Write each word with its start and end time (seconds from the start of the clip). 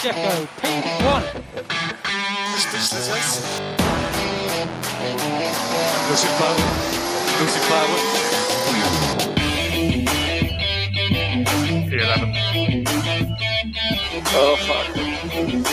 Checo 0.00 0.48
P1. 0.60 1.22
Speechless, 2.56 3.08
Losing 6.08 6.34
power. 6.38 6.60
Losing 7.40 7.64
power. 7.68 7.98
Oh, 14.34 14.56
fuck. 14.66 14.86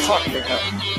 Fuck 0.03 0.23
me 0.33 0.98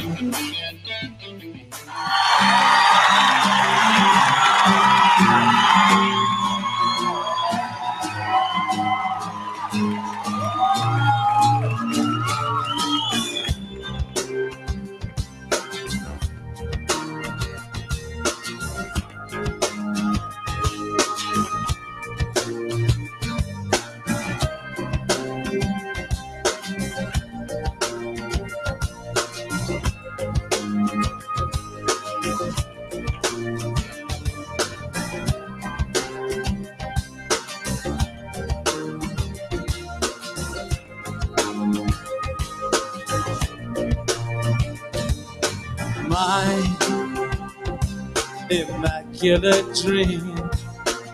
immaculate 49.22 49.74
dream, 49.82 50.34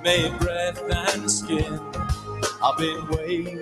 made 0.03 0.39
breath 0.39 0.81
and 0.91 1.31
skin. 1.31 1.81
I've 2.63 2.79
been 2.79 3.07
waiting 3.09 3.61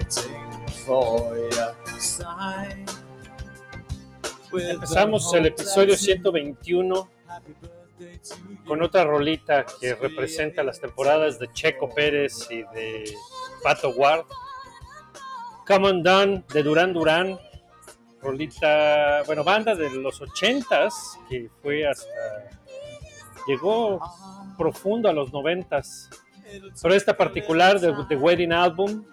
for 0.84 1.36
your 1.36 1.74
sign. 1.98 2.86
With 4.52 4.70
Empezamos 4.70 5.32
el 5.34 5.46
episodio 5.46 5.96
that 5.96 6.22
121 6.22 7.08
Happy 7.26 7.54
birthday 7.60 8.18
to 8.22 8.36
you. 8.48 8.58
con 8.66 8.82
otra 8.82 9.04
rolita 9.04 9.64
que 9.80 9.94
representa 9.94 10.62
las 10.62 10.80
temporadas 10.80 11.38
de 11.38 11.50
Checo 11.52 11.88
Pérez 11.88 12.46
y 12.50 12.62
de 12.74 13.14
Pato 13.62 13.90
Ward. 13.90 14.26
Come 15.66 15.88
on 15.88 16.02
Down 16.02 16.44
de 16.52 16.62
Durán 16.62 16.92
Durán. 16.92 17.38
Rolita, 18.20 19.22
bueno, 19.26 19.42
banda 19.42 19.74
de 19.74 19.90
los 19.90 20.20
80s 20.20 20.92
que 21.28 21.50
fue 21.62 21.86
hasta. 21.86 22.08
llegó 23.46 24.00
profundo 24.56 25.08
a 25.08 25.12
los 25.12 25.30
90s. 25.30 26.08
Pero 26.83 26.94
esta 26.94 27.16
particular 27.16 27.80
de 27.80 27.92
The 28.08 28.16
Wedding 28.16 28.52
Album, 28.52 29.05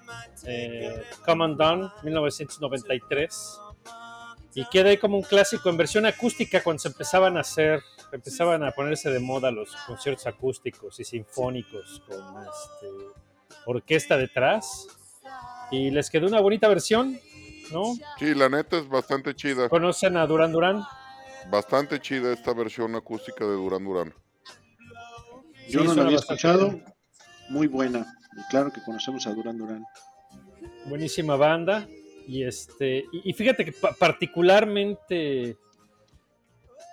eh, 0.46 1.04
Come 1.26 1.56
Down, 1.56 1.92
1993. 2.04 3.60
Y 4.54 4.66
queda 4.66 4.90
ahí 4.90 4.98
como 4.98 5.18
un 5.18 5.24
clásico 5.24 5.70
en 5.70 5.78
versión 5.78 6.06
acústica 6.06 6.62
cuando 6.62 6.80
se 6.80 6.90
empezaban 6.90 7.38
a 7.38 7.40
hacer, 7.40 7.82
empezaban 8.12 8.64
a 8.64 8.72
ponerse 8.72 9.10
de 9.10 9.20
moda 9.20 9.50
los 9.50 9.74
conciertos 9.88 10.28
acústicos 10.28 11.00
y 11.00 11.06
sinfónicos 11.06 12.02
con 12.06 12.18
este, 12.20 12.88
orquesta 13.66 14.18
detrás. 14.18 14.88
Y 15.72 15.90
les 15.90 16.10
quedó 16.10 16.28
una 16.28 16.42
bonita 16.42 16.68
versión, 16.68 17.18
¿no? 17.72 17.94
Sí, 18.20 18.36
la 18.36 18.50
neta 18.50 18.78
es 18.78 18.90
bastante 18.90 19.34
chida. 19.36 19.70
¿Conocen 19.70 20.18
a 20.18 20.28
Duran 20.28 20.52
Duran? 20.52 20.84
Bastante 21.50 22.00
chida 22.02 22.34
esta 22.34 22.54
versión 22.54 22.94
acústica 22.96 23.46
de 23.46 23.54
Durán 23.54 23.86
Durán. 23.86 24.14
Yo 25.72 25.82
Sí, 25.82 25.88
no 25.88 25.96
la 25.96 26.04
había 26.04 26.18
escuchado. 26.18 26.70
bien. 26.72 26.86
Muy 27.50 27.68
buena. 27.68 28.06
Y 28.38 28.50
claro 28.50 28.72
que 28.72 28.82
conocemos 28.84 29.26
a 29.28 29.34
Durán 29.34 29.58
Durán. 29.58 29.84
Buenísima 30.86 31.36
banda. 31.36 31.88
Y 32.28 32.44
este, 32.44 33.06
y, 33.12 33.30
y 33.30 33.34
fíjate 33.34 33.66
que 33.66 33.72
pa- 33.72 33.94
particularmente 33.94 35.58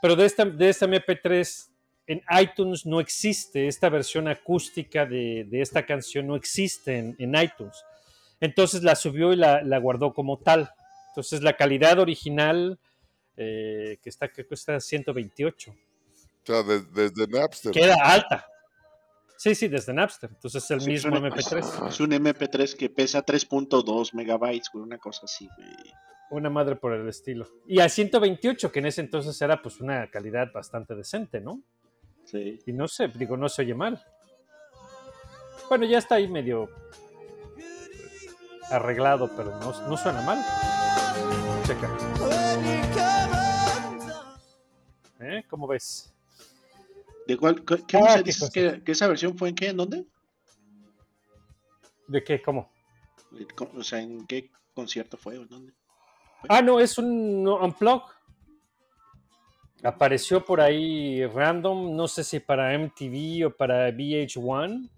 Pero 0.00 0.14
de 0.14 0.26
esta, 0.26 0.44
de 0.44 0.68
esta 0.68 0.86
MP3 0.86 1.68
en 2.06 2.22
iTunes 2.40 2.86
no 2.86 3.00
existe, 3.00 3.66
esta 3.66 3.88
versión 3.88 4.28
acústica 4.28 5.06
de, 5.06 5.44
de 5.50 5.60
esta 5.60 5.84
canción 5.84 6.28
no 6.28 6.36
existe 6.36 6.96
en, 6.98 7.16
en 7.18 7.34
iTunes. 7.34 7.82
Entonces 8.40 8.84
la 8.84 8.94
subió 8.94 9.32
y 9.32 9.36
la, 9.36 9.62
la 9.62 9.78
guardó 9.78 10.12
como 10.14 10.38
tal. 10.38 10.70
Entonces 11.16 11.40
la 11.42 11.56
calidad 11.56 11.98
original, 11.98 12.78
eh, 13.38 13.96
que 14.02 14.10
está, 14.10 14.28
que 14.28 14.44
cuesta 14.46 14.78
128, 14.78 15.70
O 15.70 15.74
sea, 16.44 16.62
de- 16.62 16.82
desde 16.82 17.26
Napster. 17.26 17.72
queda 17.72 17.94
alta. 18.04 18.46
Sí, 19.38 19.54
sí, 19.54 19.66
desde 19.68 19.94
Napster. 19.94 20.28
Entonces 20.30 20.62
es 20.62 20.70
el 20.72 20.80
Sí, 20.82 20.90
mismo 20.90 21.16
es 21.16 21.20
un- 21.22 21.26
MP3. 21.26 21.88
Es 21.88 22.00
un 22.00 22.12
MP3 22.12 22.74
que 22.76 22.90
pesa 22.90 23.22
3.2 23.22 24.12
megabytes, 24.12 24.68
güey, 24.70 24.84
una 24.84 24.98
cosa 24.98 25.22
así, 25.24 25.48
güey. 25.56 25.70
Una 26.28 26.50
madre 26.50 26.76
por 26.76 26.92
el 26.92 27.08
estilo. 27.08 27.46
Y 27.66 27.80
a 27.80 27.88
128, 27.88 28.70
que 28.70 28.80
en 28.80 28.86
ese 28.86 29.00
entonces 29.00 29.40
era 29.40 29.62
pues 29.62 29.80
una 29.80 30.10
calidad 30.10 30.52
bastante 30.52 30.94
decente, 30.94 31.40
¿no? 31.40 31.62
Sí. 32.26 32.58
Y 32.66 32.72
no 32.74 32.88
sé, 32.88 33.08
digo, 33.08 33.38
no 33.38 33.48
se 33.48 33.62
oye 33.62 33.74
mal. 33.74 34.04
Bueno, 35.70 35.86
ya 35.86 35.96
está 35.96 36.16
ahí 36.16 36.28
medio 36.28 36.68
arreglado, 38.70 39.30
pero 39.36 39.58
no, 39.60 39.88
no 39.88 39.96
suena 39.96 40.20
mal. 40.22 40.44
Checa. 41.66 41.90
¿Eh? 45.18 45.44
¿Cómo 45.48 45.66
ves? 45.66 46.12
¿De 47.26 47.36
cuál? 47.36 47.64
¿Qué, 47.64 47.82
qué 47.86 47.98
Ah, 47.98 48.22
dices 48.22 48.50
que, 48.50 48.82
que 48.84 48.92
esa 48.92 49.08
versión 49.08 49.36
fue 49.36 49.48
en 49.48 49.54
qué? 49.54 49.68
¿En 49.68 49.76
dónde? 49.76 50.06
¿De 52.06 52.22
qué? 52.22 52.40
¿Cómo? 52.40 52.70
O 53.74 53.82
sea, 53.82 54.00
¿en 54.00 54.26
qué 54.26 54.50
concierto 54.74 55.16
fue? 55.16 55.38
¿O 55.38 55.42
en 55.42 55.48
dónde? 55.48 55.72
Ah, 56.48 56.62
no, 56.62 56.78
es 56.78 56.98
un 56.98 57.48
unplug. 57.48 58.02
Apareció 59.82 60.44
por 60.44 60.60
ahí 60.60 61.26
random, 61.26 61.96
no 61.96 62.06
sé 62.06 62.22
si 62.22 62.40
para 62.40 62.78
MTV 62.78 63.46
o 63.46 63.50
para 63.50 63.90
VH1. 63.90 64.88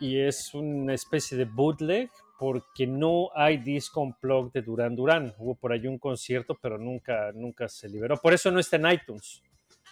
Y 0.00 0.18
es 0.18 0.52
una 0.54 0.94
especie 0.94 1.36
de 1.36 1.44
bootleg, 1.44 2.10
porque 2.40 2.86
no 2.86 3.28
hay 3.34 3.58
disco 3.58 4.00
unplugged 4.00 4.52
de 4.54 4.62
Duran 4.62 4.96
Duran. 4.96 5.34
Hubo 5.38 5.54
por 5.54 5.72
ahí 5.72 5.86
un 5.86 5.98
concierto, 5.98 6.58
pero 6.60 6.78
nunca, 6.78 7.30
nunca 7.32 7.68
se 7.68 7.86
liberó. 7.86 8.16
Por 8.16 8.32
eso 8.32 8.50
no 8.50 8.58
está 8.58 8.76
en 8.76 8.90
iTunes. 8.90 9.42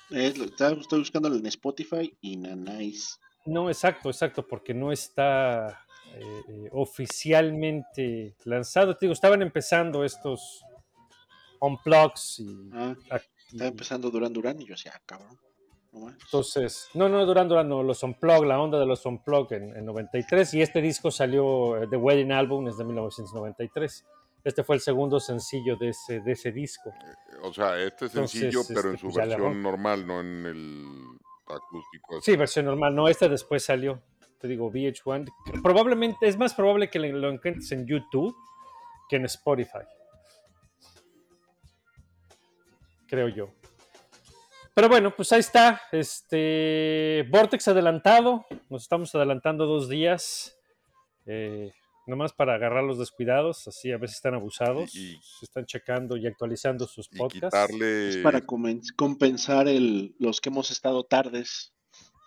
Es 0.09 0.39
lo- 0.39 0.47
está- 0.47 0.73
estoy 0.73 1.01
buscándolo 1.01 1.37
en 1.37 1.45
Spotify 1.47 2.17
y 2.23 2.39
Nanais. 2.39 3.21
No, 3.45 3.69
exacto, 3.69 4.09
exacto, 4.09 4.47
porque 4.49 4.73
no 4.73 4.91
está 4.91 5.85
eh, 6.15 6.43
eh, 6.49 6.69
oficialmente 6.73 8.35
lanzado. 8.45 8.95
Te 8.97 9.05
digo, 9.05 9.13
estaban 9.13 9.43
empezando 9.43 10.03
estos 10.05 10.63
unplugs 11.61 12.39
y, 12.41 12.71
Ah, 12.73 12.95
y- 13.51 13.53
está 13.53 13.67
empezando 13.67 14.11
Duran 14.11 14.33
Duran 14.33 14.59
y 14.63 14.65
yo 14.67 14.73
decía, 14.75 14.93
ah, 14.97 15.03
cabrón. 15.05 15.39
Entonces, 15.93 16.91
no, 16.95 17.09
no, 17.09 17.25
Duran 17.25 17.49
Duran, 17.49 17.69
no, 17.69 17.83
los 17.83 18.03
unplug, 18.03 18.45
la 18.45 18.61
onda 18.61 18.79
de 18.79 18.87
los 18.87 19.05
unplug 19.07 19.53
en, 19.53 19.75
en 19.77 19.87
93 19.87 20.55
y 20.55 20.63
este 20.63 20.81
disco 20.83 21.11
salió, 21.11 21.83
eh, 21.83 21.87
The 21.89 21.97
Wedding 21.97 22.33
Album 22.33 22.69
es 22.69 22.77
de 22.77 22.85
1993. 22.85 24.05
Este 24.45 24.63
fue 24.63 24.77
el 24.77 24.81
segundo 24.81 25.19
sencillo 25.19 25.77
de 25.77 25.91
ese, 25.91 26.21
de 26.21 26.33
ese 26.33 26.53
disco. 26.53 26.93
O 27.43 27.53
sea, 27.53 27.77
este 27.83 28.07
Entonces, 28.07 28.41
sencillo, 28.41 28.63
pero 28.69 28.89
en 28.89 28.95
este, 28.95 29.07
su 29.07 29.13
pues 29.13 29.29
versión 29.29 29.63
normal, 29.63 30.07
no 30.07 30.21
en 30.21 30.47
el 30.47 31.19
acústico. 31.47 32.21
Sí, 32.21 32.37
versión 32.37 32.67
normal. 32.67 32.95
No, 32.95 33.09
este 33.09 33.29
después 33.29 33.65
salió. 33.65 34.01
Te 34.39 34.47
digo, 34.47 34.71
VH1. 34.71 35.63
Probablemente, 35.63 36.29
es 36.29 36.39
más 36.39 36.55
probable 36.55 36.89
que 36.89 37.01
lo 37.01 37.31
encuentres 37.31 37.73
en 37.73 37.87
YouTube 37.87 38.35
que 39.09 39.17
en 39.17 39.25
Spotify. 39.25 39.85
Creo 43.09 43.29
yo. 43.29 43.51
Pero 44.79 44.89
bueno, 44.91 45.13
pues 45.13 45.33
ahí 45.33 45.41
está. 45.41 45.83
Este 45.91 47.27
Vortex 47.33 47.67
adelantado. 47.67 48.47
Nos 48.71 48.83
estamos 48.83 49.13
adelantando 49.13 49.67
dos 49.67 49.89
días. 49.89 50.57
Eh, 51.27 51.73
nomás 52.07 52.33
para 52.33 52.55
agarrar 52.55 52.85
los 52.85 52.97
descuidados, 52.97 53.67
así 53.67 53.91
a 53.91 53.99
ver 53.99 54.09
si 54.09 54.15
están 54.15 54.35
abusados. 54.35 54.95
Y- 54.95 55.19
se 55.21 55.47
están 55.47 55.67
checando 55.67 56.17
y 56.17 56.29
actualizando 56.29 56.87
sus 56.87 57.09
Y 57.11 57.19
podcasts. 57.19 57.47
quitarle, 57.67 58.09
Es 58.11 58.17
para 58.19 58.41
compensar 58.95 59.67
el, 59.67 60.15
los 60.21 60.41
que 60.41 60.49
hemos 60.49 60.71
estado 60.71 61.03
tardes. 61.03 61.75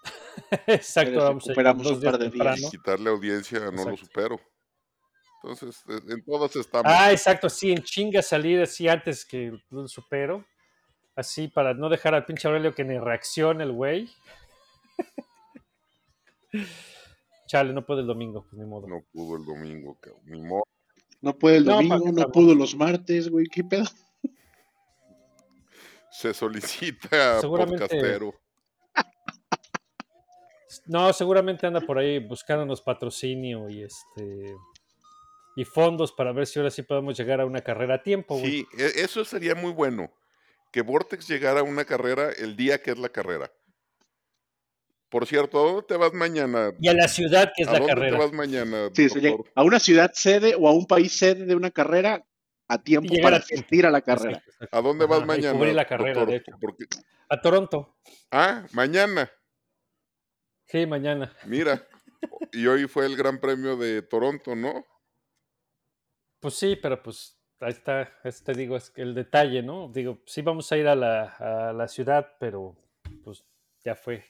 Exacto, 0.68 1.20
vamos 1.20 1.46
a 1.46 1.54
recuperamos 1.54 1.88
un 1.90 2.02
par 2.02 2.18
de 2.18 2.30
días. 2.32 2.60
y 2.64 2.70
quitarle 2.70 3.12
audiencia, 3.12 3.60
no 3.72 3.92
lo 3.92 3.96
supero. 3.96 4.38
Entonces, 5.42 5.82
en 5.88 6.22
todas 6.26 6.54
estamos. 6.58 6.92
Ah, 6.94 7.14
exacto, 7.14 7.48
sí, 7.48 7.72
en 7.72 7.82
chinga 7.82 8.22
salir 8.22 8.62
así 8.62 8.90
antes 8.90 9.24
que 9.24 9.58
lo 9.70 9.88
supero. 9.88 10.46
Así 11.16 11.48
para 11.48 11.74
no 11.74 11.90
dejar 11.90 12.16
al 12.16 12.26
pinche 12.26 12.48
Aurelio 12.48 12.74
que 12.74 12.84
ni 12.86 12.98
reaccione 12.98 13.64
el 13.64 13.72
güey. 13.72 14.10
Chale, 17.48 17.74
no 17.74 17.86
puede 17.86 18.02
el 18.02 18.08
domingo, 18.08 18.44
pues 18.50 18.54
ni 18.62 18.66
modo. 18.66 18.88
No 18.88 19.02
pudo 19.12 19.38
el 19.38 19.46
domingo, 19.46 19.98
cabrón, 20.00 20.22
ni 20.26 20.42
modo. 20.42 20.64
No 21.22 21.38
puede 21.38 21.58
el 21.58 21.66
domingo, 21.66 22.00
¿para 22.00 22.06
qué 22.06 22.12
no 22.22 22.32
pudo 22.32 22.56
los 22.56 22.76
martes, 22.76 23.30
güey. 23.30 23.48
¿Qué 23.48 23.64
pedo? 23.64 23.84
Se 26.12 26.34
solicita 26.34 27.40
Seguramente- 27.42 27.80
podcastero. 27.80 28.34
No, 30.88 31.12
seguramente 31.14 31.68
anda 31.68 31.82
por 31.82 31.98
ahí 32.00 32.20
buscándonos 32.20 32.82
patrocinio 32.82 33.70
y 33.70 33.84
este 33.84 34.56
y 35.58 35.66
fondos 35.66 36.12
para 36.14 36.32
ver 36.32 36.48
si 36.48 36.60
ahora 36.60 36.72
sí 36.72 36.82
podemos 36.82 37.18
llegar 37.18 37.42
a 37.42 37.46
una 37.46 37.62
carrera 37.62 37.96
a 37.96 38.04
tiempo, 38.04 38.38
güey. 38.38 38.52
Sí, 38.52 38.68
e- 38.78 39.02
eso 39.04 39.24
sería 39.26 39.54
muy 39.54 39.72
bueno. 39.74 40.10
Que 40.72 40.82
Vortex 40.82 41.28
llegara 41.28 41.60
a 41.60 41.64
una 41.64 41.86
carrera 41.86 42.32
el 42.32 42.56
día 42.56 42.82
que 42.82 42.92
es 42.92 42.98
la 42.98 43.10
carrera. 43.10 43.52
Por 45.10 45.28
cierto, 45.28 45.60
¿a 45.60 45.64
dónde 45.72 45.84
te 45.88 45.98
vas 45.98 46.14
mañana? 46.14 46.72
Y 46.80 46.88
a 46.88 46.94
la 46.94 47.08
ciudad 47.10 47.52
que 47.56 47.64
es 47.64 47.68
¿A 47.68 47.74
la 47.74 47.80
dónde 47.80 47.94
carrera. 47.94 48.18
te 48.18 48.24
vas 48.24 48.32
mañana? 48.34 48.90
Sí, 48.94 49.08
a 49.56 49.64
una 49.64 49.80
ciudad 49.80 50.12
sede 50.14 50.56
o 50.58 50.68
a 50.70 50.72
un 50.74 50.86
país 50.88 51.12
sede 51.18 51.46
de 51.46 51.56
una 51.56 51.70
carrera 51.72 52.26
a 52.70 52.82
tiempo 52.82 53.14
Y 53.14 53.22
para 53.22 53.36
a 53.36 53.40
asistir 53.40 53.86
a 53.86 53.92
la 53.92 54.02
carrera. 54.02 54.38
Exacto, 54.38 54.52
exacto. 54.54 54.78
¿A 54.78 54.82
dónde 54.82 55.06
vas 55.06 55.18
Ajá, 55.18 55.26
y 55.26 55.28
mañana? 55.28 55.58
cubrir 55.58 55.76
la 55.76 55.86
carrera, 55.86 56.14
doctor? 56.22 56.30
de 56.30 56.36
hecho. 56.38 56.52
Porque- 56.62 56.86
A 57.28 57.42
Toronto. 57.42 57.98
Ah, 58.32 58.66
mañana. 58.72 59.30
Sí, 60.68 60.86
mañana. 60.86 61.36
Mira. 61.46 61.86
y 62.54 62.66
hoy 62.68 62.88
fue 62.88 63.06
el 63.06 63.18
Gran 63.18 63.40
Premio 63.42 63.76
de 63.76 64.02
Toronto, 64.04 64.56
¿no? 64.56 64.86
Pues 66.40 66.54
sí, 66.54 66.78
pero 66.82 67.04
pues 67.04 67.38
ahí 67.62 67.72
está, 67.72 68.12
es- 68.24 68.44
te 68.44 68.54
digo, 68.54 68.76
es 68.76 68.90
que 68.90 69.02
el 69.02 69.14
detalle, 69.16 69.62
¿no? 69.64 69.88
Digo, 69.90 70.20
sí 70.26 70.42
vamos 70.42 70.72
a 70.72 70.78
ir 70.78 70.88
a 70.88 70.96
la, 70.96 71.24
a 71.70 71.74
la 71.74 71.88
ciudad, 71.88 72.36
pero 72.40 72.76
pues 73.24 73.44
ya 73.84 73.96
fue. 73.96 74.24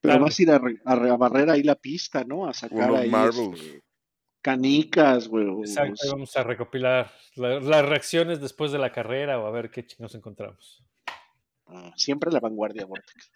Pero 0.00 0.18
vas 0.18 0.38
a 0.38 0.42
ir 0.42 0.50
a, 0.50 0.56
a 0.84 0.94
re- 0.96 1.10
a 1.10 1.16
barrer 1.16 1.50
ahí 1.50 1.62
la 1.62 1.76
pista, 1.76 2.24
¿no? 2.24 2.46
A 2.48 2.52
sacar 2.52 2.90
Unos 2.90 3.02
ahí 3.02 3.10
marbles. 3.10 3.60
este, 3.60 3.82
canicas, 4.40 5.28
güey. 5.28 5.46
Exacto, 5.60 5.94
ahí 6.02 6.10
vamos 6.10 6.36
a 6.36 6.42
recopilar 6.42 7.12
la- 7.36 7.60
las 7.60 7.84
reacciones 7.88 8.40
después 8.40 8.72
de 8.72 8.78
la 8.78 8.90
carrera 8.92 9.38
o 9.38 9.46
a 9.46 9.50
ver 9.50 9.70
qué 9.70 9.86
chingos 9.86 10.14
encontramos. 10.14 10.84
ah, 11.66 11.92
siempre 11.96 12.30
la 12.32 12.40
vanguardia, 12.40 12.84
Vortex. 12.86 13.30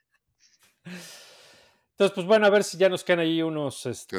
Entonces, 1.93 2.15
pues 2.15 2.27
bueno, 2.27 2.47
a 2.47 2.51
ver 2.51 2.63
si 2.65 2.77
ya 2.77 2.89
nos 2.89 3.03
quedan 3.05 3.21
ahí 3.21 3.41
unos 3.43 3.87
este, 3.87 4.17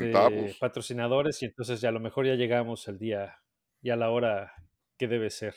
patrocinadores 0.59 1.41
y 1.43 1.45
entonces 1.45 1.79
ya 1.79 1.89
a 1.89 1.91
lo 1.91 1.99
mejor 1.99 2.25
ya 2.25 2.33
llegamos 2.33 2.87
el 2.87 2.97
día 2.97 3.37
y 3.81 3.91
a 3.91 3.95
la 3.95 4.09
hora 4.09 4.51
que 4.97 5.07
debe 5.07 5.29
ser 5.29 5.55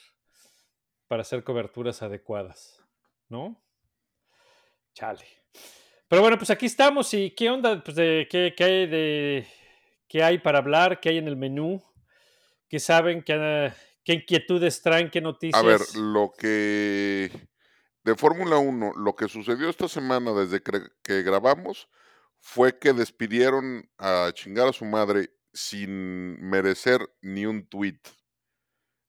para 1.09 1.23
hacer 1.23 1.43
coberturas 1.43 2.03
adecuadas, 2.03 2.85
¿no? 3.29 3.63
Chale. 4.95 5.27
Pero 6.09 6.23
bueno, 6.23 6.39
pues 6.39 6.51
aquí 6.51 6.67
estamos 6.67 7.13
y 7.15 7.31
qué 7.31 7.51
onda, 7.51 7.83
pues 7.83 7.97
de 7.97 8.29
qué, 8.31 8.55
qué 8.57 8.65
hay 8.65 8.87
de 8.87 9.47
qué 10.09 10.23
hay 10.23 10.39
para 10.39 10.59
hablar, 10.59 11.01
qué 11.01 11.11
hay 11.11 11.19
en 11.19 11.29
el 11.29 11.37
menú, 11.37 11.83
qué 12.69 12.81
saben, 12.81 13.23
qué, 13.23 13.73
qué 14.05 14.15
inquietudes 14.15 14.83
traen, 14.83 15.11
qué 15.11 15.21
noticias. 15.21 15.63
A 15.63 15.67
ver, 15.67 15.81
lo 15.95 16.33
que 16.37 17.31
de 18.03 18.15
Fórmula 18.17 18.59
1, 18.59 18.95
lo 18.97 19.15
que 19.15 19.29
sucedió 19.29 19.69
esta 19.69 19.89
semana 19.89 20.33
desde 20.33 20.63
que, 20.63 21.23
grabamos 21.23 21.89
fue 22.39 22.79
que 22.79 22.93
despidieron 22.93 23.89
a 23.99 24.31
chingar 24.33 24.69
a 24.69 24.73
su 24.73 24.85
madre 24.85 25.31
sin 25.53 26.41
merecer 26.41 27.09
ni 27.21 27.45
un 27.45 27.69
tweet 27.69 28.01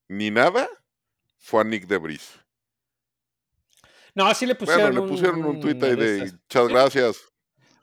ni 0.08 0.30
nada. 0.30 0.68
Fue 1.38 1.60
a 1.60 1.64
Nick 1.64 1.86
Debris. 1.86 2.38
no, 4.14 4.26
así 4.26 4.46
le 4.46 4.54
Bueno, 4.54 4.72
pusieron 4.72 4.94
le 4.94 5.00
pusieron 5.02 5.44
un 5.44 5.60
tweet 5.60 5.74
una 5.74 5.86
ahí 5.88 5.96
de 5.96 6.12
de 6.12 6.32
muchas 6.32 6.68
gracias. 6.68 7.32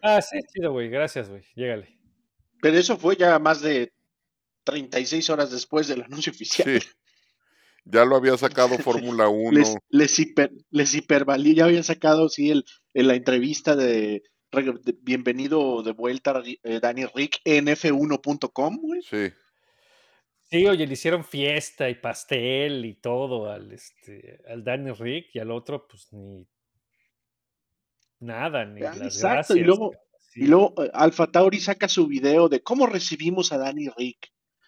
Ah, 0.02 0.22
sí, 0.22 0.40
chido, 0.54 0.72
güey. 0.72 0.90
Gracias, 0.90 1.30
güey. 1.30 1.44
Llégale. 1.56 2.00
Pero 2.62 2.78
eso 2.78 2.98
fue 2.98 3.16
ya 3.16 3.38
más 3.40 3.62
de 3.62 3.92
36 4.64 5.30
horas 5.30 5.52
después 5.52 5.88
del 5.88 6.04
anuncio 6.04 6.32
oficial. 6.32 6.80
Sí. 6.80 6.88
Ya 7.86 8.06
lo 8.06 8.16
había 8.16 8.38
sacado 8.38 8.78
Fórmula 8.80 9.28
1. 9.30 9.58
Les, 9.58 9.76
les, 9.90 10.20
hiper, 10.20 10.52
les 10.70 10.94
hipervalí, 10.94 11.56
ya 11.56 11.66
habían 11.66 11.84
sacado, 11.84 12.30
sí, 12.30 12.52
el, 12.52 12.66
en 12.94 13.08
la 13.08 13.16
entrevista 13.16 13.76
de, 13.76 14.24
bienvenido 15.02 15.84
de 15.84 15.92
vuelta 15.92 16.42
eh, 16.46 16.80
Danny 16.80 17.06
Rick 17.14 17.40
en 17.46 17.68
f1.com, 17.68 18.78
güey. 18.78 19.02
Sí. 19.02 19.34
Sí, 20.50 20.66
oye, 20.66 20.88
le 20.88 20.94
hicieron 20.94 21.24
fiesta 21.24 21.90
y 21.90 21.96
pastel 21.96 22.86
y 22.86 22.96
todo 22.96 23.52
al, 23.52 23.72
este, 23.72 24.42
al 24.48 24.64
Danny 24.64 24.92
Rick 24.94 25.28
y 25.36 25.40
al 25.40 25.52
otro, 25.52 25.88
pues 25.88 26.12
ni 26.12 26.48
nada, 28.20 28.66
ni 28.66 28.82
Ah, 28.82 28.96
las 28.96 29.16
exacto, 29.16 29.54
gracias. 29.54 29.58
y 29.58 29.62
luego- 29.62 29.92
Sí. 30.32 30.42
Y 30.44 30.48
luego 30.48 30.84
eh, 30.84 30.92
Alfa 30.94 31.26
Tauri 31.26 31.60
saca 31.60 31.88
su 31.88 32.06
video 32.06 32.50
de 32.50 32.62
cómo 32.62 32.86
recibimos 32.86 33.52
a 33.52 33.58
Danny 33.58 33.90
Rick. 33.98 34.28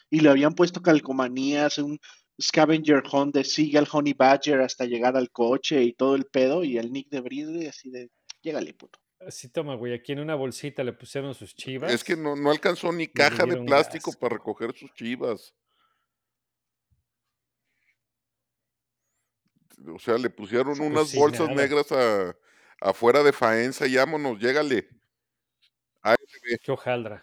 Y 0.09 0.21
le 0.21 0.29
habían 0.29 0.53
puesto 0.55 0.81
calcomanías, 0.81 1.77
un 1.77 1.99
scavenger 2.41 3.03
hunt 3.11 3.35
de 3.35 3.43
Seagull 3.43 3.87
Honey 3.91 4.13
Badger 4.13 4.59
hasta 4.61 4.85
llegar 4.85 5.15
al 5.15 5.29
coche 5.29 5.83
y 5.83 5.93
todo 5.93 6.15
el 6.15 6.25
pedo. 6.25 6.63
Y 6.63 6.79
el 6.79 6.91
Nick 6.91 7.09
de 7.09 7.21
Bridley 7.21 7.67
así 7.67 7.91
de, 7.91 8.09
llégale, 8.41 8.73
puto. 8.73 8.99
Sí, 9.29 9.49
toma, 9.49 9.75
güey, 9.75 9.93
aquí 9.93 10.13
en 10.13 10.19
una 10.21 10.33
bolsita 10.33 10.83
le 10.83 10.93
pusieron 10.93 11.35
sus 11.35 11.53
chivas. 11.55 11.93
Es 11.93 12.03
que 12.03 12.17
no, 12.17 12.35
no 12.35 12.49
alcanzó 12.49 12.91
ni 12.91 13.05
caja 13.07 13.45
de 13.45 13.57
plástico 13.63 14.11
para 14.19 14.37
recoger 14.37 14.75
sus 14.75 14.91
chivas. 14.95 15.53
O 19.87 19.99
sea, 19.99 20.17
le 20.17 20.29
pusieron 20.29 20.77
Pues 20.77 20.79
unas 20.79 21.09
sí, 21.09 21.17
bolsas 21.17 21.49
nada. 21.49 21.61
negras 21.61 21.91
a- 21.91 22.35
afuera 22.79 23.23
de 23.23 23.31
Faenza 23.33 23.87
y 23.87 23.95
vámonos, 23.95 24.39
llégale. 24.39 24.87
Qué 26.63 26.71
hojaldra. 26.71 27.21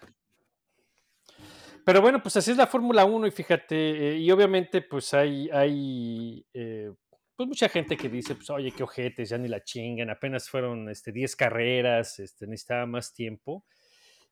Pero 1.85 2.01
bueno, 2.03 2.23
pues 2.23 2.37
así 2.37 2.51
es 2.51 2.57
la 2.57 2.67
Fórmula 2.67 3.05
1 3.05 3.27
y 3.27 3.31
fíjate, 3.31 4.11
eh, 4.13 4.19
y 4.19 4.31
obviamente 4.31 4.83
pues 4.83 5.15
hay, 5.15 5.49
hay 5.51 6.45
eh, 6.53 6.93
pues 7.35 7.49
mucha 7.49 7.69
gente 7.69 7.97
que 7.97 8.09
dice, 8.11 8.35
pues 8.35 8.51
oye, 8.51 8.73
qué 8.73 8.83
ojetes, 8.83 9.31
ya 9.31 9.39
ni 9.39 9.49
la 9.49 9.63
chingan, 9.65 10.11
apenas 10.11 10.51
fueron 10.51 10.89
este, 10.91 11.13
10 11.13 11.35
carreras, 11.35 12.19
este, 12.19 12.47
necesitaba 12.47 12.85
más 12.85 13.15
tiempo. 13.15 13.65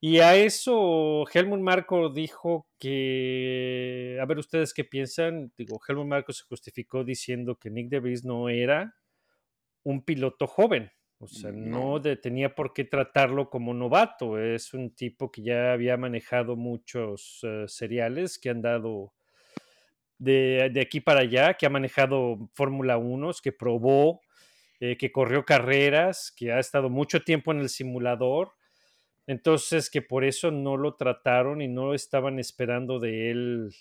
Y 0.01 0.19
a 0.21 0.37
eso 0.37 1.25
Helmut 1.33 1.61
Marco 1.61 2.11
dijo 2.11 2.69
que, 2.79 4.19
a 4.21 4.27
ver 4.27 4.39
ustedes 4.39 4.75
qué 4.75 4.85
piensan, 4.85 5.53
digo, 5.57 5.81
Helmut 5.89 6.07
Marco 6.07 6.33
se 6.33 6.45
justificó 6.45 7.03
diciendo 7.03 7.57
que 7.59 7.71
Nick 7.71 7.89
DeVries 7.89 8.25
no 8.25 8.49
era 8.49 8.95
un 9.85 10.05
piloto 10.05 10.47
joven, 10.47 10.91
O 11.19 11.29
sea, 11.29 11.51
No. 11.51 11.95
no, 11.95 11.99
de- 12.01 12.17
tenía 12.17 12.55
por 12.55 12.75
qué 12.75 12.85
tratarlo 12.85 13.49
como 13.49 13.73
novato. 13.73 14.39
Es 14.39 14.75
un 14.75 14.95
tipo 14.95 15.33
que 15.33 15.43
ya 15.43 15.73
había 15.73 15.97
manejado 15.97 16.57
muchos 16.57 17.41
eh, 17.43 17.65
seriales, 17.69 18.39
que 18.39 18.51
han 18.51 18.61
dado 18.61 19.15
de, 20.19 20.71
de 20.73 20.81
aquí 20.81 21.01
para 21.01 21.21
allá, 21.21 21.55
que 21.55 21.67
ha 21.67 21.71
manejado 21.71 22.51
Fórmula 22.55 22.97
1, 22.99 23.31
que 23.43 23.53
probó, 23.53 24.21
eh, 24.81 24.97
que 24.97 25.13
corrió 25.13 25.45
carreras, 25.45 26.33
que 26.37 26.53
ha 26.53 26.59
estado 26.59 26.91
mucho 26.91 27.23
tiempo 27.23 27.53
en 27.53 27.61
el 27.61 27.69
simulador. 27.69 28.53
Entonces, 29.27 29.91
que 29.91 30.03
por 30.03 30.25
eso 30.25 30.51
no 30.51 30.77
lo 30.77 30.95
trataron 30.95 31.61
y 31.61 31.69
no 31.69 31.95
estaban 31.95 32.39
esperando 32.39 32.99
de 33.01 33.31
él 33.31 33.75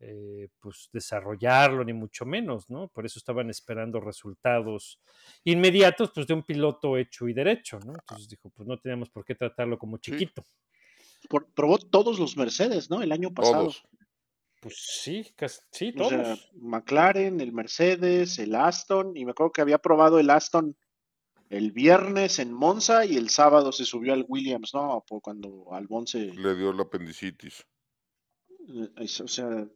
eh, 0.00 0.48
pues 0.60 0.88
desarrollarlo, 0.92 1.84
ni 1.84 1.92
mucho 1.92 2.24
menos, 2.24 2.70
¿no? 2.70 2.86
Por 2.88 3.04
eso 3.04 3.18
estaban 3.18 3.50
esperando 3.50 3.98
resultados 4.00 5.00
inmediatos, 5.44 6.12
pues 6.14 6.26
de 6.26 6.34
un 6.34 6.44
piloto 6.44 6.96
hecho 6.96 7.26
y 7.28 7.32
derecho, 7.34 7.80
¿no? 7.80 7.94
Entonces 7.94 8.28
dijo, 8.28 8.48
pues 8.50 8.68
no 8.68 8.78
teníamos 8.78 9.10
por 9.10 9.24
qué 9.24 9.34
tratarlo 9.34 9.76
como 9.76 9.96
Sí. 9.96 10.12
chiquito. 10.12 10.44
Por- 11.28 11.52
probó 11.52 11.78
todos 11.78 12.18
los 12.20 12.36
Mercedes, 12.36 12.88
¿no? 12.90 13.02
El 13.02 13.10
año 13.10 13.34
pasado. 13.34 13.62
Todos. 13.64 13.82
Pues 14.60 14.76
sí, 14.76 15.26
casi- 15.36 15.60
sí, 15.72 15.92
O 15.98 16.08
sea, 16.08 16.22
todos. 16.22 16.50
McLaren, 16.54 17.40
el 17.40 17.52
Mercedes, 17.52 18.38
el 18.38 18.54
Aston, 18.54 19.16
y 19.16 19.24
me 19.24 19.32
acuerdo 19.32 19.52
que 19.52 19.60
había 19.62 19.78
probado 19.78 20.18
el 20.20 20.30
Aston 20.30 20.76
el 21.50 21.72
viernes 21.72 22.38
en 22.38 22.52
Monza 22.52 23.04
y 23.06 23.16
el 23.16 23.30
sábado 23.30 23.72
se 23.72 23.84
subió 23.84 24.12
al 24.12 24.24
Williams, 24.28 24.74
¿no? 24.74 25.04
Por 25.06 25.22
cuando 25.22 25.72
Albon 25.72 26.06
se... 26.06 26.26
Le 26.34 26.54
dio 26.54 26.72
la 26.72 26.82
apendicitis. 26.82 27.64
eh, 28.68 28.90
es- 28.96 29.20
O 29.20 29.28
sea, 29.28 29.66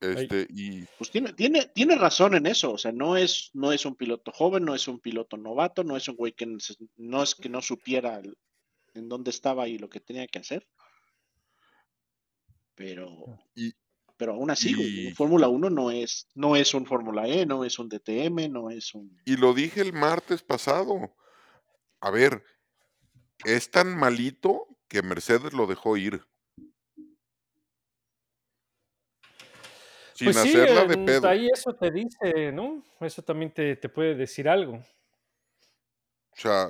Este, 0.00 0.46
y 0.50 0.84
pues 0.96 1.10
tiene, 1.10 1.32
tiene, 1.32 1.66
tiene 1.74 1.96
razón 1.96 2.34
en 2.36 2.46
eso. 2.46 2.72
O 2.72 2.78
sea, 2.78 2.92
no 2.92 3.16
es, 3.16 3.50
no 3.54 3.72
es 3.72 3.84
un 3.84 3.96
piloto 3.96 4.30
joven, 4.30 4.64
no 4.64 4.74
es 4.76 4.86
un 4.86 5.00
piloto 5.00 5.36
novato, 5.36 5.82
no 5.82 5.96
es 5.96 6.06
un 6.08 6.14
güey 6.14 6.32
que 6.32 6.46
no 6.96 7.22
es 7.22 7.34
que 7.34 7.48
no 7.48 7.60
supiera 7.62 8.18
el- 8.20 8.38
en 8.94 9.08
dónde 9.08 9.30
estaba 9.30 9.66
y 9.68 9.76
lo 9.78 9.88
que 9.88 9.98
tenía 10.00 10.26
que 10.28 10.38
hacer. 10.38 10.68
Pero, 12.76 13.24
Y- 13.56 13.72
pero 14.18 14.32
aún 14.34 14.50
así, 14.50 14.74
y- 14.76 15.14
Fórmula 15.14 15.48
1 15.48 15.70
no 15.70 15.90
es, 15.90 16.28
no 16.34 16.56
es 16.56 16.74
un 16.74 16.84
Fórmula 16.84 17.26
E, 17.26 17.46
no 17.46 17.64
es 17.64 17.78
un 17.78 17.88
DTM, 17.88 18.48
no 18.48 18.68
es 18.68 18.92
un. 18.94 19.16
Y 19.24 19.36
lo 19.36 19.54
dije 19.54 19.80
el 19.80 19.92
martes 19.92 20.42
pasado. 20.42 21.14
A 22.00 22.10
ver, 22.10 22.42
es 23.44 23.70
tan 23.70 23.96
malito 23.96 24.66
que 24.88 25.02
Mercedes 25.02 25.52
lo 25.52 25.66
dejó 25.66 25.96
ir. 25.96 26.20
Sin 30.14 30.26
Pues 30.26 30.36
sí, 30.38 30.48
hacerla 30.48 30.84
de 30.84 30.98
pedo. 30.98 31.28
ahí 31.28 31.48
eso 31.52 31.72
te 31.74 31.92
dice, 31.92 32.50
¿no? 32.52 32.82
Eso 33.00 33.22
también 33.22 33.52
te, 33.52 33.76
te 33.76 33.88
puede 33.88 34.16
decir 34.16 34.48
algo. 34.48 34.74
O 34.74 36.40
sea, 36.40 36.68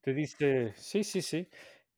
Te 0.00 0.14
dice, 0.14 0.72
sí, 0.76 1.04
sí, 1.04 1.20
sí. 1.20 1.46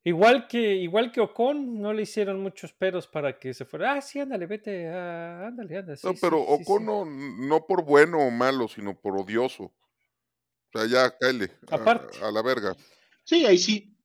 Igual 0.06 0.46
que, 0.46 0.76
igual 0.76 1.10
que 1.10 1.20
Ocon, 1.20 1.82
no 1.82 1.92
le 1.92 2.02
hicieron 2.02 2.40
muchos 2.40 2.72
peros 2.72 3.08
para 3.08 3.40
que 3.40 3.52
se 3.52 3.64
fuera. 3.64 3.94
Ah, 3.94 4.00
sí, 4.00 4.20
ándale, 4.20 4.46
vete, 4.46 4.86
ah, 4.86 5.48
ándale, 5.48 5.78
ándale. 5.78 5.98
no, 6.00 6.14
pero 6.20 6.38
sí, 6.38 6.44
sí, 6.46 6.56
sí". 6.58 6.62
Ocon 6.62 6.86
no, 6.86 7.04
no 7.04 7.66
por 7.66 7.84
bueno 7.84 8.20
o 8.20 8.30
malo, 8.30 8.68
sino 8.68 8.94
por 8.94 9.18
odioso. 9.18 9.64
O 9.64 9.72
sea, 10.72 10.86
ya, 10.86 11.10
cáele. 11.18 11.50
a- 11.72 11.74
Aparte. 11.74 12.18
A, 12.22 12.30
la 12.30 12.40
verga. 12.40 12.76
Sí, 13.24 13.44
ahí 13.46 13.58
sí. 13.58 13.96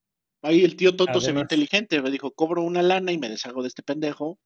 Ahí 0.41 0.63
el 0.63 0.75
tío 0.75 0.95
Toto 0.95 1.21
se 1.21 1.33
ve 1.33 1.41
inteligente, 1.41 2.01
me 2.01 2.09
dijo, 2.09 2.31
cobro 2.31 2.63
una 2.63 2.81
lana 2.81 3.11
y 3.11 3.19
me 3.19 3.29
deshago 3.29 3.61
de 3.61 3.67
este 3.67 3.83
pendejo. 3.83 4.39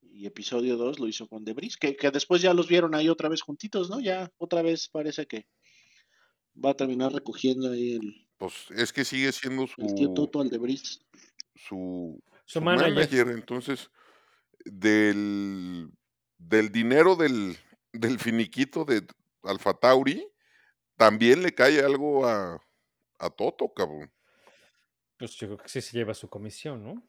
Y 0.00 0.24
episodio 0.24 0.78
2 0.78 0.98
lo 0.98 1.08
hizo 1.08 1.28
con 1.28 1.44
Debris, 1.44 1.76
que, 1.76 1.94
que 1.94 2.10
después 2.10 2.40
ya 2.40 2.54
los 2.54 2.68
vieron 2.68 2.94
ahí 2.94 3.10
otra 3.10 3.28
vez 3.28 3.42
juntitos, 3.42 3.90
¿no? 3.90 4.00
Ya 4.00 4.32
otra 4.38 4.62
vez 4.62 4.88
parece 4.88 5.26
que 5.26 5.46
va 6.56 6.70
a 6.70 6.74
terminar 6.74 7.12
recogiendo 7.12 7.70
ahí 7.70 7.96
el, 7.96 8.23
Pues 8.38 8.70
es 8.70 8.92
que 8.92 9.04
sigue 9.04 9.32
siendo 9.32 9.66
el 9.78 9.94
tío 9.94 10.08
su, 10.08 10.14
Toto 10.14 10.40
al 10.40 10.50
Debris. 10.50 11.00
su, 11.54 12.22
Su 12.46 12.60
su 12.60 12.60
manager. 12.60 12.94
manager. 12.94 13.28
Entonces, 13.28 13.90
del, 14.64 15.90
del 16.38 16.72
dinero 16.72 17.16
del, 17.16 17.56
del 17.92 18.18
finiquito 18.18 18.84
de 18.84 19.06
Alfa 19.44 19.74
Tauri, 19.74 20.26
también 20.96 21.42
le 21.42 21.54
cae 21.54 21.80
algo 21.80 22.26
a, 22.26 22.60
a 23.18 23.30
Toto, 23.30 23.72
cabrón. 23.74 24.12
Pues 25.18 25.32
yo 25.36 25.46
creo 25.48 25.58
que 25.58 25.68
sí 25.68 25.80
se 25.80 25.96
lleva 25.96 26.14
su 26.14 26.28
comisión, 26.28 26.82
¿no? 26.84 27.02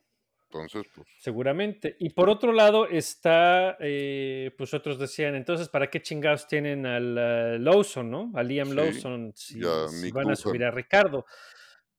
Entonces, 0.49 0.83
pues, 0.95 1.07
Seguramente. 1.19 1.95
Y 1.99 2.11
por 2.11 2.29
otro 2.29 2.53
lado 2.53 2.87
está, 2.87 3.77
eh, 3.79 4.51
pues 4.57 4.73
otros 4.73 4.99
decían, 4.99 5.35
entonces, 5.35 5.69
¿para 5.69 5.89
qué 5.89 6.01
chingados 6.01 6.47
tienen 6.47 6.85
al 6.85 7.17
eh, 7.17 7.59
Lawson, 7.59 8.09
¿no? 8.09 8.31
A 8.35 8.43
Liam 8.43 8.69
Sí, 8.69 8.75
Lawson, 8.75 9.33
si, 9.35 9.59
si 9.89 10.11
van 10.11 10.31
a 10.31 10.35
subir 10.35 10.63
a 10.63 10.71
Ricardo. 10.71 11.25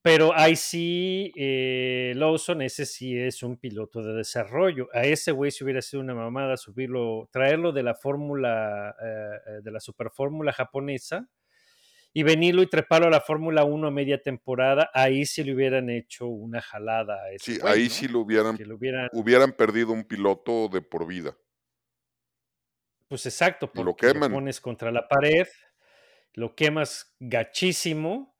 Pero 0.07 0.33
ahí 0.37 0.55
sí, 0.55 1.33
eh, 1.35 2.13
Lawson, 2.15 2.63
ese 2.63 2.87
sí 2.87 3.19
es 3.19 3.43
un 3.43 3.57
piloto 3.57 4.05
de 4.05 4.15
desarrollo. 4.15 4.87
A 4.93 5.03
ese 5.03 5.33
güey 5.33 5.51
si 5.51 5.65
hubiera 5.65 5.83
sido 5.83 6.01
una 6.01 6.15
mamada 6.15 6.57
subirlo, 6.57 7.29
traerlo 7.33 7.73
de 7.73 7.83
la 7.83 7.97
fórmula, 7.97 8.95
eh, 9.03 9.41
eh, 9.49 9.61
de 9.65 9.71
la 9.73 9.81
superfórmula 9.81 10.53
japonesa 10.53 11.29
y 12.17 12.23
venirlo 12.23 12.63
y 12.63 12.69
treparlo 12.69 13.09
a 13.09 13.11
la 13.11 13.21
Fórmula 13.21 13.65
1 13.65 13.89
a 13.89 13.91
media 13.91 14.23
temporada, 14.23 14.91
ahí 14.95 15.27
sí 15.27 15.45
le 15.45 15.55
hubieran 15.55 15.91
hecho 15.91 16.27
una 16.29 16.63
jalada 16.63 17.23
a 17.25 17.31
ese 17.33 17.45
sí, 17.45 17.59
ahí 17.65 17.89
¿no? 17.89 17.91
sí 17.91 18.09
lo 18.09 18.21
hubieran, 18.21 18.61
lo 18.65 18.77
hubieran 18.77 19.09
hubieran 19.11 19.53
perdido 19.53 19.93
un 19.93 20.05
piloto 20.05 20.69
de 20.69 20.83
por 20.83 21.07
vida. 21.07 21.37
Pues 23.09 23.25
exacto, 23.27 23.73
Lo 23.73 23.85
porque 23.85 24.11
lo, 24.11 24.27
queman. 24.27 24.29
pones 24.29 24.61
contra 24.61 24.91
la 24.91 25.07
pared, 25.09 25.47
lo 26.35 26.55
quemas 26.57 27.17
gachísimo 27.21 28.37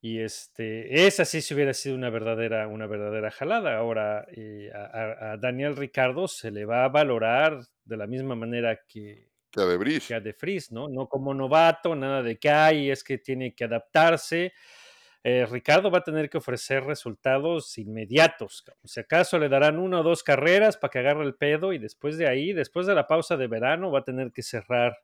y 0.00 0.20
este, 0.20 1.06
esa 1.06 1.24
sí 1.26 1.42
se 1.42 1.54
hubiera 1.54 1.74
sido 1.74 1.96
una 1.96 2.10
verdadera, 2.10 2.68
una 2.68 2.86
verdadera 2.86 3.30
jalada. 3.30 3.76
Ahora 3.78 4.26
eh, 4.36 4.70
a- 4.74 5.32
a 5.34 5.36
Daniel 5.38 5.76
Ricardo 5.76 6.28
se 6.28 6.50
le 6.52 6.64
va 6.66 6.84
a 6.84 6.90
valorar 6.90 7.60
de 7.84 7.96
la 7.98 8.06
misma 8.08 8.36
manera 8.36 8.80
que, 8.88 9.29
Que 9.50 9.60
a 9.62 9.64
que 10.06 10.14
a 10.14 10.20
De 10.20 10.36
Vries, 10.40 10.70
¿no? 10.70 10.88
No 10.88 11.08
como 11.08 11.34
novato, 11.34 11.94
nada 11.96 12.22
de 12.22 12.38
que 12.38 12.50
hay, 12.50 12.90
es 12.90 13.02
que 13.02 13.18
tiene 13.18 13.54
que 13.54 13.64
adaptarse. 13.64 14.52
Eh, 15.22 15.44
Ricardo 15.50 15.90
va 15.90 15.98
a 15.98 16.04
tener 16.04 16.30
que 16.30 16.38
ofrecer 16.38 16.84
resultados 16.84 17.76
inmediatos. 17.76 18.64
Si 18.84 19.00
acaso 19.00 19.38
le 19.38 19.48
darán 19.48 19.78
una 19.78 20.00
o 20.00 20.02
dos 20.02 20.22
carreras 20.22 20.78
para 20.78 20.90
que 20.90 20.98
agarre 21.00 21.24
el 21.24 21.34
pedo 21.34 21.72
y 21.72 21.78
después 21.78 22.16
de 22.16 22.26
ahí, 22.26 22.52
después 22.52 22.86
de 22.86 22.94
la 22.94 23.06
pausa 23.06 23.36
de 23.36 23.46
verano, 23.46 23.90
va 23.90 23.98
a 23.98 24.04
tener 24.04 24.32
que 24.32 24.42
cerrar 24.42 24.98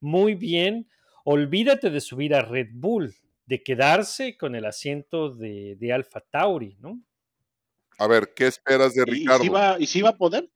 muy 0.00 0.34
bien. 0.34 0.88
Olvídate 1.24 1.90
de 1.90 2.00
subir 2.00 2.34
a 2.34 2.42
Red 2.42 2.68
Bull, 2.72 3.14
de 3.44 3.62
quedarse 3.62 4.38
con 4.38 4.54
el 4.54 4.64
asiento 4.64 5.30
de, 5.30 5.76
de 5.78 5.92
Alfa 5.92 6.20
Tauri, 6.20 6.76
¿no? 6.80 7.00
A 7.98 8.06
ver, 8.06 8.32
¿qué 8.34 8.46
esperas 8.46 8.94
de 8.94 9.04
¿Y, 9.06 9.10
y 9.10 9.14
Ricardo? 9.18 9.42
si 9.42 9.48
va, 9.50 9.76
¿Y 9.78 9.86
si 9.86 10.02
va 10.02 10.10
a 10.10 10.16
poder? 10.16 10.48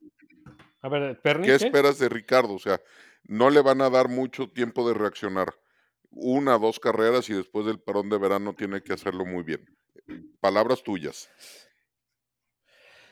A 0.81 0.89
ver, 0.89 1.21
Perni, 1.21 1.47
¿Qué 1.47 1.59
¿qué? 1.59 1.67
esperas 1.67 1.99
de 1.99 2.09
Ricardo? 2.09 2.55
O 2.55 2.59
sea, 2.59 2.81
no 3.29 3.51
le 3.51 3.61
van 3.63 3.81
a 3.81 3.91
dar 3.91 4.09
mucho 4.09 4.49
tiempo 4.51 4.87
de 4.89 4.95
reaccionar. 4.95 5.55
Una, 6.11 6.59
dos 6.59 6.81
carreras 6.81 7.29
y 7.29 7.35
después 7.35 7.67
del 7.67 7.79
parón 7.81 8.09
de 8.09 8.19
verano 8.19 8.55
tiene 8.55 8.83
que 8.83 8.93
hacerlo 8.93 9.25
muy 9.27 9.43
bien. 9.43 9.65
Palabras 10.41 10.83
tuyas. 10.83 11.29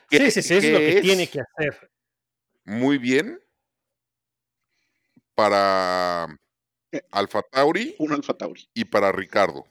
Sí, 0.09 0.17
¿Qué- 0.17 0.31
sí, 0.31 0.41
sí, 0.41 0.53
es 0.55 0.63
lo 0.71 0.77
que 0.79 0.89
es 0.97 1.01
tiene 1.01 1.27
que 1.27 1.39
hacer. 1.41 1.91
Muy 2.63 2.97
bien 2.97 3.39
para 5.35 6.27
Eh. 6.91 7.01
Alfa 7.11 7.41
Tauri 7.41 7.95
Un 7.99 8.13
Alfa 8.13 8.33
Tauri. 8.35 8.67
y 8.73 8.85
para 8.85 9.11
Ricardo. 9.11 9.65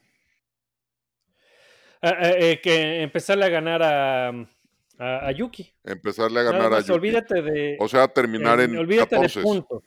Ah, 2.03 2.15
ah, 2.21 2.31
eh, 2.39 2.61
que 2.61 3.03
empezarle 3.03 3.47
a 3.47 3.49
ganar 3.49 3.83
a, 3.83 4.29
a- 4.29 5.27
a 5.29 5.33
Yuki. 5.33 5.73
Empezarle 5.85 6.41
a 6.41 6.45
Nada 6.45 6.57
ganar 6.59 6.75
a 6.75 6.81
Yuki. 6.81 6.93
olvídate 6.93 7.41
de. 7.43 7.77
O 7.81 7.89
sea, 7.89 8.07
terminar 8.09 8.61
en- 8.61 8.73
en 8.75 8.79
olvídate 8.79 9.11
14. 9.17 9.41
de 9.41 9.43
puntos. 9.45 9.83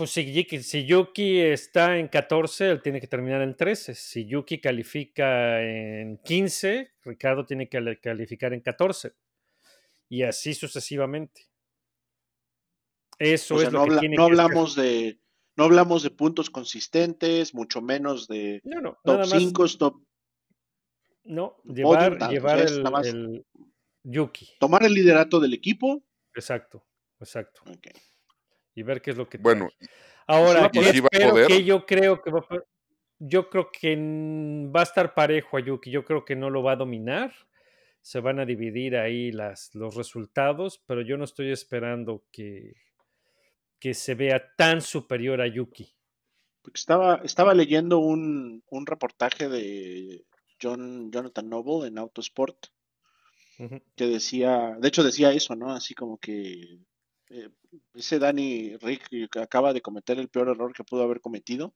Pues 0.00 0.12
si, 0.12 0.32
Yuki- 0.32 0.62
si 0.62 0.86
Yuki 0.86 1.40
está 1.40 1.98
en 1.98 2.08
14, 2.08 2.70
él 2.70 2.80
tiene 2.80 3.02
que 3.02 3.06
terminar 3.06 3.42
en 3.42 3.54
13. 3.54 3.94
Si 3.94 4.24
Yuki 4.26 4.58
califica 4.58 5.60
en 5.60 6.16
15, 6.24 6.94
Ricardo 7.04 7.44
tiene 7.44 7.68
que 7.68 7.98
calificar 8.00 8.54
en 8.54 8.62
14. 8.62 9.12
Y 10.08 10.22
así 10.22 10.54
sucesivamente. 10.54 11.50
Eso 13.18 13.56
O 13.56 13.58
sea, 13.58 13.66
es 13.68 13.72
no, 13.74 13.80
lo 13.80 13.84
que 13.84 13.90
habla- 13.90 14.00
tiene 14.00 14.16
no 14.16 14.26
que 14.28 14.32
hacer. 14.32 14.40
hablamos 14.42 14.74
de 14.74 15.20
no 15.58 15.64
hablamos 15.64 16.02
de 16.02 16.10
puntos 16.10 16.48
consistentes, 16.48 17.52
mucho 17.52 17.82
menos 17.82 18.26
de 18.26 18.62
No, 18.64 18.80
no, 18.80 18.92
top 19.04 19.16
nada 19.18 19.26
más. 19.26 19.38
5, 19.38 19.66
top 19.78 20.02
No, 21.24 21.58
llevar, 21.64 22.30
llevar 22.30 22.60
el, 23.04 23.44
Yuki. 24.02 24.48
tomar 24.58 24.82
el 24.82 24.94
liderato 24.94 25.40
del 25.40 25.52
equipo. 25.52 26.02
Exacto, 26.34 26.86
exacto. 27.20 27.60
Ok. 27.70 27.88
Y 28.74 28.82
ver 28.82 29.02
qué 29.02 29.10
es 29.10 29.16
lo 29.16 29.28
que 29.28 29.38
Bueno, 29.38 29.68
trae. 29.78 29.88
Ahora, 30.26 30.60
va 30.60 30.66
a 30.66 30.70
¿qué 30.70 30.80
poder? 30.80 30.94
¿Y 30.94 30.96
si 30.96 31.00
va 31.00 31.06
a 31.06 31.16
espero 31.16 31.30
poder? 31.32 31.46
que 31.48 31.64
yo 31.64 31.86
creo 31.86 32.22
que 32.22 32.30
va 32.30 32.40
a 32.40 32.64
yo 33.22 33.50
creo 33.50 33.70
que 33.70 33.94
va 34.74 34.80
a 34.80 34.84
estar 34.84 35.14
parejo 35.14 35.58
a 35.58 35.60
Yuki, 35.60 35.90
yo 35.90 36.04
creo 36.04 36.24
que 36.24 36.34
no 36.34 36.48
lo 36.48 36.62
va 36.62 36.72
a 36.72 36.76
dominar. 36.76 37.32
Se 38.00 38.18
van 38.20 38.40
a 38.40 38.46
dividir 38.46 38.96
ahí 38.96 39.30
las, 39.30 39.74
los 39.74 39.94
resultados, 39.94 40.82
pero 40.86 41.02
yo 41.02 41.18
no 41.18 41.24
estoy 41.24 41.52
esperando 41.52 42.24
que, 42.32 42.76
que 43.78 43.92
se 43.92 44.14
vea 44.14 44.54
tan 44.56 44.80
superior 44.80 45.42
a 45.42 45.46
Yuki. 45.46 45.94
Porque 46.62 46.78
estaba, 46.78 47.20
estaba 47.24 47.52
leyendo 47.52 47.98
un, 47.98 48.62
un 48.70 48.86
reportaje 48.86 49.50
de 49.50 50.24
John, 50.60 51.12
Jonathan 51.12 51.48
Noble 51.48 51.88
en 51.88 51.98
Autosport 51.98 52.68
Ujú. 53.58 53.82
que 53.94 54.06
decía, 54.06 54.76
de 54.78 54.88
hecho 54.88 55.04
decía 55.04 55.30
eso, 55.32 55.54
¿no? 55.56 55.72
Así 55.72 55.94
como 55.94 56.16
que 56.16 56.78
eh, 57.30 57.48
ese 57.94 58.18
Danny 58.18 58.76
Rick 58.76 59.08
que 59.30 59.38
acaba 59.40 59.72
de 59.72 59.80
cometer 59.80 60.18
el 60.18 60.28
peor 60.28 60.48
error 60.48 60.72
que 60.72 60.84
pudo 60.84 61.02
haber 61.02 61.20
cometido. 61.20 61.74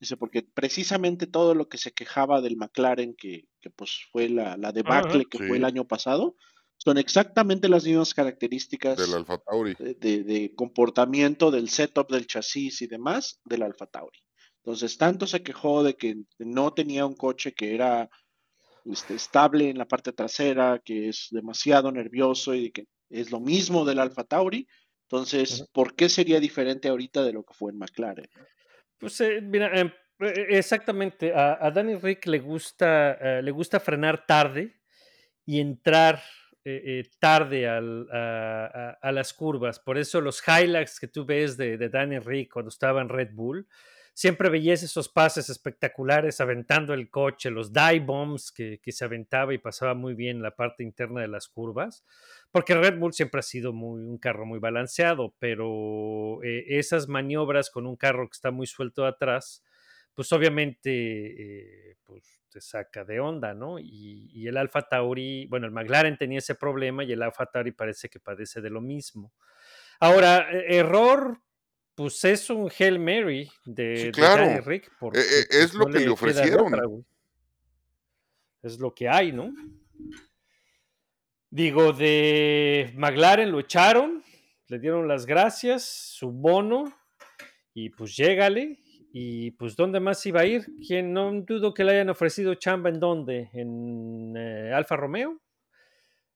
Dice, 0.00 0.16
porque 0.16 0.42
precisamente 0.42 1.26
todo 1.26 1.54
lo 1.54 1.68
que 1.68 1.76
se 1.78 1.92
quejaba 1.92 2.40
del 2.40 2.56
McLaren, 2.56 3.14
que, 3.14 3.48
que 3.60 3.68
pues 3.70 4.00
fue 4.12 4.28
la, 4.28 4.56
la 4.56 4.70
debacle 4.72 5.24
que 5.24 5.38
fue 5.48 5.56
el 5.56 5.64
año 5.64 5.86
pasado, 5.88 6.36
son 6.76 6.98
exactamente 6.98 7.68
las 7.68 7.84
mismas 7.84 8.14
características 8.14 8.96
Del 8.96 9.14
Alfa 9.14 9.38
Tauri. 9.38 9.74
de, 9.74 9.94
de- 9.94 10.22
de 10.22 10.54
comportamiento 10.54 11.50
del 11.50 11.68
setup 11.68 12.08
del 12.12 12.28
chasis 12.28 12.80
y 12.82 12.86
demás 12.86 13.40
del 13.44 13.62
Alfa 13.62 13.86
Tauri. 13.86 14.20
Entonces, 14.62 14.96
tanto 14.98 15.26
se 15.26 15.42
quejó 15.42 15.82
de 15.82 15.96
que 15.96 16.16
no 16.38 16.72
tenía 16.72 17.04
un 17.04 17.14
coche 17.16 17.52
que 17.52 17.74
era 17.74 18.08
este, 18.84 19.14
estable 19.16 19.70
en 19.70 19.78
la 19.78 19.88
parte 19.88 20.12
trasera, 20.12 20.80
que 20.84 21.08
es 21.08 21.26
demasiado 21.32 21.90
nervioso 21.90 22.54
y 22.54 22.70
que 22.70 22.86
es 23.10 23.30
lo 23.30 23.40
mismo 23.40 23.84
del 23.84 23.98
Alfa 23.98 24.24
Tauri. 24.24 24.66
Entonces. 25.10 25.66
¿por 25.72 25.94
qué 25.96 26.08
sería 26.10 26.38
diferente 26.38 26.88
ahorita 26.88 27.22
de 27.24 27.32
lo 27.32 27.42
que 27.42 27.54
fue 27.54 27.72
en 27.72 27.78
McLaren? 27.78 28.28
Pues 28.98 29.18
eh, 29.22 29.40
mira, 29.40 29.70
em, 29.78 29.90
eh, 30.20 30.46
exactamente. 30.50 31.32
A, 31.32 31.58
a 31.64 31.70
Danny 31.70 31.96
Rick 31.96 32.26
le 32.26 32.40
gusta, 32.40 33.12
eh, 33.38 33.42
le 33.42 33.50
gusta 33.50 33.80
frenar 33.80 34.26
tarde 34.26 34.74
y 35.46 35.60
entrar 35.60 36.22
eh, 36.64 36.82
eh, 36.84 37.10
tarde 37.18 37.66
al- 37.66 38.06
a, 38.12 38.66
a- 38.66 38.98
a 39.00 39.12
las 39.12 39.32
curvas. 39.32 39.80
Por 39.80 39.96
eso 39.96 40.20
los 40.20 40.42
highlights 40.46 41.00
que 41.00 41.08
tú 41.08 41.24
ves 41.24 41.56
de, 41.56 41.78
de 41.78 41.88
Danny 41.88 42.18
Rick 42.18 42.52
cuando 42.52 42.68
estaba 42.68 43.00
en 43.00 43.08
Red 43.08 43.30
Bull, 43.32 43.66
siempre 44.12 44.50
veías 44.50 44.82
esos 44.82 45.08
pases 45.08 45.48
espectaculares 45.48 46.40
aventando 46.42 46.92
el 46.92 47.08
coche, 47.08 47.50
los 47.50 47.72
dive 47.72 48.00
bombs 48.00 48.52
que, 48.52 48.80
que 48.82 48.92
se 48.92 49.04
aventaba 49.06 49.54
y 49.54 49.58
pasaba 49.58 49.94
muy 49.94 50.12
bien 50.14 50.42
la 50.42 50.54
parte 50.56 50.82
interna 50.82 51.20
de 51.22 51.28
las 51.28 51.48
curvas. 51.48 52.04
Porque 52.50 52.74
Red 52.74 52.98
Bull 52.98 53.12
siempre 53.12 53.40
ha 53.40 53.42
sido 53.42 53.72
muy, 53.72 54.00
un 54.02 54.18
carro 54.18 54.46
muy 54.46 54.58
balanceado, 54.58 55.34
pero 55.38 56.42
eh, 56.42 56.64
esas 56.78 57.06
maniobras 57.08 57.70
con 57.70 57.86
un 57.86 57.96
carro 57.96 58.28
que 58.28 58.34
está 58.34 58.50
muy 58.50 58.66
suelto 58.66 59.04
atrás, 59.06 59.62
pues 60.14 60.32
obviamente 60.32 61.90
eh, 61.90 61.96
pues 62.04 62.40
te 62.48 62.60
saca 62.62 63.04
de 63.04 63.20
onda, 63.20 63.52
¿no? 63.52 63.78
Y, 63.78 64.30
y 64.32 64.48
el 64.48 64.56
Alfa 64.56 64.82
Tauri, 64.88 65.46
bueno, 65.46 65.66
el 65.66 65.72
McLaren 65.72 66.16
tenía 66.16 66.38
ese 66.38 66.54
problema 66.54 67.04
y 67.04 67.12
el 67.12 67.22
Alfa 67.22 67.46
Tauri 67.46 67.72
parece 67.72 68.08
que 68.08 68.18
padece 68.18 68.62
de 68.62 68.70
lo 68.70 68.80
mismo. 68.80 69.34
Ahora, 70.00 70.48
eh, 70.50 70.76
error, 70.78 71.42
pues 71.94 72.24
es 72.24 72.48
un 72.48 72.70
Hail 72.78 72.98
Mary 72.98 73.50
de, 73.66 74.06
Sí, 74.06 74.10
claro. 74.12 74.60
Rick. 74.62 74.90
Porque, 74.98 75.18
Eh, 75.20 75.22
eh, 75.22 75.46
pues, 75.50 75.60
es 75.64 75.74
lo 75.74 75.84
no 75.86 75.92
que 75.92 76.00
le 76.00 76.08
ofrecieron. 76.08 76.72
otra, 76.74 76.82
es 78.62 78.78
lo 78.78 78.94
que 78.94 79.08
hay, 79.08 79.32
¿no? 79.32 79.52
Digo, 81.50 81.92
de 81.92 82.92
McLaren 82.94 83.50
lo 83.50 83.60
echaron, 83.60 84.22
le 84.66 84.78
dieron 84.78 85.08
las 85.08 85.24
gracias, 85.24 85.82
su 85.84 86.30
bono, 86.30 86.84
y 87.72 87.88
pues 87.90 88.16
llégale. 88.16 88.78
Y 89.10 89.52
pues, 89.52 89.74
¿dónde 89.74 90.00
más 90.00 90.24
iba 90.26 90.42
a 90.42 90.44
ir? 90.44 90.66
¿Quién 90.86 91.14
no 91.14 91.32
dudo 91.32 91.72
que 91.72 91.84
le 91.84 91.92
hayan 91.92 92.10
ofrecido 92.10 92.54
chamba 92.54 92.90
en 92.90 93.00
dónde? 93.00 93.48
¿En 93.54 94.34
eh, 94.36 94.72
Alfa 94.74 94.96
Romeo? 94.96 95.40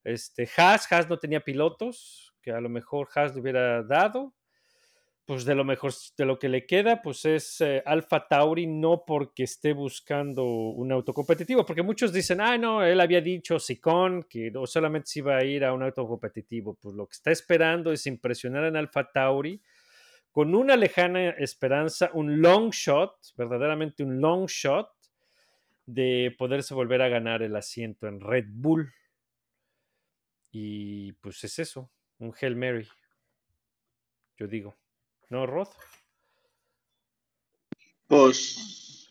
Este, 0.03 0.49
Haas, 0.57 0.91
Haas 0.91 1.09
no 1.09 1.19
tenía 1.19 1.41
pilotos, 1.41 2.35
que 2.41 2.51
a 2.51 2.61
lo 2.61 2.71
mejor 2.71 3.09
Haas 3.15 3.35
le 3.35 3.43
hubiera 3.43 3.83
dado. 3.83 4.35
Pues 5.25 5.45
de 5.45 5.55
lo 5.55 5.65
mejor, 5.65 5.93
de 6.19 6.25
lo 6.25 6.39
que 6.39 6.49
le 6.49 6.67
queda, 6.67 7.01
pues 7.01 7.25
es 7.25 7.61
eh, 7.61 7.81
Alfa 7.87 8.27
Tauri, 8.27 8.67
no 8.67 9.05
porque 9.07 9.45
esté 9.45 9.73
buscando 9.73 10.45
un 10.45 10.91
auto 10.91 11.15
competitivo, 11.15 11.65
porque 11.65 11.83
muchos 11.83 12.13
dicen, 12.13 12.41
ah, 12.41 12.59
no, 12.59 12.85
él 12.85 13.01
había 13.01 13.21
dicho 13.21 13.61
Sicón 13.61 14.25
que 14.29 14.51
no 14.51 14.67
solamente 14.67 15.07
se 15.07 15.21
iba 15.21 15.37
a 15.37 15.45
ir 15.45 15.65
a 15.65 15.73
un 15.73 15.85
auto 15.85 16.07
competitivo. 16.09 16.77
Pues 16.81 16.97
lo 16.97 17.07
que 17.07 17.15
está 17.15 17.31
esperando 17.31 17.93
es 17.93 18.05
impresionar 18.07 18.65
en 18.65 18.77
Alfa 18.77 19.13
Tauri 19.13 19.63
con 20.33 20.55
una 20.55 20.77
lejana 20.77 21.31
esperanza, 21.31 22.11
un 22.15 22.41
long 22.41 22.71
shot, 22.71 23.15
verdaderamente 23.37 24.03
un 24.03 24.21
long 24.21 24.47
shot, 24.47 24.89
de 25.87 26.35
poderse 26.39 26.75
volver 26.75 27.03
a 27.03 27.09
ganar 27.09 27.43
el 27.43 27.55
asiento 27.55 28.09
en 28.09 28.19
Red 28.19 28.47
Bull. 28.49 28.93
Y 30.51 31.13
pues 31.13 31.45
es 31.45 31.59
eso, 31.59 31.91
un 32.19 32.35
Hail 32.41 32.57
Mary, 32.57 32.89
yo 34.37 34.47
digo. 34.47 34.82
¿No, 35.33 35.47
Rod? 35.47 35.69
Pues, 38.07 39.11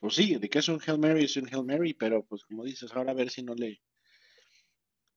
pues 0.00 0.14
sí, 0.14 0.36
de 0.36 0.48
que 0.48 0.60
es 0.60 0.68
un 0.70 0.80
Hail 0.86 0.98
Mary, 0.98 1.24
es 1.24 1.36
un 1.36 1.46
Hail 1.52 1.64
Mary, 1.66 1.92
pero 1.92 2.24
pues 2.24 2.44
como 2.44 2.64
dices, 2.64 2.90
ahora 2.94 3.10
a 3.10 3.14
ver 3.14 3.28
si 3.28 3.42
no 3.42 3.54
le, 3.54 3.82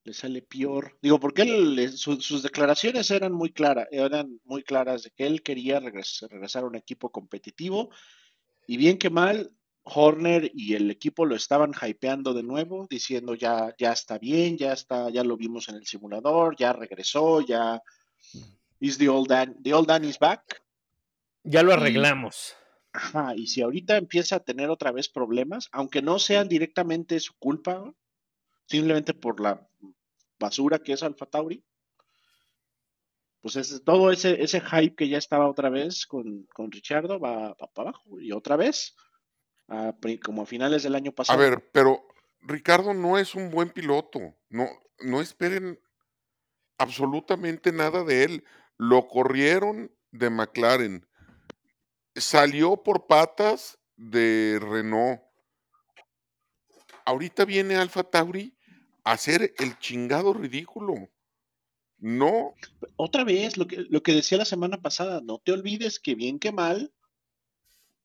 le 0.03 0.13
sale 0.13 0.41
peor. 0.41 0.97
Digo, 1.01 1.17
porque 1.17 1.43
él, 1.43 1.93
su- 1.97 2.19
sus 2.19 2.43
declaraciones 2.43 3.09
eran 3.09 3.31
muy 3.31 3.53
claras, 3.53 3.87
eran 3.89 4.41
muy 4.43 4.63
claras 4.63 5.03
de 5.03 5.11
que 5.11 5.25
él 5.25 5.41
quería 5.43 5.79
regres- 5.79 6.27
regresar 6.29 6.65
a 6.65 6.67
un 6.67 6.75
equipo 6.75 7.09
competitivo 7.09 7.89
y 8.67 8.75
bien 8.75 8.97
que 8.97 9.09
mal, 9.09 9.49
Horner 9.83 10.51
y 10.53 10.73
el 10.75 10.91
equipo 10.91 11.25
lo 11.25 11.37
estaban 11.37 11.71
hypeando 11.71 12.33
de 12.33 12.43
nuevo, 12.43 12.85
diciendo 12.89 13.33
ya, 13.33 13.73
ya 13.79 13.93
está 13.93 14.17
bien, 14.17 14.57
ya 14.57 14.73
está, 14.73 15.09
ya 15.09 15.23
lo 15.23 15.37
vimos 15.37 15.69
en 15.69 15.75
el 15.75 15.85
simulador, 15.87 16.57
ya 16.57 16.73
regresó, 16.73 17.39
ya 17.39 17.81
is 18.79 18.97
the 18.97 19.07
old 19.09 19.27
Dan, 19.29 19.55
the 19.61 19.73
old 19.73 19.87
Dan 19.87 20.03
is 20.05 20.17
back. 20.19 20.61
Ya 21.43 21.63
lo 21.63 21.71
Y- 21.71 21.73
arreglamos. 21.73 22.55
Ajá, 22.91 23.35
y 23.35 23.45
si 23.47 23.61
ahorita 23.61 23.97
empieza 23.97 24.37
a 24.37 24.39
tener 24.43 24.69
otra 24.71 24.91
vez 24.91 25.09
problemas, 25.09 25.69
aunque 25.71 26.01
no 26.01 26.17
sean 26.17 26.47
directamente 26.49 27.19
su 27.19 27.33
culpa, 27.37 27.93
simplemente 28.65 29.13
por 29.13 29.39
la 29.39 29.67
basura 30.39 30.79
que 30.79 30.93
es 30.93 31.03
Alfa 31.03 31.27
Tauri, 31.27 31.63
pues 33.41 33.55
es, 33.55 33.83
todo 33.85 34.11
ese, 34.11 34.41
ese 34.43 34.59
hype 34.59 34.95
que 34.95 35.07
ya 35.07 35.17
estaba 35.17 35.47
otra 35.47 35.69
vez 35.69 36.05
con, 36.07 36.43
con 36.53 36.71
Richardo 36.71 37.19
va, 37.19 37.55
para 37.55 37.89
abajo. 37.89 38.19
Y 38.19 38.31
otra 38.31 38.55
vez, 38.57 38.95
a 39.67 39.93
como 40.23 40.41
a 40.41 40.45
finales 40.45 40.83
del 40.83 40.95
año 40.95 41.11
A 41.11 41.15
pasado. 41.15 41.39
ver, 41.39 41.69
pero 41.71 42.03
Ricardo 42.41 42.93
no 42.93 43.17
es 43.17 43.35
un 43.35 43.49
buen 43.51 43.69
piloto. 43.69 44.19
No, 44.49 44.65
no 44.99 45.21
esperen 45.21 45.79
absolutamente 46.77 47.71
nada 47.71 48.03
de 48.03 48.23
él. 48.23 48.43
Lo 48.79 49.07
corrieron 49.07 49.91
de 50.11 50.29
McLaren. 50.29 51.05
Salió 52.15 52.81
por 52.81 53.05
patas 53.05 53.77
de 53.97 54.57
Renault. 54.59 55.21
Ahorita 57.05 57.43
viene 57.43 57.75
Alfa 57.75 58.03
Tauri 58.03 58.57
a 59.03 59.11
hacer 59.11 59.53
el 59.57 59.77
chingado 59.79 60.33
ridículo. 60.33 61.09
No, 61.97 62.55
Otra 62.95 63.25
vez, 63.25 63.57
lo 63.57 63.67
que, 63.67 63.85
lo 63.89 64.01
que 64.01 64.13
decía 64.13 64.37
la 64.37 64.45
semana 64.45 64.81
pasada, 64.81 65.19
no 65.21 65.39
te 65.39 65.51
olvides 65.51 65.99
que 65.99 66.15
bien 66.15 66.39
que 66.39 66.53
mal 66.53 66.93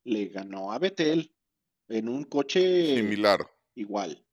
le 0.02 0.26
ganó 0.26 0.72
a 0.72 0.80
Betel 0.80 1.32
en 1.88 2.08
un 2.08 2.24
coche 2.24 2.96
similar. 2.96 3.48
igual 3.76 4.24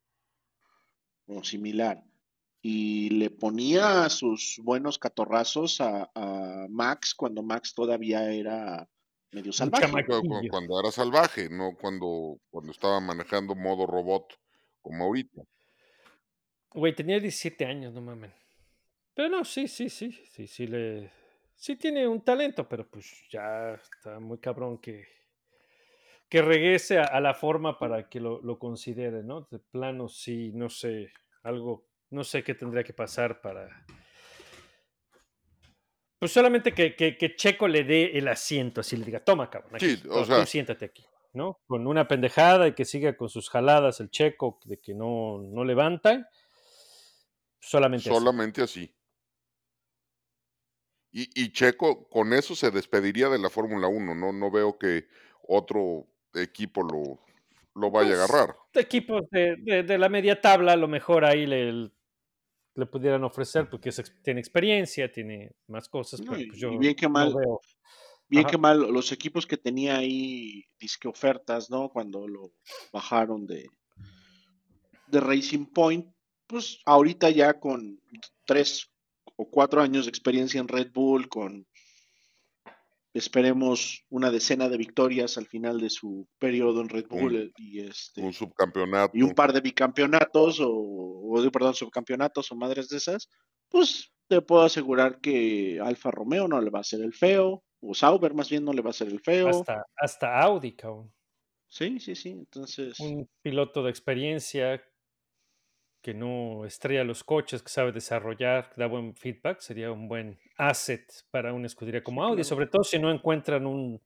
o 1.28 1.44
similar. 1.44 2.04
Y 2.62 3.10
le 3.10 3.32
ponía 3.32 4.08
sus 4.10 4.60
buenos 4.64 5.00
catorrazos 5.00 5.82
a, 5.82 6.12
a 6.14 6.68
Max 6.70 7.16
cuando 7.16 7.42
Max 7.42 7.74
todavía 7.74 8.32
era 8.32 8.88
medio 9.32 9.52
salvaje. 9.52 9.92
Cuando 10.50 10.80
era 10.80 10.92
salvaje, 10.92 11.50
no 11.50 11.76
cuando, 11.80 12.40
cuando 12.50 12.72
estaba 12.72 13.00
manejando 13.00 13.56
modo 13.56 13.88
robot 13.88 14.38
como 14.82 15.06
ahorita. 15.06 15.42
Güey, 16.74 16.96
tenía 16.96 17.20
17 17.20 17.66
años, 17.66 17.94
no 17.94 18.02
mames. 18.02 18.32
Pero 19.14 19.30
no, 19.30 19.44
sí, 19.44 19.68
sí, 19.68 19.90
sí, 19.90 20.12
sí, 20.12 20.48
sí 20.48 20.68
le... 20.68 21.12
Sí 21.56 21.76
tiene 21.76 22.08
un 22.08 22.22
talento, 22.22 22.68
pero 22.68 22.90
pues 22.90 23.28
ya 23.30 23.74
está 23.74 24.20
muy 24.20 24.40
cabrón 24.40 24.80
que, 24.80 25.06
que 26.28 26.42
regrese 26.42 26.98
a, 26.98 27.04
a 27.04 27.22
la 27.22 27.36
forma 27.36 27.78
para 27.78 28.10
que 28.10 28.20
lo, 28.20 28.42
lo 28.42 28.58
considere, 28.58 29.22
¿no? 29.22 29.48
De 29.52 29.60
plano, 29.60 30.08
sí, 30.08 30.52
no 30.56 30.70
sé, 30.70 31.12
algo, 31.44 31.86
no 32.12 32.24
sé 32.24 32.44
qué 32.44 32.54
tendría 32.54 32.84
que 32.84 32.94
pasar 32.94 33.42
para... 33.42 33.86
Pues 36.20 36.32
solamente 36.32 36.74
que, 36.74 36.96
que, 36.96 37.18
que 37.18 37.36
Checo 37.36 37.68
le 37.68 37.84
dé 37.84 38.12
el 38.18 38.28
asiento, 38.28 38.82
así 38.82 38.96
le 38.96 39.06
diga, 39.06 39.20
toma, 39.24 39.50
cabrón, 39.50 39.76
aquí, 39.76 39.96
Sí, 39.98 40.04
o 40.08 40.24
sea- 40.24 40.40
tú 40.42 40.46
siéntate 40.46 40.86
aquí, 40.86 41.04
¿no? 41.34 41.60
Con 41.66 41.88
una 41.88 42.08
pendejada 42.08 42.68
y 42.68 42.74
que 42.76 42.86
siga 42.86 43.18
con 43.18 43.28
sus 43.30 43.50
jaladas 43.50 44.00
el 44.02 44.12
Checo 44.12 44.60
de 44.66 44.78
que 44.78 44.94
no, 44.94 45.40
no 45.42 45.64
levanta. 45.66 46.30
Solamente 47.60 48.10
así. 48.10 48.20
Solamente 48.20 48.62
así. 48.62 48.94
Y, 51.12 51.30
y 51.44 51.52
Checo 51.52 52.08
con 52.08 52.34
eso 52.34 52.56
se 52.56 52.70
despediría 52.72 53.28
de 53.30 53.40
la 53.40 53.50
Fórmula 53.50 53.88
1. 53.88 54.14
No, 54.16 54.32
no 54.32 54.52
veo 54.52 54.78
que 54.78 55.08
otro 55.48 56.08
equipo 56.36 56.84
lo, 56.84 57.20
lo 57.82 57.90
vaya 57.92 58.14
a 58.14 58.18
Pues, 58.18 58.30
agarrar. 58.32 58.56
equipos 58.74 59.24
de, 59.32 59.56
de- 59.58 59.84
de 59.84 59.98
la 59.98 60.08
media 60.08 60.40
tabla, 60.40 60.74
a 60.74 60.78
lo 60.78 60.88
mejor 60.88 61.26
ahí 61.26 61.46
le, 61.48 61.90
le 62.82 62.86
pudieran 62.88 63.24
ofrecer, 63.24 63.70
porque 63.70 63.90
es 63.90 64.00
ex- 64.00 64.14
tiene 64.24 64.40
experiencia, 64.42 65.12
tiene 65.12 65.52
más 65.68 65.88
cosas, 65.88 66.20
No, 66.22 66.32
pero 66.34 66.44
pues 66.48 66.60
yo 66.60 66.78
bien 66.78 66.96
que 66.96 67.06
no 67.06 67.12
mal, 67.14 67.34
veo. 67.34 67.62
bien 68.28 68.44
Ajá. 68.44 68.52
que 68.52 68.58
mal, 68.58 68.80
los 68.92 69.12
equipos 69.12 69.46
que 69.46 69.58
tenía 69.58 69.98
ahí, 69.98 70.64
disque 70.80 71.08
ofertas, 71.08 71.70
¿no? 71.70 71.90
Cuando 71.90 72.28
lo 72.28 72.52
bajaron 72.92 73.46
de, 73.48 73.70
de 75.08 75.20
Racing 75.20 75.66
Point, 75.68 76.08
pues 76.48 76.80
ahorita 76.86 77.30
ya 77.30 77.60
con 77.60 78.02
tres 78.46 78.92
o 79.38 79.50
cuatro 79.50 79.82
años 79.82 80.06
de 80.06 80.10
experiencia 80.10 80.60
en 80.60 80.68
Red 80.68 80.92
Bull, 80.92 81.30
con 81.30 81.66
esperemos 83.14 84.06
una 84.10 84.32
decena 84.32 84.70
de 84.70 84.78
victorias 84.78 85.38
al 85.38 85.48
final 85.48 85.80
de 85.80 85.90
su 85.90 86.28
periodo 86.40 86.82
en 86.82 86.90
Red 86.90 87.08
Bull 87.08 87.36
eh, 87.36 87.52
y 87.58 87.82
este 87.82 88.22
Un 88.22 88.34
subcampeonato. 88.34 89.18
y 89.18 89.22
un 89.22 89.32
par 89.32 89.54
de 89.54 89.62
bicampeonatos 89.62 90.60
o, 90.62 90.70
o 90.72 91.52
perdón, 91.52 91.74
subcampeonatos 91.74 92.52
o 92.52 92.56
madres 92.56 92.88
de 92.90 92.98
esas, 92.98 93.30
pues 93.70 94.12
te 94.28 94.42
puedo 94.42 94.64
asegurar 94.64 95.20
que 95.20 95.80
Alfa 95.84 96.12
Romeo 96.12 96.48
no 96.48 96.62
le 96.62 96.70
va 96.70 96.80
a 96.80 96.82
hacer 96.82 97.02
el 97.02 97.14
feo, 97.14 97.64
o 97.82 97.94
Sauber 97.94 98.34
más 98.34 98.50
bien 98.50 98.64
no 98.64 98.72
le 98.74 98.82
va 98.82 98.90
a 98.90 98.92
hacer 98.92 99.10
el 99.10 99.20
feo. 99.20 99.50
Hasta, 99.50 99.86
hasta 99.98 100.40
Audi, 100.42 100.74
cabrón. 100.74 101.14
Sí, 101.68 102.00
sí, 102.00 102.16
sí. 102.16 102.30
Entonces, 102.30 103.00
Un 103.00 103.30
piloto 103.42 103.84
de 103.84 103.90
experiencia 103.90 104.82
que 106.02 106.14
no 106.14 106.66
estrella 106.66 107.04
los 107.04 107.24
coches, 107.24 107.62
que 107.62 107.70
sabe 107.70 107.92
desarrollar, 107.92 108.70
que 108.70 108.82
da 108.82 108.88
buen 108.88 109.16
feedback, 109.16 109.60
sería 109.60 109.92
un 109.92 110.08
buen 110.08 110.40
asset 110.58 111.06
para 111.30 111.54
una 111.54 111.68
escudería 111.68 112.04
como 112.04 112.24
Audi, 112.24 112.44
sobre 112.44 112.68
todo 112.68 112.84
si 112.84 112.98
no 113.00 113.12
encuentran 113.12 113.66
un, 113.68 114.02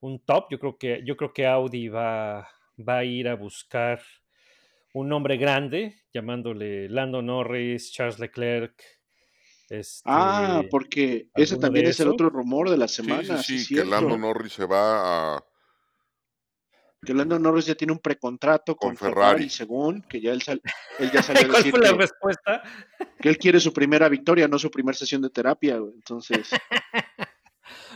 un 0.00 0.18
top. 0.24 0.46
Yo 0.50 0.58
creo 0.58 0.76
que, 0.78 1.02
yo 1.04 1.16
creo 1.16 1.32
que 1.32 1.46
Audi 1.46 1.88
va, 1.88 2.48
va 2.76 2.98
a 2.98 3.04
ir 3.04 3.28
a 3.28 3.36
buscar 3.36 4.00
un 4.94 5.08
nombre 5.08 5.36
grande, 5.36 5.94
llamándole 6.12 6.88
Lando 6.88 7.22
Norris, 7.22 7.92
Charles 7.92 8.18
Leclerc. 8.18 8.82
Este, 9.68 10.02
ah, 10.06 10.62
porque 10.70 11.28
ese 11.34 11.56
también 11.56 11.86
es 11.86 12.00
el 12.00 12.08
otro 12.08 12.30
rumor 12.30 12.70
de 12.70 12.76
la 12.78 12.88
Sí, 12.88 12.96
semana. 12.96 13.36
sí, 13.38 13.58
sí, 13.58 13.58
sí, 13.58 13.74
que 13.74 13.82
cierto. 13.82 13.90
Lando 13.90 14.16
Norris 14.16 14.52
se 14.54 14.64
va 14.64 15.36
a... 15.36 15.44
Que 17.06 17.14
Lando 17.14 17.38
Norris 17.38 17.66
ya 17.66 17.74
tiene 17.74 17.92
un 17.92 17.98
precontrato 18.00 18.76
con, 18.76 18.90
Con 18.90 18.96
Ferrari. 18.96 19.14
Ferrari. 19.14 19.48
según, 19.50 20.02
que 20.02 20.20
ya 20.20 20.32
él, 20.32 20.42
sal- 20.42 20.60
él 20.98 21.10
ya 21.12 21.22
salió 21.22 21.42
a 21.46 21.48
¿Cuál 21.48 21.56
decir 21.62 21.70
fue 21.70 21.80
la 21.80 21.90
que, 21.92 21.96
respuesta? 21.96 22.62
que 23.20 23.28
él 23.28 23.38
quiere 23.38 23.60
su 23.60 23.72
primera 23.72 24.08
victoria, 24.08 24.48
no 24.48 24.58
su 24.58 24.70
primera 24.70 24.96
sesión 24.98 25.22
de 25.22 25.30
terapia. 25.30 25.78
güey. 25.78 25.94
Entonces, 25.94 26.50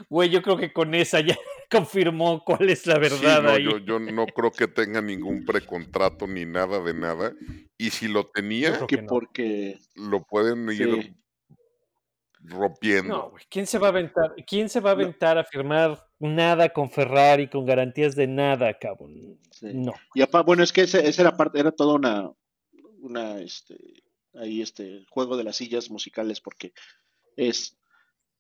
Güey, 0.09 0.31
yo 0.31 0.43
creo 0.43 0.57
que 0.57 0.73
con 0.73 0.95
esa 0.95 1.21
ya 1.21 1.37
confirmó 1.71 2.43
cuál 2.45 2.71
es 2.71 2.87
la 2.87 2.95
Sí, 2.95 3.01
verdad 3.01 3.43
no, 3.43 3.51
ahí. 3.51 3.65
yo, 3.65 3.79
yo 3.79 3.99
no 4.01 4.27
creo 4.27 4.51
que 4.51 4.67
tenga 4.67 5.01
ningún 5.01 5.45
precontrato 5.45 6.27
ni 6.27 6.45
nada 6.47 6.81
de 6.81 6.95
nada. 6.95 7.33
Y 7.79 7.91
si 7.91 8.09
lo 8.09 8.27
tenía, 8.27 8.73
creo 8.75 8.87
que 8.87 8.97
que 8.97 9.03
no. 9.03 9.09
porque 9.09 9.79
lo 9.95 10.23
pueden 10.25 10.69
ir 10.71 11.03
Sí. 11.03 11.15
rompiendo. 12.45 13.17
No, 13.17 13.31
güey. 13.31 13.45
¿Quién 13.51 13.67
se 13.67 13.79
va 13.79 13.89
a 13.89 13.91
aventar? 13.91 14.35
¿Quién 14.47 14.69
se 14.69 14.81
va 14.81 14.91
a 14.91 14.93
aventar 14.95 15.39
a 15.39 15.45
firmar 15.45 16.03
nada 16.21 16.69
con 16.69 16.91
Ferrari 16.91 17.49
con 17.49 17.67
garantías 17.67 18.15
de 18.15 18.27
nada, 18.27 18.79
cabrón? 18.79 19.39
Sí. 19.51 19.69
No. 19.73 19.95
Y 20.15 20.23
apa- 20.23 20.43
bueno, 20.43 20.63
es 20.63 20.73
que 20.73 20.83
ese, 20.83 21.09
esa 21.09 21.23
era 21.23 21.37
parte, 21.37 21.59
era 21.59 21.73
toda 21.73 21.95
una, 21.95 22.31
una, 23.01 23.41
este, 23.41 23.77
ahí 24.35 24.63
este 24.63 25.05
juego 25.11 25.37
de 25.37 25.45
las 25.45 25.57
sillas 25.57 25.91
musicales, 25.91 26.41
porque 26.41 26.73
es 27.37 27.77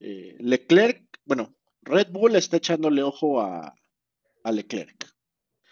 eh, 0.00 0.36
Leclerc, 0.38 1.02
bueno, 1.24 1.54
Red 1.82 2.08
Bull 2.10 2.36
está 2.36 2.58
echándole 2.58 3.02
ojo 3.02 3.40
a, 3.40 3.74
a 4.44 4.52
Leclerc. 4.52 5.06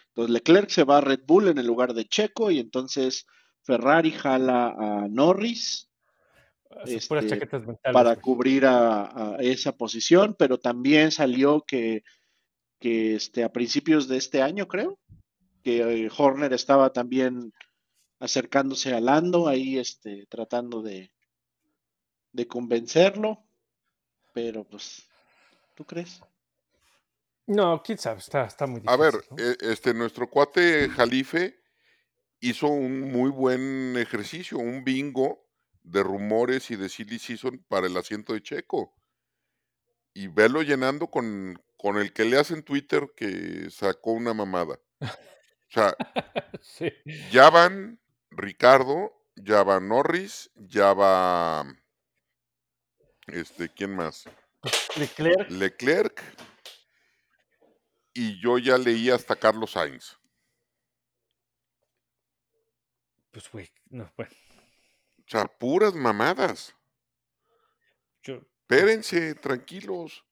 Entonces 0.09 0.33
Leclerc 0.33 0.71
se 0.71 0.85
va 0.85 0.99
a 0.99 1.03
Red 1.03 1.21
Bull 1.27 1.49
en 1.49 1.59
el 1.59 1.67
lugar 1.67 1.95
de 1.95 2.07
Checo 2.07 2.51
y 2.51 2.59
entonces 2.59 3.27
Ferrari 3.63 4.11
jala 4.11 4.75
a 4.79 5.07
Norris 5.09 5.88
Este, 6.85 7.29
chaquetas 7.29 7.67
mentales. 7.67 7.95
para 7.95 8.17
cubrir 8.17 8.67
a, 8.67 9.37
a 9.37 9.37
esa 9.41 9.73
posición, 9.73 10.37
pero 10.39 10.59
también 10.59 11.11
salió 11.11 11.63
que, 11.67 12.03
que 12.79 13.15
este, 13.17 13.43
a 13.45 13.53
principios 13.53 14.07
de 14.09 14.19
este 14.19 14.43
año, 14.43 14.69
creo, 14.69 14.99
que 15.63 16.05
eh, 16.05 16.11
Horner 16.17 16.53
estaba 16.53 16.93
también 16.93 17.53
acercándose 18.21 18.95
a 18.95 19.01
Lando, 19.01 19.49
ahí 19.49 19.79
este, 19.79 20.27
tratando 20.29 20.83
de, 20.83 21.11
de 22.33 22.47
convencerlo, 22.47 23.45
pero 24.35 24.65
pues, 24.65 25.09
¿tú 25.75 25.85
crees? 25.85 26.21
No, 27.47 27.83
quién 27.83 27.97
sabe, 27.99 28.19
está, 28.19 28.45
está 28.45 28.67
muy 28.67 28.83
A 28.87 28.97
difícil. 28.97 29.01
ver, 29.01 29.15
¿no? 29.31 29.37
eh, 29.39 29.57
este, 29.73 29.95
nuestro 29.95 30.29
cuate 30.29 30.89
Jalife 30.91 31.59
hizo 32.41 32.69
un 32.69 33.11
muy 33.11 33.31
buen 33.31 33.97
ejercicio, 33.97 34.59
un 34.59 34.85
bingo 34.85 35.48
de 35.91 36.03
rumores 36.03 36.71
y 36.71 36.77
de 36.77 36.89
silly 36.89 37.19
season 37.19 37.65
para 37.69 37.87
el 37.87 37.97
asiento 37.97 38.33
de 38.33 38.43
Checo. 38.43 38.95
Y 40.15 40.29
velo 40.29 40.63
llenando 40.63 41.09
con, 41.09 41.63
con 41.77 41.97
el 41.97 42.13
que 42.13 42.25
le 42.25 42.39
hacen 42.39 42.63
Twitter 42.63 43.13
que 43.17 43.71
sacó 43.71 44.13
una 44.13 44.35
mamada. 44.35 44.79
O 45.01 45.71
sea, 45.71 45.95
Sí. 46.63 46.93
ya 47.31 47.51
van 47.51 48.01
Ricardo, 48.31 49.13
ya 49.37 49.63
va 49.63 49.81
Norris, 49.81 50.51
ya 50.57 50.93
va. 50.93 51.65
Este, 53.27 53.69
¿quién 53.69 53.95
más? 53.95 54.25
Leclerc, 54.97 55.51
Leclerc. 55.51 56.23
Y 58.15 58.41
yo 58.43 58.59
ya 58.59 58.77
leí 58.79 59.11
hasta 59.11 59.37
Carlos 59.37 59.73
Sainz. 59.73 60.17
pues, 63.31 63.51
güey, 63.51 63.71
no, 63.91 64.11
bueno, 64.17 64.33
O 65.29 65.31
sea, 65.31 65.45
puras 65.47 65.95
mamadas. 65.95 66.75
yo, 68.23 68.41
Espérense, 68.69 69.35
tranquilos. 69.35 70.25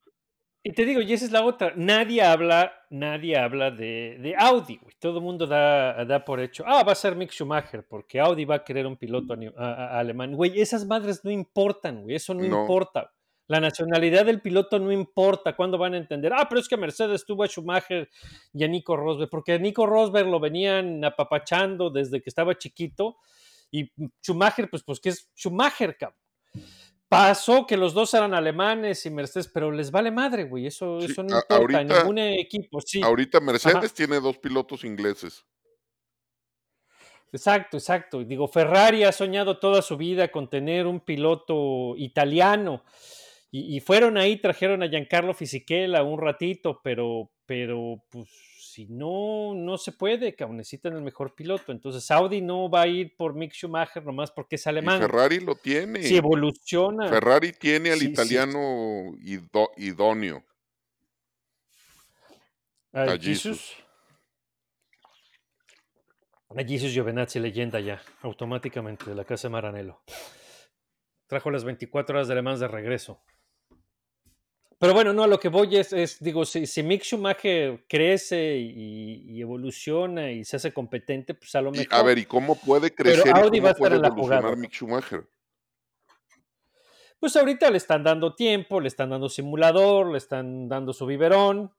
Y 0.63 0.73
te 0.73 0.85
digo, 0.85 1.01
y 1.01 1.13
esa 1.13 1.25
es 1.27 1.31
la 1.31 1.45
otra. 1.45 1.73
Nadie 1.77 2.23
habla, 2.23 2.73
nadie 2.91 3.39
habla 3.39 3.71
de, 3.71 4.19
de 4.21 4.35
Audi, 4.37 4.79
güey. 4.79 4.95
Todo 4.99 5.19
el 5.19 5.25
mundo 5.25 5.47
da, 5.47 6.05
da 6.05 6.25
por 6.25 6.41
hecho. 6.41 6.65
Ah, 6.67 6.83
va 6.83 6.93
a 6.93 6.97
ser 6.97 7.15
Mick 7.15 7.31
Schumacher, 7.31 7.87
porque 7.87 8.19
Audi 8.19 8.45
va 8.45 8.57
a 8.57 8.65
querer 8.65 8.85
un 8.87 8.97
piloto 8.97 9.33
ani- 9.35 9.53
a- 9.57 9.73
a- 9.73 9.99
alemán. 10.01 10.35
Güey, 10.35 10.61
esas 10.61 10.85
madres 10.85 11.25
no 11.25 11.31
importan, 11.31 12.03
güey. 12.03 12.17
Eso 12.17 12.35
no, 12.35 12.43
No. 12.43 12.63
importa. 12.63 13.13
La 13.49 13.61
nacionalidad 13.61 14.27
del 14.27 14.41
piloto 14.43 14.81
no 14.81 14.91
importa. 14.91 15.55
¿Cuándo 15.55 15.79
van 15.79 15.95
a 15.95 15.99
entender? 15.99 16.33
Ah, 16.33 16.47
pero 16.49 16.61
es 16.61 16.67
que 16.69 16.77
Mercedes 16.77 17.25
tuvo 17.25 17.45
a 17.45 17.47
Schumacher 17.47 18.11
y 18.53 18.65
a 18.65 18.69
Nico 18.69 18.97
Rosberg, 18.97 19.31
porque 19.31 19.53
a 19.53 19.59
Nico 19.59 19.87
Rosberg 19.87 20.27
lo 20.27 20.41
venían 20.41 21.05
apapachando 21.05 21.91
desde 21.91 22.21
que 22.21 22.29
estaba 22.29 22.59
chiquito. 22.59 23.19
Y 23.71 23.91
Schumacher, 24.23 24.69
pues, 24.71 24.83
pues 24.83 25.01
que 25.01 25.11
es 25.11 25.29
Schumacher, 25.37 25.97
cabrón. 25.97 26.19
Pasó 27.09 27.67
que 27.67 27.77
los 27.77 27.95
dos 27.95 28.13
eran 28.15 28.35
alemanes 28.35 29.07
y 29.07 29.11
Mercedes, 29.11 29.47
pero 29.49 29.71
les 29.71 29.91
vale 29.93 30.11
madre, 30.11 30.45
güey. 30.45 30.67
Eso, 30.67 31.01
Sí, 31.01 31.13
eso 31.13 31.23
no 31.23 31.37
importa. 31.39 31.81
En 31.81 31.91
ahorita- 31.91 32.01
ningún 32.01 32.19
equipo, 32.19 32.81
sí. 32.81 33.01
Ahorita 33.03 33.39
Mercedes 33.41 33.95
tiene 33.95 34.19
dos 34.21 34.39
pilotos 34.39 34.83
ingleses. 34.85 35.45
Exacto, 37.33 37.77
exacto. 37.77 38.25
Digo, 38.25 38.49
Ferrari 38.49 39.05
ha 39.05 39.13
soñado 39.13 39.59
toda 39.59 39.83
su 39.83 39.97
vida 39.97 40.29
con 40.29 40.49
tener 40.49 40.87
un 40.87 41.01
piloto 41.01 41.95
italiano. 41.97 42.85
Y, 43.51 43.77
y 43.77 43.81
fueron 43.81 44.17
ahí, 44.17 44.41
trajeron 44.41 44.83
a 44.83 44.89
Giancarlo 44.89 45.35
Fisichella 45.35 46.03
un 46.03 46.21
ratito, 46.21 46.81
pero, 46.83 47.31
pero 47.45 48.03
pues 48.11 48.29
si 48.77 48.85
no, 48.91 49.55
no 49.55 49.79
se 49.79 49.91
puede, 49.93 50.35
cabrón, 50.35 50.59
necesitan 50.59 50.93
el 50.93 51.01
mejor 51.01 51.35
piloto. 51.35 51.73
Entonces 51.73 52.11
Audi 52.11 52.43
no 52.43 52.69
va 52.69 52.83
a 52.83 52.87
ir 52.87 53.17
por 53.17 53.33
Mick 53.35 53.55
Schumacher 53.55 54.05
nomás 54.05 54.31
porque 54.31 54.57
es 54.57 54.67
Y 54.67 54.69
alemán. 54.69 55.01
Ferrari 55.01 55.41
lo 55.41 55.55
tiene. 55.55 56.03
Si 56.03 56.15
evoluciona. 56.15 57.09
Ferrari 57.09 57.53
tiene 57.53 57.91
al 57.91 57.99
Sí, 58.01 58.05
sí. 58.05 58.12
italiano 58.12 59.15
ido- 59.23 59.71
idóneo. 59.79 60.45
a 62.93 63.03
a 63.05 63.11
Jesus. 63.19 63.25
Jesus. 63.25 63.77
A 66.51 66.62
Jesus 66.62 66.93
Giovinazzi, 66.93 67.39
leyenda 67.41 67.81
ya, 67.81 68.03
automáticamente 68.21 69.07
de 69.07 69.15
la 69.17 69.25
casa 69.25 69.49
de 69.49 69.53
Maranello. 69.53 70.03
Trajo 71.29 71.51
las 71.51 71.65
24 71.65 72.15
horas 72.17 72.29
de 72.29 72.35
Le 72.35 72.43
Mans 72.43 72.61
de 72.61 72.69
regreso. 72.69 73.23
Pero 74.79 74.93
bueno, 74.93 75.12
no, 75.15 75.23
a 75.23 75.27
lo 75.27 75.41
que 75.41 75.49
voy 75.49 75.77
es, 75.77 75.93
es, 75.95 76.23
digo, 76.23 76.45
si, 76.45 76.67
si 76.67 76.83
Mick 76.83 77.03
Schumacher 77.03 77.85
crece 77.89 78.57
y, 78.59 79.23
y 79.27 79.41
evoluciona 79.41 80.31
y 80.33 80.45
se 80.45 80.57
hace 80.57 80.73
competente, 80.75 81.33
pues 81.35 81.55
a 81.55 81.62
lo 81.62 81.73
Y, 81.73 81.79
mejor. 81.79 81.99
a 81.99 82.03
ver, 82.03 82.19
¿y 82.19 82.27
cómo 82.27 82.57
puede 82.61 82.95
crecer 82.95 83.35
Audi 83.35 83.59
y 83.59 83.61
va 83.61 83.71
a 83.71 83.73
cómo 83.75 83.77
estar 83.77 83.79
puede 83.79 83.95
en 83.95 84.03
la 84.03 84.09
evolucionar 84.09 84.43
jugada. 84.43 84.57
Mick 84.57 84.73
Schumacher? 84.73 85.27
Pues 87.19 87.35
ahorita 87.37 87.71
le 87.71 87.79
están 87.79 88.05
dando 88.05 88.35
tiempo, 88.35 88.81
le 88.81 88.89
están 88.89 89.11
dando 89.11 89.29
simulador, 89.29 90.11
le 90.12 90.19
están 90.19 90.69
dando 90.69 90.93
su 90.93 91.07
biberón 91.07 91.73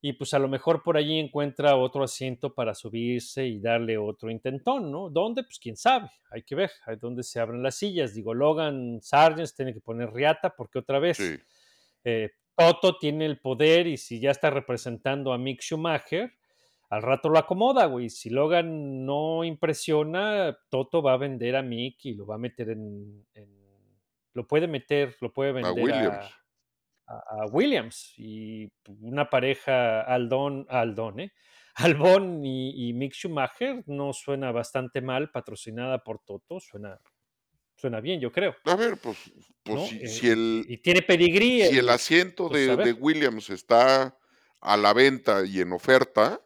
y 0.00 0.12
pues 0.12 0.32
a 0.32 0.38
lo 0.38 0.46
mejor 0.46 0.84
por 0.84 0.96
allí 0.96 1.18
encuentra 1.18 1.74
otro 1.76 2.04
asiento 2.04 2.54
para 2.54 2.72
subirse 2.74 3.46
y 3.46 3.58
darle 3.58 3.98
otro 3.98 4.30
intentón, 4.30 4.92
¿no? 4.92 5.10
¿Dónde? 5.10 5.42
Pues 5.42 5.58
quién 5.58 5.76
sabe, 5.76 6.08
hay 6.30 6.44
que 6.44 6.54
ver, 6.54 6.70
hay 6.86 6.96
dónde 6.96 7.24
se 7.24 7.40
abren 7.40 7.64
las 7.64 7.74
sillas. 7.74 8.14
Digo, 8.14 8.32
Logan 8.34 9.00
Sargent 9.02 9.50
tiene 9.56 9.74
que 9.74 9.80
poner 9.80 10.12
riata 10.12 10.54
porque 10.54 10.78
otra 10.78 11.00
vez 11.00 11.16
Sí. 11.16 11.36
Eh, 12.04 12.30
Toto 12.56 12.98
tiene 12.98 13.26
el 13.26 13.40
poder 13.40 13.86
y 13.86 13.96
si 13.96 14.18
ya 14.20 14.30
está 14.32 14.50
representando 14.50 15.32
a 15.32 15.38
Mick 15.38 15.60
Schumacher, 15.62 16.32
al 16.90 17.02
rato 17.02 17.28
lo 17.28 17.38
acomoda, 17.38 17.84
güey. 17.86 18.08
Si 18.10 18.30
Logan 18.30 19.04
no 19.04 19.44
impresiona, 19.44 20.56
Toto 20.70 21.02
va 21.02 21.12
a 21.12 21.16
vender 21.18 21.54
a 21.56 21.62
Mick 21.62 22.04
y 22.06 22.14
lo 22.14 22.26
va 22.26 22.36
a 22.36 22.38
meter 22.38 22.70
en. 22.70 23.26
en- 23.34 23.58
lo 24.34 24.46
puede 24.46 24.68
meter, 24.68 25.16
lo 25.20 25.32
puede 25.32 25.52
vender 25.52 25.72
a, 25.72 25.74
Williams. 25.84 26.34
a- 27.06 27.24
a 27.42 27.46
Williams 27.50 28.14
y 28.18 28.70
una 29.00 29.28
pareja 29.28 30.00
Aldon, 30.02 30.66
Aldon, 30.68 31.20
¿eh? 31.20 31.32
Albon 32.14 32.44
y, 32.44 32.88
y 32.88 32.92
Mick 32.92 33.14
Schumacher 33.14 33.82
no 33.86 34.12
suena 34.12 34.50
bastante 34.52 35.00
mal, 35.00 35.30
patrocinada 35.30 35.98
por 36.04 36.20
Toto, 36.20 36.60
suena, 36.60 36.98
suena 37.78 38.00
bien, 38.00 38.20
yo 38.20 38.32
creo. 38.32 38.56
A 38.64 38.74
ver, 38.74 38.96
pues, 38.96 39.16
pues 39.62 39.76
¿no? 39.80 39.86
si, 39.86 39.96
Eh, 40.02 40.08
si 40.08 40.28
el, 40.28 40.66
y 40.68 40.78
tiene 40.78 41.02
pedigrí. 41.02 41.62
si 41.62 41.68
el 41.74 41.78
el- 41.78 41.88
asiento 41.88 42.48
pues, 42.48 42.76
de, 42.76 42.92
Williams 42.92 43.50
está 43.50 44.18
a 44.60 44.76
la 44.76 44.92
venta 44.92 45.44
y 45.46 45.60
en 45.60 45.72
oferta, 45.72 46.40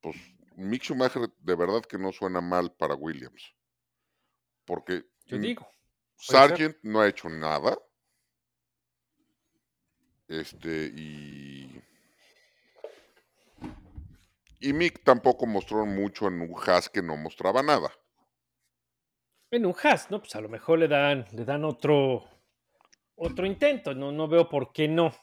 pues 0.00 0.16
Mick 0.56 0.82
Schumacher 0.82 1.28
de 1.38 1.54
verdad 1.54 1.82
que 1.82 1.98
no 1.98 2.12
suena 2.12 2.40
mal 2.40 2.72
para 2.72 2.94
Williams. 2.94 3.54
Porque 4.64 5.04
yo 5.26 5.38
digo. 5.38 5.68
Sargent 6.16 6.76
no 6.82 7.00
ha 7.00 7.08
hecho 7.08 7.28
nada. 7.28 7.78
Este, 10.28 10.86
y. 10.96 11.80
Y 14.60 14.72
Mick 14.72 15.04
tampoco 15.04 15.46
mostró 15.46 15.84
mucho 15.84 16.26
en 16.28 16.40
un 16.40 16.54
Haas 16.66 16.88
que 16.88 17.02
no 17.02 17.16
mostraba 17.16 17.62
nada. 17.62 17.92
En 19.54 19.66
un 19.66 19.74
Haas, 19.80 20.10
¿no? 20.10 20.18
Pues 20.18 20.34
a 20.34 20.40
lo 20.40 20.48
mejor 20.48 20.80
le 20.80 20.88
dan, 20.88 21.26
le 21.32 21.44
dan 21.44 21.64
otro, 21.64 22.24
otro 23.14 23.46
intento. 23.46 23.94
No, 23.94 24.10
no 24.10 24.26
veo 24.26 24.48
por 24.48 24.72
qué 24.72 24.88
no. 24.88 25.14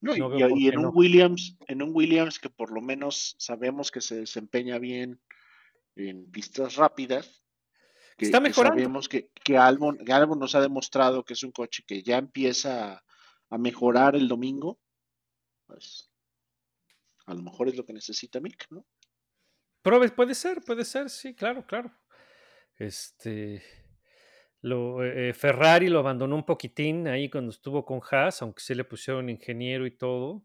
No, 0.00 0.14
y, 0.14 0.18
No 0.18 0.36
en 0.36 0.76
un 0.76 0.82
no. 0.82 0.90
Williams, 0.90 1.56
en 1.66 1.82
un 1.82 1.90
Williams 1.94 2.38
que 2.38 2.50
por 2.50 2.70
lo 2.70 2.82
menos 2.82 3.34
sabemos 3.38 3.90
que 3.90 4.02
se 4.02 4.16
desempeña 4.16 4.78
bien 4.78 5.22
en 5.96 6.30
pistas 6.30 6.76
rápidas, 6.76 7.46
que, 8.18 8.26
Está 8.26 8.38
que 8.38 8.48
mejorando. 8.48 8.78
sabemos 8.78 9.08
que, 9.08 9.30
que 9.42 9.56
Albon, 9.56 9.98
que 10.04 10.12
Albon 10.12 10.38
nos 10.38 10.54
ha 10.54 10.60
demostrado 10.60 11.24
que 11.24 11.32
es 11.32 11.42
un 11.42 11.52
coche 11.52 11.82
que 11.86 12.02
ya 12.02 12.18
empieza 12.18 13.02
a, 13.48 13.58
mejorar 13.58 14.16
el 14.16 14.28
domingo, 14.28 14.78
pues 15.66 16.10
a 17.24 17.32
lo 17.32 17.42
mejor 17.42 17.68
es 17.68 17.76
lo 17.76 17.86
que 17.86 17.94
necesita 17.94 18.38
Mick, 18.38 18.66
¿no? 18.70 18.84
Puede 19.82 20.34
ser, 20.34 20.62
puede 20.62 20.84
ser, 20.84 21.08
sí, 21.08 21.34
claro, 21.34 21.64
claro. 21.64 21.90
Este. 22.78 23.62
Lo, 24.62 25.04
eh, 25.04 25.32
Ferrari 25.32 25.88
lo 25.88 26.00
abandonó 26.00 26.34
un 26.34 26.44
poquitín 26.44 27.06
ahí 27.06 27.30
cuando 27.30 27.50
estuvo 27.50 27.84
con 27.84 28.00
Haas, 28.10 28.42
aunque 28.42 28.62
sí 28.62 28.74
le 28.74 28.84
pusieron 28.84 29.28
ingeniero 29.28 29.86
y 29.86 29.96
todo. 29.96 30.42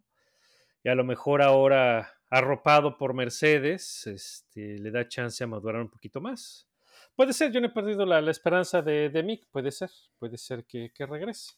Y 0.84 0.90
a 0.90 0.96
lo 0.96 1.04
mejor 1.04 1.42
ahora, 1.42 2.14
arropado 2.30 2.98
por 2.98 3.14
Mercedes, 3.14 4.06
este, 4.08 4.78
le 4.80 4.92
da 4.92 5.08
chance 5.08 5.44
a 5.44 5.48
madurar 5.48 5.82
un 5.82 5.90
poquito 5.90 6.22
más. 6.22 6.68
Puede 7.16 7.34
ser, 7.34 7.52
yo 7.52 7.62
no 7.62 7.68
he 7.68 7.72
perdido 7.72 8.06
la, 8.06 8.22
la 8.22 8.32
esperanza 8.32 8.82
de, 8.82 9.10
de 9.10 9.24
Mick, 9.24 9.48
puede 9.52 9.72
ser, 9.72 9.90
puede 10.18 10.38
ser 10.38 10.66
que, 10.66 10.92
que 10.94 11.06
regrese. 11.06 11.54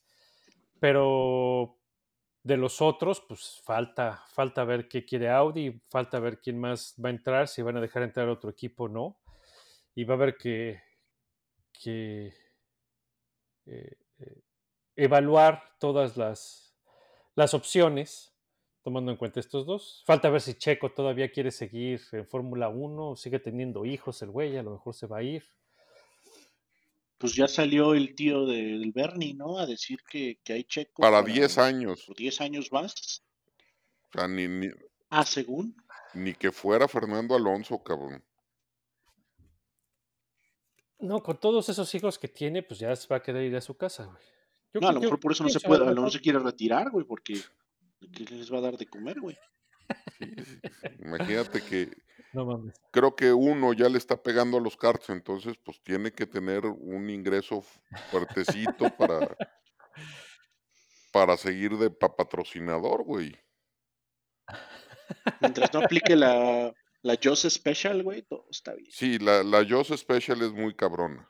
Pero 0.80 1.78
de 2.44 2.58
los 2.58 2.82
otros, 2.82 3.24
pues 3.28 3.62
falta, 3.64 4.24
falta 4.34 4.64
ver 4.66 4.88
qué 4.88 5.06
quiere 5.06 5.30
Audi, 5.30 5.82
falta 5.90 6.20
ver 6.20 6.40
quién 6.40 6.60
más 6.60 6.96
va 7.04 7.10
a 7.10 7.14
entrar, 7.14 7.48
si 7.48 7.62
van 7.62 7.78
a 7.78 7.82
dejar 7.82 8.04
entrar 8.04 8.28
otro 8.28 8.50
equipo 8.50 8.86
o 8.86 8.90
no. 8.90 9.23
Y 9.96 10.04
va 10.06 10.14
a 10.14 10.18
haber 10.18 10.38
que, 10.38 10.82
que 11.82 12.34
eh, 13.66 13.98
eh, 14.20 14.42
evaluar 14.96 15.76
todas 15.80 16.18
las, 16.18 16.76
las 17.36 17.54
opciones, 17.54 18.34
tomando 18.84 19.12
en 19.12 19.18
cuenta 19.18 19.40
estos 19.40 19.66
dos. 19.66 20.04
Falta 20.06 20.30
ver 20.30 20.42
si 20.42 20.56
Checo 20.56 20.92
todavía 20.92 21.32
quiere 21.32 21.52
seguir 21.52 22.02
en 22.12 22.28
Fórmula 22.28 22.70
1, 22.70 23.16
sigue 23.16 23.40
teniendo 23.40 23.86
hijos 23.86 24.22
el 24.22 24.30
güey, 24.32 24.58
a 24.58 24.64
lo 24.64 24.72
mejor 24.72 24.94
se 24.96 25.08
va 25.08 25.20
a 25.20 25.24
ir. 25.24 25.48
Pues 27.18 27.36
ya 27.36 27.48
salió 27.48 27.94
el 27.94 28.16
tío 28.16 28.46
de- 28.46 28.78
del 28.80 28.92
Bernie, 28.92 29.34
¿no? 29.34 29.58
A 29.58 29.66
decir 29.66 30.00
que, 30.10 30.40
que 30.44 30.54
hay 30.54 30.64
checo 30.66 31.02
Para 31.02 31.22
10 31.22 31.58
años. 31.58 32.04
por 32.06 32.18
10 32.18 32.42
años 32.42 32.72
más. 32.72 33.24
O 34.14 34.18
sea, 34.18 34.28
ni, 34.28 34.48
ni, 34.48 34.68
Ah, 35.10 35.24
según. 35.26 35.76
ni 36.16 36.34
que 36.34 36.52
fuera 36.52 36.88
Fernando 36.88 37.36
Alonso, 37.36 37.82
cabrón. 37.82 38.22
No, 41.04 41.22
con 41.22 41.38
todos 41.40 41.68
esos 41.70 41.94
hijos 41.96 42.18
que 42.18 42.28
tiene, 42.28 42.64
pues 42.64 42.80
ya 42.80 42.96
se 42.96 43.08
va 43.08 43.18
a 43.18 43.22
querer 43.22 43.44
ir 43.44 43.56
a 43.56 43.62
su 43.62 43.76
casa, 43.76 44.06
güey. 44.06 44.18
Yo 44.74 44.82
No, 44.82 44.88
a 44.88 44.94
lo 44.94 45.02
mejor 45.02 45.20
por 45.20 45.32
eso 45.34 45.44
no 45.44 45.50
se 45.50 45.60
puede, 45.60 45.84
a 45.84 45.90
lo 45.90 45.96
mejor 45.96 46.12
se 46.12 46.20
quiere 46.22 46.40
retirar, 46.40 46.90
güey, 46.92 47.06
porque 47.06 47.36
¿qué 48.12 48.24
les 48.36 48.52
va 48.52 48.58
a 48.60 48.62
dar 48.62 48.78
de 48.78 48.86
comer, 48.88 49.20
güey? 49.20 49.38
Imagínate 51.00 51.62
que 51.62 51.92
No 52.34 52.46
mames. 52.46 52.74
creo 52.92 53.16
que 53.16 53.32
uno 53.34 53.74
ya 53.74 53.90
le 53.90 53.98
está 54.00 54.22
pegando 54.24 54.58
a 54.58 54.62
los 54.62 54.76
karts, 54.78 55.10
entonces 55.10 55.56
pues 55.64 55.82
tiene 55.84 56.12
que 56.12 56.26
tener 56.26 56.66
un 56.66 57.10
ingreso 57.10 57.62
fuertecito 58.10 58.90
para, 58.98 59.36
para 61.12 61.38
seguir 61.38 61.78
de 61.78 61.92
pa- 61.92 62.16
patrocinador, 62.16 63.04
güey. 63.04 63.36
Mientras 65.42 65.72
no 65.74 65.82
aplique 65.82 66.16
la, 66.16 66.74
la 67.04 67.18
Jose 67.22 67.50
Special, 67.50 68.02
güey, 68.02 68.24
todo 68.24 68.48
está 68.50 68.74
bien. 68.74 68.90
Sí, 68.92 69.20
la, 69.20 69.44
la 69.44 69.64
Jose 69.68 69.96
Special 69.98 70.42
es 70.42 70.52
muy 70.54 70.74
cabrona. 70.76 71.30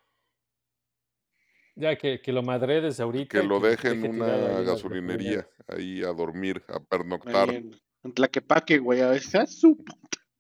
Ya 1.75 1.97
que, 1.97 2.21
que 2.21 2.31
lo 2.31 2.43
madre 2.43 2.79
desde 2.81 3.03
ahorita. 3.03 3.29
Que 3.39 3.43
lo 3.45 3.59
nos 3.59 3.63
deje 3.63 3.89
en 3.89 4.07
una 4.07 4.61
gasolinería, 4.61 5.47
ahí 5.67 6.03
a 6.03 6.13
dormir, 6.13 6.63
a 6.67 6.73
Ahí 6.77 6.85
pernoctar. 6.87 7.49
en, 7.49 7.71
en 8.03 8.13
Tlaquepaque, 8.13 8.77
güey, 8.77 9.01
a 9.01 9.09
veces 9.09 9.33
¡ah, 9.35 9.45
su 9.47 9.83
p- 9.83 9.93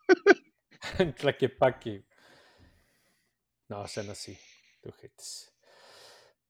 en 0.99 1.13
Tlaquepaque. 1.15 2.05
No, 3.67 3.87
sean 3.87 4.09
así, 4.11 4.37
de 4.83 4.89
ojetes. 4.89 5.51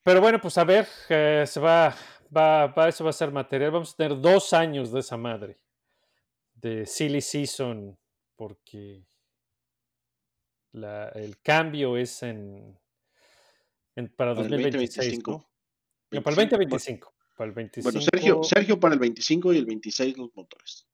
Pero 0.04 0.20
bueno, 0.20 0.42
pues 0.42 0.58
a 0.58 0.66
ver, 0.66 0.86
eh, 1.08 1.46
se 1.48 1.62
va, 1.62 1.96
va, 2.36 2.68
va, 2.68 2.90
eso 2.90 3.06
va 3.06 3.12
a 3.12 3.14
ser 3.14 3.32
material. 3.32 3.72
Vamos 3.72 3.94
a 3.94 3.96
tener 3.96 4.20
dos 4.20 4.52
años 4.52 4.92
de 4.92 5.00
esa 5.00 5.16
madre, 5.16 5.62
de 6.56 6.86
Silly 6.86 7.22
Season, 7.22 7.98
porque 8.36 9.06
la- 10.72 11.10
el 11.10 11.40
cambio 11.42 11.98
es 11.98 12.24
en, 12.24 12.80
en- 13.96 14.10
para 14.10 14.34
Para 14.34 14.46
el 14.46 14.52
2026, 14.52 14.96
2025. 15.24 15.32
¿no? 15.32 16.18
No, 16.18 16.24
para 16.24 16.34
el 16.34 16.38
25, 16.38 16.58
2025. 16.58 17.14
Para 17.36 17.48
el 17.50 17.56
25, 17.56 17.84
Bueno, 17.84 18.02
Sergio, 18.02 18.44
Sergio 18.44 18.80
para 18.80 18.94
el 18.94 19.00
25 19.00 19.54
y 19.54 19.58
el 19.58 19.66
26 19.66 20.18
los 20.18 20.30
motores. 20.36 20.88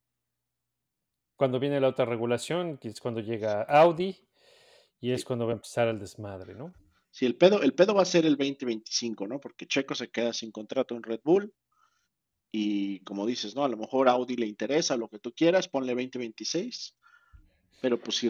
cuando 1.36 1.58
viene 1.60 1.80
la 1.80 1.88
otra 1.88 2.04
regulación, 2.04 2.78
que 2.78 2.90
es 2.90 3.00
cuando 3.00 3.22
llega 3.22 3.62
Audi, 3.64 4.28
y 5.00 5.12
es 5.12 5.22
Sí. 5.22 5.26
cuando 5.28 5.46
va 5.46 5.54
a 5.54 5.56
empezar 5.56 5.88
el 5.88 5.98
desmadre, 5.98 6.54
¿no? 6.54 6.74
Sí, 7.12 7.26
el 7.26 7.38
pedo, 7.38 7.62
el 7.62 7.74
pedo 7.74 7.94
va 7.94 8.02
a 8.02 8.06
ser 8.06 8.26
el 8.26 8.36
2025, 8.36 9.26
¿no? 9.26 9.40
Porque 9.40 9.66
Checo 9.66 9.96
se 9.96 10.10
queda 10.10 10.34
sin 10.34 10.52
contrato 10.52 10.96
en 10.96 11.04
Red 11.04 11.22
Bull. 11.24 11.54
Y 12.52 13.00
como 13.06 13.26
dices, 13.26 13.56
¿no? 13.56 13.64
A 13.64 13.70
lo 13.70 13.78
mejor 13.78 14.10
a 14.10 14.14
Audi 14.14 14.36
le 14.36 14.48
interesa 14.48 14.98
lo 14.98 15.08
que 15.08 15.20
tú 15.20 15.32
quieras, 15.34 15.70
ponle 15.70 15.94
2026. 15.96 16.96
Pero 17.82 18.00
pues 18.00 18.18
si 18.18 18.30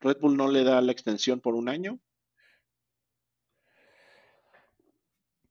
Red 0.00 0.18
Bull 0.20 0.36
no 0.36 0.48
le 0.50 0.64
da 0.64 0.80
la 0.80 0.92
extensión 0.92 1.40
por 1.40 1.54
un 1.54 1.68
año, 1.68 2.00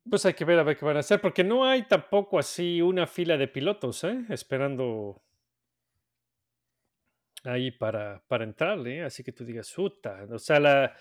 Pues 0.07 0.23
hay 0.27 0.35
que 0.35 0.45
ver 0.45 0.59
a 0.59 0.63
ver 0.63 0.77
qué 0.77 0.85
van 0.85 0.97
a 0.97 0.99
hacer, 0.99 1.19
porque 1.19 1.43
no 1.43 1.65
hay 1.65 1.87
tampoco 1.87 2.37
así 2.37 2.79
una 2.79 3.07
fila 3.07 3.37
de 3.37 3.47
pilotos, 3.47 4.03
¿eh? 4.03 4.23
Esperando 4.29 5.23
ahí 7.43 7.71
para, 7.71 8.23
para 8.27 8.43
entrarle, 8.43 8.97
¿eh? 8.97 9.03
Así 9.03 9.23
que 9.23 9.31
tú 9.31 9.43
digas, 9.43 9.71
puta. 9.73 10.27
O 10.29 10.37
sea, 10.37 10.59
la, 10.59 10.95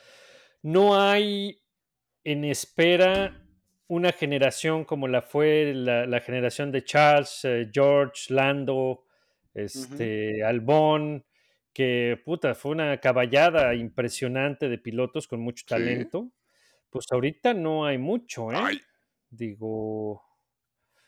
no 0.62 0.98
hay 0.98 1.60
en 2.24 2.44
espera 2.46 3.42
una 3.88 4.10
generación 4.10 4.86
como 4.86 5.06
la 5.06 5.20
fue 5.20 5.74
la, 5.74 6.06
la 6.06 6.20
generación 6.20 6.72
de 6.72 6.84
Charles, 6.84 7.44
eh, 7.44 7.70
George, 7.70 8.32
Lando, 8.32 9.04
este, 9.52 10.42
Albón, 10.42 11.26
que 11.74 12.20
puta, 12.24 12.54
fue 12.54 12.72
una 12.72 13.00
caballada 13.00 13.74
impresionante 13.74 14.68
de 14.70 14.78
pilotos 14.78 15.28
con 15.28 15.40
mucho 15.40 15.62
Sí. 15.62 15.66
talento. 15.68 16.30
Pues 16.90 17.06
ahorita 17.12 17.54
no 17.54 17.84
hay 17.86 17.98
mucho, 17.98 18.52
¿eh? 18.52 18.56
Ay, 18.56 18.80
Digo, 19.30 20.22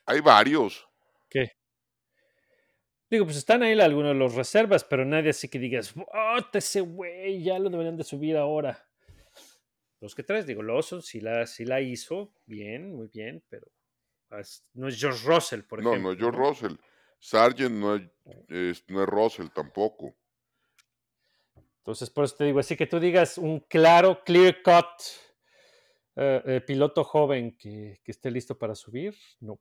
hay 0.07 0.21
varios. 0.21 0.89
¿qué? 1.31 1.53
Digo, 3.09 3.25
pues 3.25 3.37
están 3.37 3.63
ahí 3.63 3.79
algunos 3.81 4.13
de 4.15 4.19
los 4.19 4.35
reservas, 4.35 4.83
pero 4.83 5.05
nadie 5.05 5.31
así 5.31 5.49
que 5.49 5.61
digas, 5.61 5.95
¡oh, 5.97 6.39
ese 6.53 6.81
güey! 6.81 7.43
Ya 7.43 7.59
lo 7.59 7.71
deberían 7.71 7.97
de 7.97 8.03
subir 8.05 8.37
ahora. 8.37 8.85
Los 10.01 10.15
que 10.15 10.25
traes, 10.25 10.47
digo, 10.47 10.63
Lawson 10.63 11.03
sí 11.03 11.21
la, 11.21 11.47
sí 11.47 11.65
la 11.65 11.81
hizo, 11.81 12.35
bien, 12.47 12.93
muy 12.95 13.09
bien, 13.09 13.45
pero 13.49 13.69
no 14.75 14.89
es 14.89 15.01
George 15.01 15.25
Russell, 15.27 15.63
por 15.63 15.83
No, 15.83 15.91
ejemplo. 15.91 16.09
no 16.09 16.13
es 16.13 16.19
George 16.19 16.39
Russell. 16.39 16.77
Sargent 17.21 17.75
no 17.77 17.95
es, 17.95 18.03
es- 18.49 18.85
no 18.89 19.03
es 19.05 19.09
Russell 19.09 19.49
tampoco. 19.55 20.17
Entonces, 21.87 22.11
por 22.11 22.25
eso 22.25 22.35
te 22.35 22.45
digo, 22.47 22.59
así 22.59 22.75
que 22.75 22.89
tú 22.89 22.99
digas 22.99 23.39
un 23.39 23.61
claro, 23.61 24.25
clear 24.25 24.61
cut 24.61 24.87
eh, 26.17 26.43
eh, 26.45 26.61
piloto 26.61 27.05
joven 27.05 27.57
que, 27.57 28.01
que 28.03 28.11
esté 28.11 28.29
listo 28.29 28.59
para 28.59 28.75
subir, 28.75 29.15
no. 29.39 29.61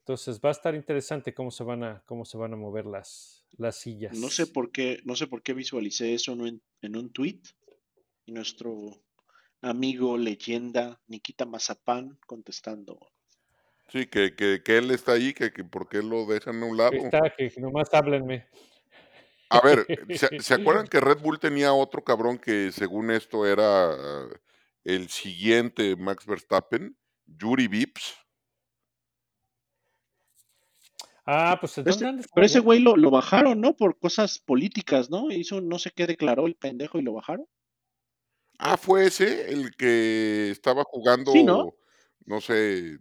Entonces 0.00 0.38
va 0.44 0.50
a 0.50 0.52
estar 0.52 0.74
interesante 0.74 1.32
cómo 1.32 1.50
se 1.50 1.64
van 1.64 1.84
a, 1.84 2.02
cómo 2.04 2.26
se 2.26 2.36
van 2.36 2.52
a 2.52 2.56
mover 2.56 2.84
las, 2.84 3.46
las 3.56 3.76
sillas. 3.76 4.14
no 4.18 4.28
sé 4.28 4.46
por 4.46 4.70
qué, 4.70 5.00
no 5.04 5.16
sé 5.16 5.26
por 5.26 5.42
qué 5.42 5.54
visualicé 5.54 6.12
eso 6.12 6.34
en 6.34 6.42
un, 6.42 6.62
en 6.82 6.96
un 6.96 7.10
tweet. 7.10 7.40
Y 8.26 8.32
nuestro 8.32 9.02
amigo 9.62 10.18
leyenda 10.18 11.00
Nikita 11.06 11.46
Mazapán 11.46 12.18
contestando. 12.26 12.98
Sí, 13.88 14.04
que, 14.04 14.36
que, 14.36 14.60
que 14.62 14.76
él 14.76 14.90
está 14.90 15.12
ahí, 15.12 15.32
que, 15.32 15.50
que 15.50 15.64
por 15.64 15.88
qué 15.88 16.02
lo 16.02 16.26
dejan 16.26 16.62
a 16.62 16.66
un 16.66 16.76
lado. 16.76 16.92
Está, 16.92 17.32
que 17.34 17.50
nomás 17.56 17.88
háblenme. 17.94 18.46
A 19.48 19.60
ver, 19.60 19.86
¿se, 20.16 20.40
se 20.40 20.54
acuerdan 20.54 20.86
que 20.90 21.00
Red 21.00 21.18
Bull 21.18 21.38
tenía 21.38 21.72
otro 21.72 22.02
cabrón 22.04 22.38
que 22.38 22.72
según 22.72 23.10
esto 23.10 23.46
era 23.46 23.92
ah, 23.92 24.28
el 24.84 25.08
siguiente 25.08 25.96
Max 25.96 26.26
Verstappen? 26.26 26.96
Yuri 27.26 27.68
Vips. 27.68 28.14
Ah, 31.28 31.58
pues 31.60 31.74
¿dónde 31.74 31.90
este- 31.90 32.28
pero 32.34 32.46
ese 32.46 32.60
güey 32.60 32.78
lo, 32.80 32.96
lo 32.96 33.10
bajaron, 33.10 33.60
¿no? 33.60 33.74
Por 33.76 33.98
cosas 33.98 34.38
políticas, 34.38 35.10
¿no? 35.10 35.30
Hizo 35.32 35.60
no 35.60 35.78
sé 35.78 35.90
qué 35.90 36.06
declaró 36.06 36.46
el 36.46 36.54
pendejo 36.54 36.98
y 36.98 37.02
lo 37.02 37.14
bajaron. 37.14 37.46
Ah, 38.58 38.76
fue 38.76 39.06
ese 39.06 39.50
el 39.52 39.74
que 39.76 40.50
estaba 40.50 40.84
jugando, 40.84 41.32
Sí, 41.32 41.42
¿no? 41.42 41.74
no 42.24 42.40
sé, 42.40 42.98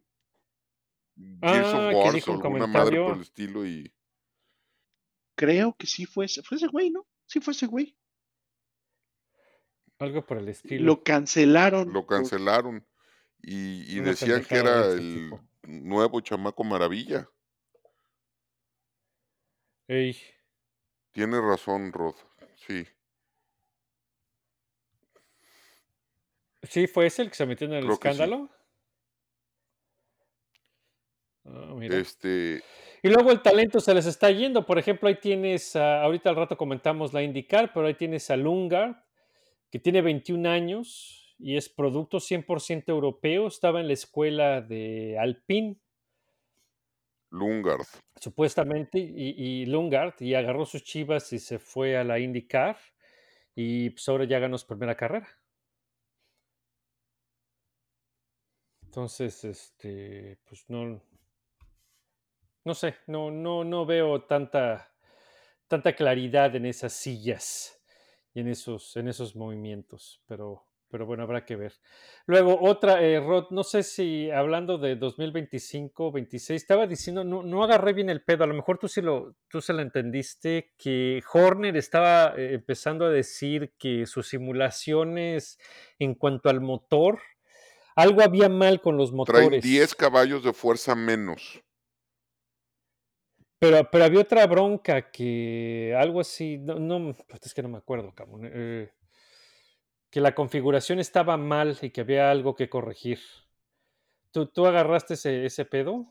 Gears 1.15 1.67
Ah, 1.73 1.77
of 1.77 1.89
que 1.91 1.95
Wars 1.95 2.27
o 2.27 2.31
un 2.33 2.41
alguna 2.41 2.67
madre 2.67 2.97
por 2.97 3.13
comentario. 3.13 3.13
el 3.15 3.21
estilo 3.21 3.65
y 3.65 3.93
Creo 5.35 5.75
que 5.77 5.87
sí 5.87 6.05
fue 6.05 6.25
ese, 6.25 6.41
fue 6.43 6.57
ese 6.57 6.67
güey, 6.67 6.89
¿no? 6.89 7.05
Sí 7.25 7.39
fue 7.41 7.53
ese 7.53 7.67
güey. 7.67 7.95
Algo 9.99 10.25
por 10.25 10.37
el 10.37 10.49
estilo. 10.49 10.83
Lo 10.85 11.03
cancelaron. 11.03 11.91
lo 11.91 12.05
por- 12.05 12.17
cancelaron. 12.17 12.85
Y, 13.41 13.99
decían 13.99 14.43
que 14.43 14.55
era 14.55 14.87
el 14.87 14.99
tipo. 15.29 15.43
nuevo 15.63 16.19
chamaco 16.21 16.63
maravilla. 16.63 17.29
Ey, 19.87 20.17
Tienes 21.11 21.41
razón, 21.41 21.93
Rod. 21.93 22.15
Sí, 22.67 22.85
¿Sí 26.63 26.87
fue 26.87 27.05
ese 27.05 27.21
el 27.21 27.29
que 27.29 27.35
se 27.35 27.45
metió 27.45 27.67
en 27.67 27.73
el 27.73 27.85
Creo 27.85 27.99
que 27.99 28.07
sí. 28.09 28.13
escándalo? 28.13 28.49
Ah, 31.45 31.73
mira. 31.75 31.97
este, 31.97 32.63
Y 33.05 33.09
luego 33.09 33.31
el 33.31 33.43
talento 33.43 33.79
se 33.79 33.93
les 33.93 34.07
está 34.07 34.31
yendo. 34.31 34.65
Por 34.65 34.79
ejemplo, 34.79 35.07
ahí 35.07 35.19
tienes, 35.19 35.75
a- 35.75 36.01
ahorita 36.01 36.31
al 36.31 36.35
rato 36.35 36.57
comentamos 36.57 37.13
la 37.13 37.21
IndyCar, 37.21 37.71
pero 37.71 37.85
ahí 37.85 37.93
tienes 37.93 38.31
a 38.31 38.35
Lungard, 38.35 38.95
que 39.69 39.77
tiene 39.77 40.01
21 40.01 40.47
años 40.47 41.35
y 41.37 41.55
es 41.55 41.69
producto 41.69 42.19
100% 42.19 42.91
europeo. 42.91 43.45
Estaba 43.45 43.79
en 43.79 43.85
la 43.89 43.93
escuela 43.93 44.59
de 44.61 45.19
Alpine, 45.19 45.77
Lungard. 47.29 47.85
supuestamente, 48.19 48.97
y, 48.97 49.35
y 49.37 49.65
Lungard, 49.67 50.15
y 50.19 50.33
agarró 50.33 50.65
sus 50.65 50.83
chivas 50.83 51.31
y 51.31 51.37
se 51.37 51.59
fue 51.59 51.97
a 51.97 52.03
la 52.03 52.17
IndyCar. 52.17 52.77
Y 53.53 53.91
pues 53.91 54.09
ahora 54.09 54.25
ya 54.25 54.39
ganó 54.39 54.57
su 54.57 54.65
primera 54.65 54.97
carrera. 54.97 55.27
Entonces, 58.83 59.43
este, 59.43 60.39
pues 60.45 60.65
no, 60.69 61.01
no 62.65 62.73
sé, 62.73 62.95
no, 63.07 63.29
no, 63.31 63.63
no 63.63 63.85
veo 63.85 64.23
tanta, 64.23 64.91
tanta 65.67 65.95
claridad 65.95 66.55
en 66.55 66.65
esas 66.65 66.93
sillas 66.93 67.79
y 68.33 68.39
en 68.41 68.47
esos, 68.47 68.97
en 68.97 69.07
esos 69.07 69.35
movimientos, 69.35 70.19
pero, 70.25 70.65
pero 70.89 71.05
bueno, 71.05 71.21
habrá 71.21 71.45
que 71.45 71.55
ver. 71.55 71.73
Luego, 72.25 72.59
otra, 72.59 73.03
eh, 73.03 73.19
Rod, 73.19 73.51
no 73.51 73.63
sé 73.63 73.83
si 73.83 74.31
hablando 74.31 74.79
de 74.79 74.95
2025, 74.95 76.11
26, 76.11 76.59
estaba 76.59 76.87
diciendo, 76.87 77.23
no, 77.23 77.43
no 77.43 77.63
agarré 77.63 77.93
bien 77.93 78.09
el 78.09 78.23
pedo, 78.23 78.43
a 78.43 78.47
lo 78.47 78.55
mejor 78.55 78.79
tú 78.79 78.87
sí 78.87 78.99
lo, 78.99 79.35
tú 79.47 79.61
se 79.61 79.71
lo 79.71 79.83
entendiste, 79.83 80.73
que 80.75 81.21
Horner 81.31 81.77
estaba 81.77 82.33
eh, 82.35 82.55
empezando 82.55 83.05
a 83.05 83.11
decir 83.11 83.75
que 83.77 84.07
sus 84.07 84.27
simulaciones 84.27 85.59
en 85.99 86.15
cuanto 86.15 86.49
al 86.49 86.61
motor, 86.61 87.19
algo 87.95 88.23
había 88.23 88.49
mal 88.49 88.81
con 88.81 88.97
los 88.97 89.11
Traen 89.11 89.17
motores. 89.17 89.63
10 89.63 89.93
caballos 89.93 90.43
de 90.43 90.51
fuerza 90.51 90.95
menos. 90.95 91.61
Pero, 93.69 93.89
pero 93.91 94.05
había 94.05 94.19
otra 94.21 94.45
bronca 94.45 95.09
que 95.11 95.95
algo 95.97 96.19
así, 96.19 96.57
no, 96.59 96.75
no 96.79 97.15
es 97.41 97.53
que 97.53 97.63
no 97.63 97.69
me 97.69 97.77
acuerdo, 97.77 98.13
cabrón. 98.13 98.41
eh, 98.43 98.91
que 100.09 100.21
la 100.21 100.35
configuración 100.35 100.99
estaba 100.99 101.35
mal 101.35 101.77
y 101.81 101.89
que 101.89 102.01
había 102.01 102.29
algo 102.31 102.55
que 102.55 102.69
corregir. 102.69 103.19
¿Tú, 104.31 104.45
tú 104.47 104.65
agarraste 104.65 105.15
ese, 105.15 105.45
ese 105.45 105.65
pedo? 105.65 106.05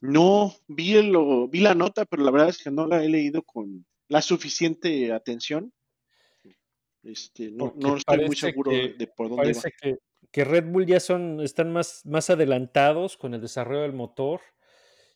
No, 0.00 0.54
vi, 0.66 0.96
el, 0.96 1.10
lo- 1.12 1.48
vi 1.48 1.60
la 1.60 1.74
nota, 1.74 2.04
pero 2.04 2.22
la 2.24 2.30
verdad 2.30 2.48
es 2.50 2.62
que 2.62 2.70
no 2.70 2.86
la 2.86 3.02
he 3.02 3.08
leído 3.08 3.42
con 3.42 3.86
la 4.08 4.20
suficiente 4.20 5.12
atención. 5.12 5.72
Este, 7.02 7.50
no, 7.52 7.72
no 7.76 7.96
estoy 7.96 8.24
muy 8.26 8.36
seguro 8.36 8.70
que- 8.72 8.94
de, 8.98 9.06
por 9.06 9.28
dónde 9.28 9.52
va. 9.52 9.60
Parece 9.62 9.72
que, 9.80 9.96
que 10.32 10.44
Red 10.44 10.64
Bull 10.66 10.86
ya 10.86 11.00
son, 11.00 11.40
están 11.40 11.72
más, 11.72 12.04
más 12.04 12.30
adelantados 12.30 13.16
con 13.16 13.32
el 13.32 13.40
desarrollo 13.40 13.82
del 13.82 13.92
motor 13.92 14.40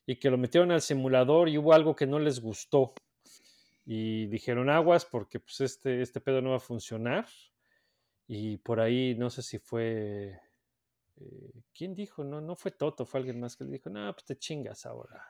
y 0.06 0.16
que 0.16 0.30
lo 0.30 0.38
metieron 0.38 0.70
al 0.72 0.80
simulador 0.82 1.48
y 1.48 1.58
hubo 1.58 1.72
algo 1.72 1.94
que 1.94 2.06
no 2.06 2.18
les 2.18 2.40
gustó. 2.40 2.94
Y 3.86 4.26
dijeron 4.26 4.68
aguas 4.70 5.04
porque 5.04 5.40
pues 5.40 5.60
este, 5.60 6.02
este 6.02 6.20
pedo 6.20 6.40
no 6.42 6.50
va 6.50 6.56
a 6.56 6.60
funcionar. 6.60 7.26
Y 8.26 8.58
por 8.58 8.80
ahí 8.80 9.14
no 9.16 9.30
sé 9.30 9.42
si 9.42 9.58
fue... 9.58 10.38
eh, 11.16 11.52
¿Quién 11.74 11.94
dijo? 11.94 12.22
No, 12.24 12.40
no 12.40 12.54
fue 12.56 12.70
Toto, 12.70 13.04
fue 13.04 13.18
alguien 13.20 13.40
más 13.40 13.56
que 13.56 13.64
le 13.64 13.72
dijo, 13.72 13.90
no, 13.90 14.12
pues 14.12 14.24
te 14.24 14.36
chingas 14.38 14.86
ahora. 14.86 15.24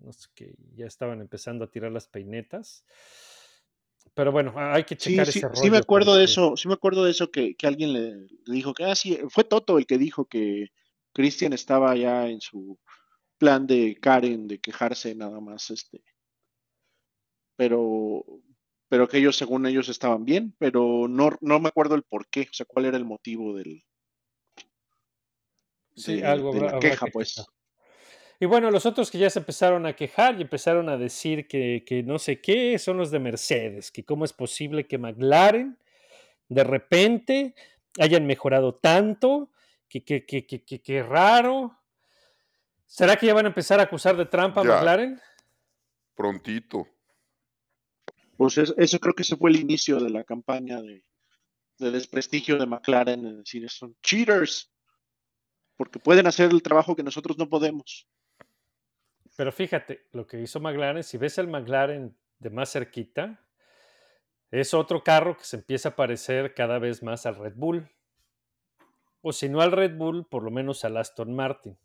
No 0.00 0.12
sé 0.12 0.28
qué, 0.34 0.54
ya 0.74 0.86
estaban 0.86 1.20
empezando 1.20 1.64
a 1.64 1.70
tirar 1.70 1.90
las 1.90 2.06
peinetas. 2.06 2.84
Pero 4.14 4.32
bueno, 4.32 4.52
hay 4.56 4.84
que 4.84 4.94
Sí, 4.98 5.10
checar 5.12 5.26
sí, 5.26 5.38
ese 5.38 5.48
sí 5.54 5.62
me 5.64 5.68
rollo, 5.70 5.78
acuerdo 5.82 6.12
de 6.14 6.20
porque- 6.20 6.32
eso, 6.32 6.56
sí 6.56 6.68
me 6.68 6.74
acuerdo 6.74 7.04
de 7.04 7.10
eso 7.10 7.30
que, 7.30 7.54
que 7.56 7.66
alguien 7.66 7.92
le, 7.92 8.14
le 8.44 8.54
dijo 8.54 8.74
que, 8.74 8.84
ah, 8.84 8.94
sí, 8.94 9.18
fue 9.28 9.44
Toto 9.44 9.78
el 9.78 9.86
que 9.86 9.98
dijo 9.98 10.26
que 10.26 10.68
Christian 11.12 11.52
estaba 11.52 11.94
ya 11.96 12.28
en 12.28 12.40
su 12.40 12.78
plan 13.38 13.66
de 13.66 13.96
Karen, 14.00 14.48
de 14.48 14.58
quejarse 14.58 15.14
nada 15.14 15.40
más, 15.40 15.70
este, 15.70 16.02
pero, 17.56 18.24
pero 18.88 19.08
que 19.08 19.18
ellos, 19.18 19.36
según 19.36 19.66
ellos, 19.66 19.88
estaban 19.88 20.24
bien, 20.24 20.54
pero 20.58 21.06
no, 21.08 21.30
no 21.40 21.60
me 21.60 21.68
acuerdo 21.68 21.94
el 21.94 22.02
por 22.02 22.28
qué, 22.28 22.42
o 22.42 22.52
sea, 22.54 22.66
cuál 22.66 22.86
era 22.86 22.96
el 22.96 23.04
motivo 23.04 23.56
del, 23.56 23.82
Sí, 25.96 26.16
de- 26.16 26.26
algo 26.26 26.52
de 26.52 26.60
la 26.60 26.66
habrá 26.68 26.80
queja, 26.80 27.06
que 27.06 27.12
pues. 27.12 27.44
Y 28.40 28.46
bueno, 28.46 28.70
los 28.70 28.86
otros 28.86 29.10
que 29.10 29.18
ya 29.18 29.30
se 29.30 29.40
empezaron 29.40 29.84
a 29.86 29.96
quejar 29.96 30.38
y 30.38 30.42
empezaron 30.42 30.88
a 30.88 30.96
decir 30.96 31.48
que, 31.48 31.82
que 31.84 32.04
no 32.04 32.20
sé 32.20 32.40
qué 32.40 32.78
son 32.78 32.96
los 32.96 33.10
de 33.10 33.18
Mercedes, 33.18 33.90
que 33.90 34.04
cómo 34.04 34.24
es 34.24 34.32
posible 34.32 34.86
que 34.86 34.96
McLaren 34.98 35.76
de 36.48 36.64
repente 36.64 37.54
hayan 37.98 38.26
mejorado 38.26 38.76
tanto, 38.76 39.50
que, 39.88 40.04
que, 40.04 40.24
que, 40.24 40.46
que, 40.46 40.62
que- 40.64 40.80
que 40.80 41.02
raro. 41.02 41.77
¿Será 42.88 43.16
que 43.16 43.26
ya 43.26 43.34
van 43.34 43.44
a 43.44 43.48
empezar 43.48 43.78
a 43.80 43.84
acusar 43.84 44.16
de 44.16 44.24
trampa 44.26 44.62
a. 44.62 44.64
McLaren? 44.64 45.20
Prontito. 46.14 46.88
Pues 48.36 48.56
es- 48.58 48.74
eso 48.78 48.98
creo 48.98 49.14
que 49.14 49.22
ese 49.22 49.36
fue 49.36 49.50
el 49.50 49.56
inicio 49.56 50.00
de 50.00 50.10
la 50.10 50.24
campaña 50.24 50.80
de, 50.80 51.04
de 51.78 51.90
desprestigio 51.90 52.58
de 52.58 52.66
McLaren, 52.66 53.26
es 53.26 53.36
decir, 53.38 53.68
son 53.70 53.94
cheaters, 54.02 54.72
porque 55.76 55.98
pueden 55.98 56.26
hacer 56.26 56.50
el 56.50 56.62
trabajo 56.62 56.96
que 56.96 57.02
nosotros 57.02 57.36
no 57.36 57.48
podemos. 57.48 58.08
Pero 59.36 59.52
fíjate, 59.52 60.08
lo 60.12 60.26
que 60.26 60.40
hizo 60.40 60.58
McLaren, 60.58 61.04
si 61.04 61.18
ves 61.18 61.38
el 61.38 61.46
McLaren 61.46 62.16
de 62.38 62.50
más 62.50 62.72
cerquita, 62.72 63.44
es 64.50 64.72
otro 64.72 65.04
carro 65.04 65.36
que 65.36 65.44
se 65.44 65.56
empieza 65.56 65.90
a 65.90 65.96
parecer 65.96 66.54
cada 66.54 66.78
vez 66.78 67.02
más 67.02 67.26
al 67.26 67.36
Red 67.36 67.54
Bull. 67.54 67.86
O 69.20 69.32
si 69.32 69.48
no 69.48 69.60
al 69.60 69.72
Red 69.72 69.96
Bull, 69.96 70.26
por 70.26 70.42
lo 70.42 70.50
menos 70.50 70.84
al 70.84 70.96
Aston 70.96 71.34
Martin. 71.36 71.76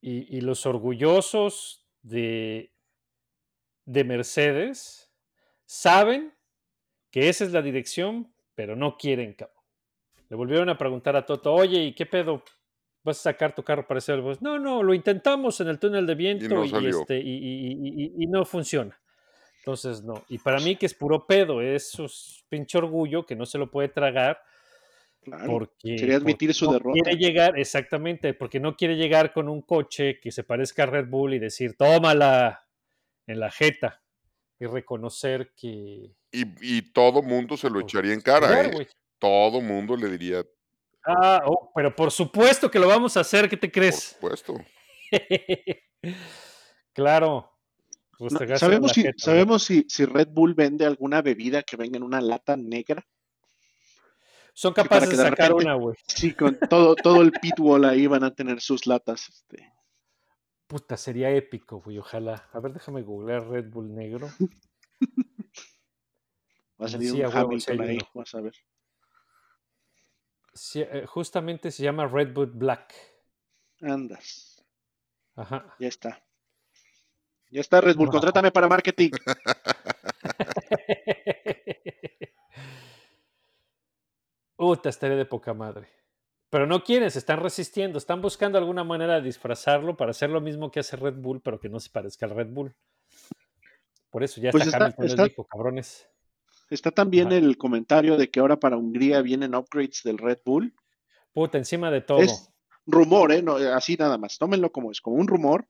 Y, 0.00 0.36
y 0.36 0.40
los 0.40 0.64
orgullosos 0.66 1.86
de, 2.02 2.72
de 3.84 4.04
Mercedes 4.04 5.10
saben 5.64 6.34
que 7.10 7.28
esa 7.28 7.44
es 7.44 7.52
la 7.52 7.62
dirección, 7.62 8.32
pero 8.54 8.76
no 8.76 8.96
quieren. 8.96 9.36
Le 10.28 10.36
volvieron 10.36 10.68
a 10.68 10.76
preguntar 10.76 11.16
a 11.16 11.24
Toto, 11.24 11.54
oye, 11.54 11.82
¿y 11.82 11.94
qué 11.94 12.06
pedo? 12.06 12.42
¿Vas 13.02 13.20
a 13.20 13.32
sacar 13.32 13.54
tu 13.54 13.62
carro 13.62 13.86
para 13.86 13.98
hacer 13.98 14.16
algo? 14.16 14.32
No, 14.40 14.58
no, 14.58 14.82
lo 14.82 14.92
intentamos 14.92 15.60
en 15.60 15.68
el 15.68 15.78
túnel 15.78 16.06
de 16.06 16.14
viento 16.14 16.48
no 16.48 16.64
y, 16.64 16.68
salió. 16.68 17.00
este, 17.00 17.18
y, 17.18 18.26
no 18.28 18.44
funciona. 18.44 19.00
Entonces, 19.60 20.02
no. 20.02 20.24
Y 20.28 20.38
para 20.38 20.60
mí 20.60 20.76
que 20.76 20.86
es 20.86 20.94
puro 20.94 21.26
pedo, 21.26 21.62
es 21.62 21.98
es 21.98 22.44
pinche 22.48 22.76
orgullo 22.78 23.24
que 23.24 23.36
no 23.36 23.46
se 23.46 23.58
lo 23.58 23.70
puede 23.70 23.88
tragar 23.88 24.42
Claro, 25.30 25.46
porque, 25.46 25.98
sería 25.98 26.16
admitir 26.16 26.48
porque 26.48 26.54
su 26.54 26.66
no 26.66 26.72
derrota. 26.72 27.00
quiere 27.02 27.18
llegar, 27.18 27.58
exactamente, 27.58 28.34
porque 28.34 28.60
no 28.60 28.76
quiere 28.76 28.96
llegar 28.96 29.32
con 29.32 29.48
un 29.48 29.62
coche 29.62 30.20
que 30.20 30.30
se 30.30 30.44
parezca 30.44 30.84
a 30.84 30.86
Red 30.86 31.08
Bull 31.08 31.34
y 31.34 31.38
decir, 31.38 31.76
tómala 31.76 32.66
en 33.26 33.40
la 33.40 33.50
jeta 33.50 34.02
y 34.58 34.66
reconocer 34.66 35.52
que... 35.54 36.14
Y, 36.32 36.44
y 36.60 36.92
todo 36.92 37.22
mundo 37.22 37.56
se 37.56 37.68
lo 37.68 37.74
pues, 37.74 37.84
echaría 37.84 38.12
en 38.12 38.20
cara, 38.20 38.48
joder, 38.48 38.82
¿eh? 38.82 38.88
Todo 39.18 39.60
mundo 39.60 39.96
le 39.96 40.08
diría, 40.10 40.44
Ah, 41.04 41.42
oh, 41.46 41.72
pero 41.74 41.94
por 41.96 42.10
supuesto 42.10 42.70
que 42.70 42.78
lo 42.78 42.86
vamos 42.86 43.16
a 43.16 43.20
hacer, 43.20 43.48
¿qué 43.48 43.56
te 43.56 43.68
por 43.68 43.72
crees? 43.72 44.16
supuesto. 44.20 44.54
claro. 46.92 47.50
Pues 48.18 48.32
No, 48.32 48.58
¿Sabemos, 48.58 48.92
si, 48.92 49.02
jeta. 49.02 49.14
¿Sabemos 49.16 49.62
si, 49.64 49.86
si 49.88 50.04
Red 50.04 50.28
Bull 50.32 50.54
vende 50.54 50.84
alguna 50.84 51.22
bebida 51.22 51.62
que 51.62 51.76
venga 51.76 51.96
en 51.96 52.02
una 52.02 52.20
lata 52.20 52.56
negra? 52.56 53.06
Son 54.58 54.74
capaces 54.74 55.10
de 55.10 55.16
de 55.16 55.22
sacar 55.22 55.50
repente- 55.50 55.64
una, 55.66 55.74
güey. 55.74 55.94
Sí, 56.08 56.34
con 56.34 56.58
todo, 56.58 56.96
todo 56.96 57.22
el 57.22 57.30
pitwall 57.30 57.84
ahí 57.84 58.08
van 58.08 58.24
a 58.24 58.34
tener 58.34 58.60
sus 58.60 58.88
latas. 58.88 59.28
Este. 59.28 59.72
Puta, 60.66 60.96
sería 60.96 61.30
épico, 61.30 61.80
güey, 61.80 61.98
ojalá. 61.98 62.48
A 62.52 62.58
ver, 62.58 62.72
déjame 62.72 63.02
googlear 63.02 63.48
Red 63.48 63.70
Bull 63.70 63.94
negro. 63.94 64.28
Va 66.80 66.86
a 66.86 66.88
salir 66.88 67.12
Sí, 67.12 67.22
a 67.22 67.26
un 67.28 67.32
sí 67.32 67.38
Hamilton 67.38 67.80
ahí, 67.82 67.98
vas 68.14 68.34
a 68.34 68.40
ver. 68.40 68.54
Sí, 70.54 70.80
eh, 70.80 71.06
justamente 71.06 71.70
se 71.70 71.84
llama 71.84 72.08
Red 72.08 72.32
Bull 72.34 72.50
Black. 72.50 72.92
Andas. 73.80 74.60
Ajá. 75.36 75.72
Ya 75.78 75.86
está. 75.86 76.20
Ya 77.50 77.60
está, 77.60 77.80
Red 77.80 77.94
Bull. 77.94 78.06
No. 78.06 78.12
Contrátame 78.12 78.50
para 78.50 78.66
marketing. 78.66 79.10
Puta, 84.58 84.88
estaría 84.88 85.16
de 85.16 85.24
poca 85.24 85.54
madre. 85.54 85.86
Pero 86.50 86.66
no 86.66 86.82
quieren, 86.82 87.10
se 87.12 87.20
están 87.20 87.38
resistiendo, 87.40 87.96
están 87.96 88.20
buscando 88.20 88.58
alguna 88.58 88.82
manera 88.82 89.14
de 89.14 89.22
disfrazarlo 89.22 89.96
para 89.96 90.10
hacer 90.10 90.30
lo 90.30 90.40
mismo 90.40 90.68
que 90.72 90.80
hace 90.80 90.96
Red 90.96 91.14
Bull, 91.14 91.40
pero 91.40 91.60
que 91.60 91.68
no 91.68 91.78
se 91.78 91.90
parezca 91.90 92.26
al 92.26 92.34
Red 92.34 92.48
Bull. 92.48 92.74
Por 94.10 94.24
eso 94.24 94.40
ya 94.40 94.50
Pues 94.50 94.64
está 94.64 94.76
está- 94.76 94.84
Hamilton 94.86 95.04
les 95.04 95.12
está- 95.12 95.24
dijo, 95.24 95.44
cabrones. 95.44 96.08
Está 96.70 96.90
también 96.90 97.28
Ajá. 97.28 97.36
el 97.36 97.56
comentario 97.56 98.16
de 98.16 98.30
que 98.30 98.40
ahora 98.40 98.58
para 98.58 98.76
Hungría 98.76 99.22
vienen 99.22 99.54
upgrades 99.54 100.00
del 100.02 100.18
Red 100.18 100.38
Bull. 100.44 100.74
Puta, 101.32 101.56
encima 101.56 101.90
de 101.92 102.00
todo. 102.00 102.18
Es 102.18 102.50
rumor, 102.84 103.30
¿eh? 103.30 103.42
No, 103.42 103.54
así 103.56 103.94
nada 103.96 104.18
más. 104.18 104.38
Tómenlo 104.38 104.72
como 104.72 104.90
es, 104.90 105.00
como 105.00 105.16
un 105.16 105.28
rumor. 105.28 105.68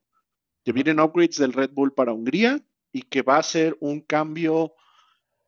Que 0.65 0.71
vienen 0.71 0.99
upgrades 0.99 1.37
del 1.37 1.53
Red 1.53 1.71
Bull 1.73 1.93
para 1.93 2.11
Hungría 2.11 2.59
y 2.91 3.03
que 3.03 3.21
va 3.21 3.37
a 3.37 3.43
ser 3.43 3.77
un 3.81 4.01
cambio, 4.01 4.73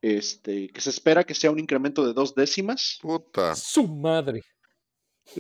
este, 0.02 0.70
que 0.70 0.82
se 0.82 0.89
espera 0.89 1.24
que 1.24 1.36
sea 1.36 1.52
un 1.52 1.60
incremento 1.60 2.06
de 2.06 2.14
dos 2.14 2.36
décimas, 2.36 2.97
Puta. 3.02 3.56
Su 3.56 3.88
madre. 3.88 4.43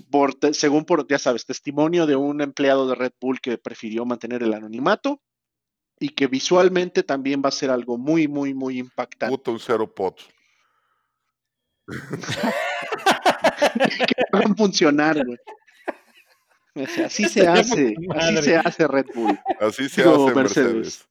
por, 0.09 0.37
según 0.53 0.85
por, 0.85 1.07
ya 1.07 1.19
sabes, 1.19 1.45
testimonio 1.45 2.05
de 2.05 2.15
un 2.15 2.41
empleado 2.41 2.87
de 2.87 2.95
Red 2.95 3.13
Bull 3.19 3.41
que 3.41 3.57
prefirió 3.57 4.05
mantener 4.05 4.43
el 4.43 4.53
anonimato 4.53 5.21
y 5.99 6.09
que 6.09 6.27
visualmente 6.27 7.03
también 7.03 7.41
va 7.43 7.49
a 7.49 7.53
ser 7.53 7.69
algo 7.69 7.97
muy, 7.97 8.27
muy, 8.27 8.53
muy 8.53 8.79
impactante. 8.79 9.35
Puta 9.35 9.51
un 9.51 9.59
cero 9.59 9.93
pot. 9.93 10.19
que 14.07 14.15
hagan 14.31 14.55
funcionar, 14.55 15.25
güey. 15.25 15.37
O 16.73 16.87
sea, 16.87 17.07
así 17.07 17.27
se 17.27 17.41
Estaría 17.41 17.61
hace, 17.61 17.95
así 18.15 18.37
se 18.43 18.55
hace 18.55 18.87
Red 18.87 19.07
Bull. 19.13 19.37
Así 19.59 19.89
se 19.89 20.03
Digo, 20.03 20.25
hace 20.25 20.35
Mercedes. 20.35 20.73
Mercedes. 20.73 21.07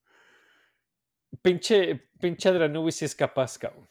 Pinche, 1.42 2.10
pinche 2.20 2.48
Adranubi 2.48 2.92
sí 2.92 3.04
es 3.06 3.14
capaz, 3.14 3.56
cabrón, 3.58 3.88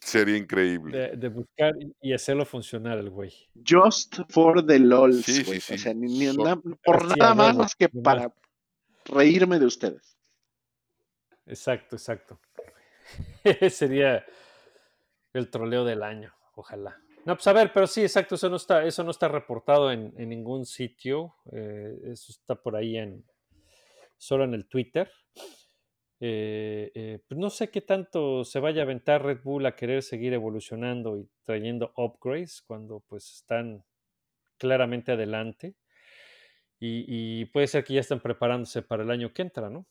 Sería 0.00 0.36
increíble. 0.36 0.96
de, 0.96 1.16
de 1.16 1.28
buscar 1.28 1.74
y 2.00 2.12
hacerlo 2.12 2.44
funcionar 2.44 2.98
el 2.98 3.10
güey. 3.10 3.32
Just 3.68 4.20
for 4.28 4.64
the 4.64 4.78
lols, 4.78 5.24
Sí, 5.24 5.32
sí, 5.34 5.42
güey. 5.44 5.60
sí. 5.60 5.74
O 5.74 5.78
sea, 5.78 5.94
ni- 5.94 6.18
ni 6.18 6.26
So- 6.32 6.44
na- 6.44 6.60
por 6.84 7.16
nada 7.18 7.52
más 7.52 7.74
que 7.74 7.88
para 7.88 8.32
reírme 9.06 9.58
de 9.58 9.66
ustedes. 9.66 10.16
Exacto, 11.46 11.96
exacto. 11.96 12.40
Sería 13.70 14.24
el 15.32 15.50
troleo 15.50 15.84
del 15.84 16.02
año, 16.02 16.32
ojalá. 16.54 16.98
No, 17.24 17.36
pues 17.36 17.46
a 17.46 17.52
ver, 17.52 17.72
pero 17.72 17.86
sí, 17.86 18.02
exacto, 18.02 18.34
eso 18.34 18.48
no 18.50 18.56
está, 18.56 18.84
eso 18.84 19.04
no 19.04 19.10
está 19.12 19.28
reportado 19.28 19.92
en, 19.92 20.12
en 20.16 20.28
ningún 20.28 20.66
sitio. 20.66 21.36
eh, 21.52 21.96
eso 22.06 22.32
está 22.32 22.54
por 22.56 22.74
ahí 22.76 22.96
en 22.96 23.24
solo 24.18 24.44
en 24.44 24.54
el 24.54 24.66
Twitter. 24.66 25.10
Eh, 26.24 26.92
eh, 26.94 27.18
pues 27.26 27.36
no 27.36 27.50
sé 27.50 27.68
qué 27.70 27.80
tanto 27.80 28.44
se 28.44 28.60
vaya 28.60 28.82
a 28.82 28.84
aventar 28.84 29.24
Red 29.24 29.40
Bull 29.42 29.66
a 29.66 29.74
querer 29.74 30.04
seguir 30.04 30.32
evolucionando 30.32 31.18
y 31.18 31.28
trayendo 31.42 31.92
upgrades 31.96 32.62
cuando 32.62 33.00
pues 33.08 33.28
están 33.34 33.82
claramente 34.56 35.10
adelante. 35.10 35.74
Y, 36.78 37.44
puede 37.46 37.66
ser 37.68 37.84
que 37.84 37.94
ya 37.94 38.00
estén 38.00 38.20
preparándose 38.20 38.82
para 38.82 39.04
el 39.04 39.10
año 39.10 39.32
que 39.32 39.42
entra, 39.42 39.70
¿no? 39.70 39.86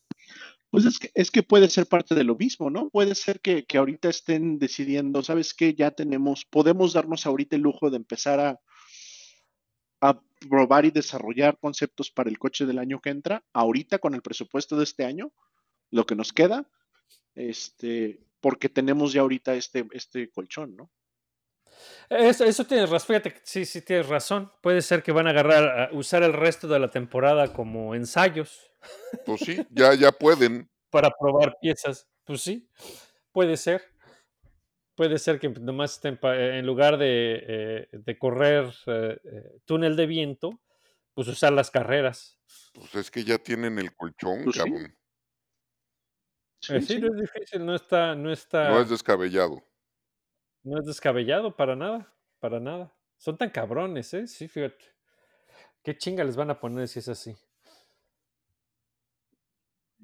Pues 0.70 0.86
es 1.14 1.32
que, 1.32 1.44
puede 1.44 1.70
ser 1.70 1.86
parte 1.86 2.16
de 2.16 2.26
lo 2.26 2.36
mismo, 2.36 2.70
¿no? 2.70 2.90
Puede 2.90 3.16
ser 3.16 3.40
que, 3.40 3.66
que 3.66 3.78
ahorita 3.78 4.10
estén 4.10 4.60
decidiendo, 4.60 5.24
¿sabes 5.24 5.54
qué? 5.54 5.74
Ya 5.74 5.92
tenemos, 5.92 6.46
podemos 6.46 6.94
darnos 6.94 7.26
ahorita 7.26 7.56
el 7.56 7.62
lujo 7.62 7.90
de 7.90 7.98
empezar 7.98 8.40
a, 8.42 8.60
a 10.02 10.22
probar 10.50 10.86
y 10.86 10.92
desarrollar 10.92 11.58
conceptos 11.60 12.12
para 12.12 12.30
el 12.30 12.40
coche 12.40 12.66
del 12.66 12.80
año 12.80 13.00
que 13.00 13.10
entra, 13.10 13.44
ahorita 13.54 14.00
con 14.00 14.14
el 14.14 14.22
presupuesto 14.22 14.78
de 14.78 14.84
este 14.84 15.06
año, 15.06 15.32
lo 15.92 16.06
que 16.06 16.16
nos 16.16 16.34
queda, 16.34 16.66
este, 17.36 18.20
porque 18.40 18.70
tenemos 18.70 19.14
ya 19.14 19.22
ahorita 19.22 19.54
este, 19.56 19.86
este 19.92 20.30
colchón, 20.32 20.76
¿no? 20.76 20.92
Eso, 22.10 22.44
eso 22.44 22.66
tienes 22.66 22.90
razón, 22.90 23.08
fíjate, 23.08 23.34
que 23.34 23.42
sí, 23.44 23.66
sí 23.66 23.82
tienes 23.82 24.08
razón. 24.08 24.52
Puede 24.62 24.82
ser 24.82 25.02
que 25.02 25.12
van 25.12 25.28
a 25.28 25.30
agarrar, 25.30 25.90
a 25.90 25.94
usar 25.94 26.24
el 26.24 26.34
resto 26.34 26.68
de 26.68 26.80
la 26.80 26.90
temporada 26.90 27.54
como 27.54 27.96
ensayos 27.96 28.72
Pues 29.26 29.42
sí, 29.42 29.66
ya, 29.70 29.94
ya 29.94 30.12
pueden. 30.12 30.70
para 30.90 31.10
probar 31.18 31.56
piezas. 31.62 32.08
Pues 32.26 32.42
sí, 32.42 32.70
puede 33.32 33.56
ser. 33.58 33.82
Puede 34.96 35.18
ser 35.20 35.40
que 35.40 35.48
nomás 35.50 35.94
estén, 35.94 36.18
pa- 36.18 36.36
eh, 36.36 36.60
en 36.60 36.66
lugar 36.66 36.98
de, 36.98 37.44
eh, 37.48 37.88
de 37.92 38.18
correr 38.20 38.72
eh, 38.88 39.18
túnel 39.66 39.96
de 39.96 40.06
viento, 40.06 40.60
pues 41.14 41.28
usar 41.30 41.54
las 41.54 41.72
carreras. 41.72 42.38
Pues 42.74 42.94
es 42.96 43.10
que 43.10 43.24
ya 43.24 43.38
tienen 43.38 43.80
el 43.80 43.96
colchón, 43.96 44.44
Pues 44.44 44.58
cabrón. 44.58 44.86
Sí, 44.88 44.94
Eh, 46.70 46.82
sí, 46.82 46.96
sí. 46.96 47.00
no 47.00 47.08
es 47.08 47.16
difícil, 47.22 47.66
no 47.66 47.76
está, 47.76 48.16
no 48.16 48.32
está, 48.32 48.70
No 48.70 48.80
es 48.80 48.90
descabellado. 48.90 49.64
no 50.64 50.80
es 50.80 50.86
descabellado 50.86 51.56
para 51.56 51.76
nada, 51.76 52.14
para 52.40 52.60
nada. 52.60 52.94
Son 53.18 53.38
tan 53.38 53.50
cabrones, 53.50 54.14
¿eh? 54.14 54.28
Sí, 54.28 54.48
fíjate. 54.48 54.84
¿Qué 55.84 55.98
chinga 55.98 56.24
les 56.24 56.36
van 56.36 56.50
a 56.52 56.60
poner 56.60 56.88
si 56.88 57.00
es 57.00 57.10
así? 57.10 57.36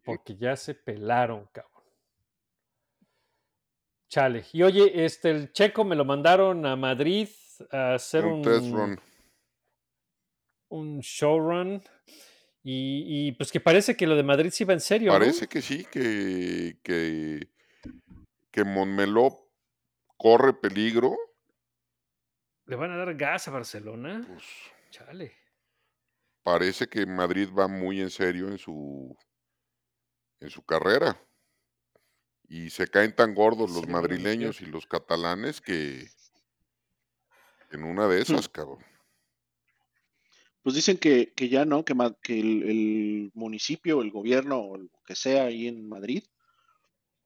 Porque 0.03 0.35
ya 0.35 0.55
se 0.55 0.73
pelaron, 0.73 1.45
cabrón. 1.51 1.83
Chale. 4.09 4.45
Y 4.53 4.63
oye, 4.63 5.05
este, 5.05 5.29
el 5.31 5.51
checo 5.51 5.83
me 5.83 5.95
lo 5.95 6.05
mandaron 6.05 6.65
a 6.65 6.75
Madrid 6.75 7.27
a 7.71 7.95
hacer 7.95 8.25
Un 8.25 8.33
un, 8.33 8.41
test 8.41 8.71
run. 8.71 8.99
un 10.69 10.99
showrun. 11.01 11.81
Y, 12.69 13.05
y, 13.07 13.31
pues 13.31 13.49
que 13.49 13.61
parece 13.61 13.95
que 13.95 14.05
lo 14.05 14.17
de 14.17 14.23
Madrid 14.23 14.49
sí 14.51 14.65
va 14.65 14.73
en 14.73 14.81
serio, 14.81 15.13
¿no? 15.13 15.17
Parece 15.17 15.47
que 15.47 15.61
sí, 15.61 15.85
que, 15.85 16.77
que, 16.83 17.49
que 18.51 18.63
Monmeló 18.65 19.49
corre 20.17 20.53
peligro. 20.53 21.15
¿Le 22.65 22.75
van 22.75 22.91
a 22.91 22.97
dar 22.97 23.15
gas 23.15 23.47
a 23.47 23.51
Barcelona? 23.51 24.21
Pues 24.27 24.43
Chale. 24.91 25.33
parece 26.43 26.87
que 26.87 27.05
Madrid 27.05 27.47
va 27.57 27.69
muy 27.69 28.01
en 28.01 28.09
serio 28.09 28.49
en 28.49 28.57
su 28.57 29.17
en 30.41 30.49
su 30.49 30.61
carrera. 30.65 31.17
Y 32.49 32.69
se 32.69 32.89
caen 32.89 33.15
tan 33.15 33.33
gordos 33.33 33.71
los 33.71 33.87
madrileños 33.87 34.59
y 34.59 34.65
los 34.65 34.87
catalanes 34.87 35.61
que 35.61 36.09
en 37.71 37.85
una 37.85 38.09
de 38.09 38.19
esas, 38.23 38.49
cabrón. 38.49 38.83
Pues 40.67 40.75
dicen 40.75 40.97
que, 40.97 41.31
que 41.31 41.47
ya 41.47 41.63
no, 41.63 41.85
que, 41.85 41.93
el, 42.27 42.63
el 42.63 43.31
municipio, 43.35 44.01
el 44.01 44.11
gobierno 44.11 44.59
o 44.59 44.77
lo 44.77 44.89
que 45.05 45.15
sea 45.15 45.45
ahí 45.45 45.65
en 45.65 45.87
Madrid, 45.87 46.25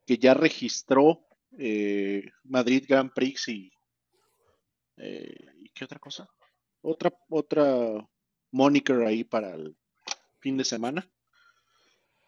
que 0.05 0.19
ya 0.19 0.35
registró 0.35 1.25
eh, 1.57 2.29
Madrid 2.43 2.85
Grand 2.87 3.11
Prix 3.11 3.47
y, 3.47 3.71
eh, 4.97 5.35
¿y 5.57 5.69
qué 5.69 5.85
otra 5.85 5.97
cosa? 5.97 6.29
Otra, 6.83 7.11
otra 7.29 8.07
moniker 8.51 9.01
ahí 9.07 9.23
para 9.23 9.55
el 9.55 9.75
fin 10.39 10.55
de 10.55 10.63
semana. 10.63 11.11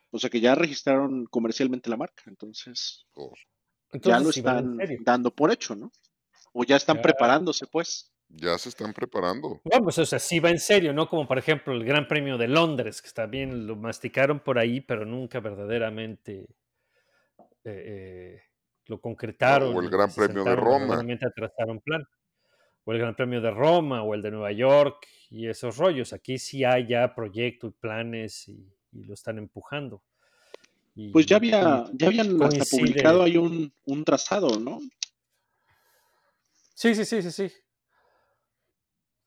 O 0.10 0.18
sea 0.18 0.32
que 0.32 0.42
ya 0.42 0.56
registraron 0.56 1.28
comercialmente 1.28 1.92
la 1.92 1.98
marca, 1.98 2.24
entonces 2.26 3.06
ya 4.02 4.20
lo 4.20 4.32
están 4.32 4.80
dando 5.02 5.30
por 5.30 5.52
hecho, 5.52 5.76
¿no? 5.76 5.92
O 6.54 6.64
ya 6.64 6.78
están 6.78 6.96
Ya. 6.98 7.04
preparándose, 7.04 7.68
pues. 7.68 8.13
Ya 8.34 8.58
se 8.58 8.70
están 8.70 8.94
preparando. 8.94 9.62
Bueno, 9.64 9.84
pues, 9.86 9.98
o 10.00 10.06
sea, 10.06 10.20
sí 10.20 10.40
va 10.40 10.50
en 10.50 10.60
serio, 10.60 10.94
¿no? 10.94 11.08
Como 11.08 11.28
por 11.28 11.38
ejemplo 11.38 11.74
el 11.74 11.86
Gran 11.86 12.08
Premio 12.08 12.38
de 12.38 12.48
Londres, 12.48 13.02
que 13.02 13.10
también 13.12 13.66
lo 13.66 13.76
masticaron 13.76 14.40
por 14.42 14.60
ahí, 14.60 14.82
pero 14.82 15.06
nunca 15.06 15.40
verdaderamente 15.40 16.48
eh, 17.64 17.84
eh, 18.36 18.42
lo 18.88 19.00
concretaron. 19.00 19.76
O 19.76 19.82
el 19.82 19.90
Gran 19.90 20.10
se 20.10 20.22
Premio 20.28 20.44
de 20.44 20.56
Roma. 20.56 21.06
plan. 21.84 22.04
O 22.86 22.92
el 22.92 23.00
Gran 23.00 23.16
Premio 23.16 23.40
de 23.42 23.52
Roma, 23.52 24.04
o 24.04 24.14
el 24.14 24.22
de 24.22 24.32
Nueva 24.32 24.52
York, 24.52 25.08
y 25.30 25.48
esos 25.48 25.78
rollos. 25.78 26.12
Aquí 26.14 26.38
sí 26.38 26.66
hay 26.66 26.88
ya 26.88 27.16
proyectos 27.16 27.72
y 27.72 27.74
planes 27.80 28.48
y, 28.50 28.68
y 28.92 29.04
lo 29.06 29.14
están 29.14 29.38
empujando. 29.38 30.04
Y- 30.96 31.12
Pues 31.12 31.26
ya 31.26 31.38
había, 31.38 31.86
ya 31.94 32.08
habían 32.08 32.42
hasta 32.44 32.66
publicado 32.78 33.24
ahí 33.24 33.38
un, 33.38 33.74
un 33.86 34.04
trazado, 34.04 34.60
¿no? 34.60 34.80
Sí, 36.76 36.94
sí, 36.96 37.06
sí, 37.06 37.22
sí, 37.22 37.32
sí. 37.32 37.52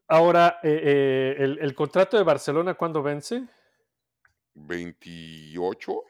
Ahora, 0.08 0.58
eh, 0.62 0.80
eh, 0.84 1.36
el, 1.38 1.58
el 1.60 1.74
contrato 1.74 2.16
de 2.16 2.22
Barcelona, 2.22 2.74
¿cuándo 2.74 3.02
vence? 3.02 3.46
28. 4.56 6.02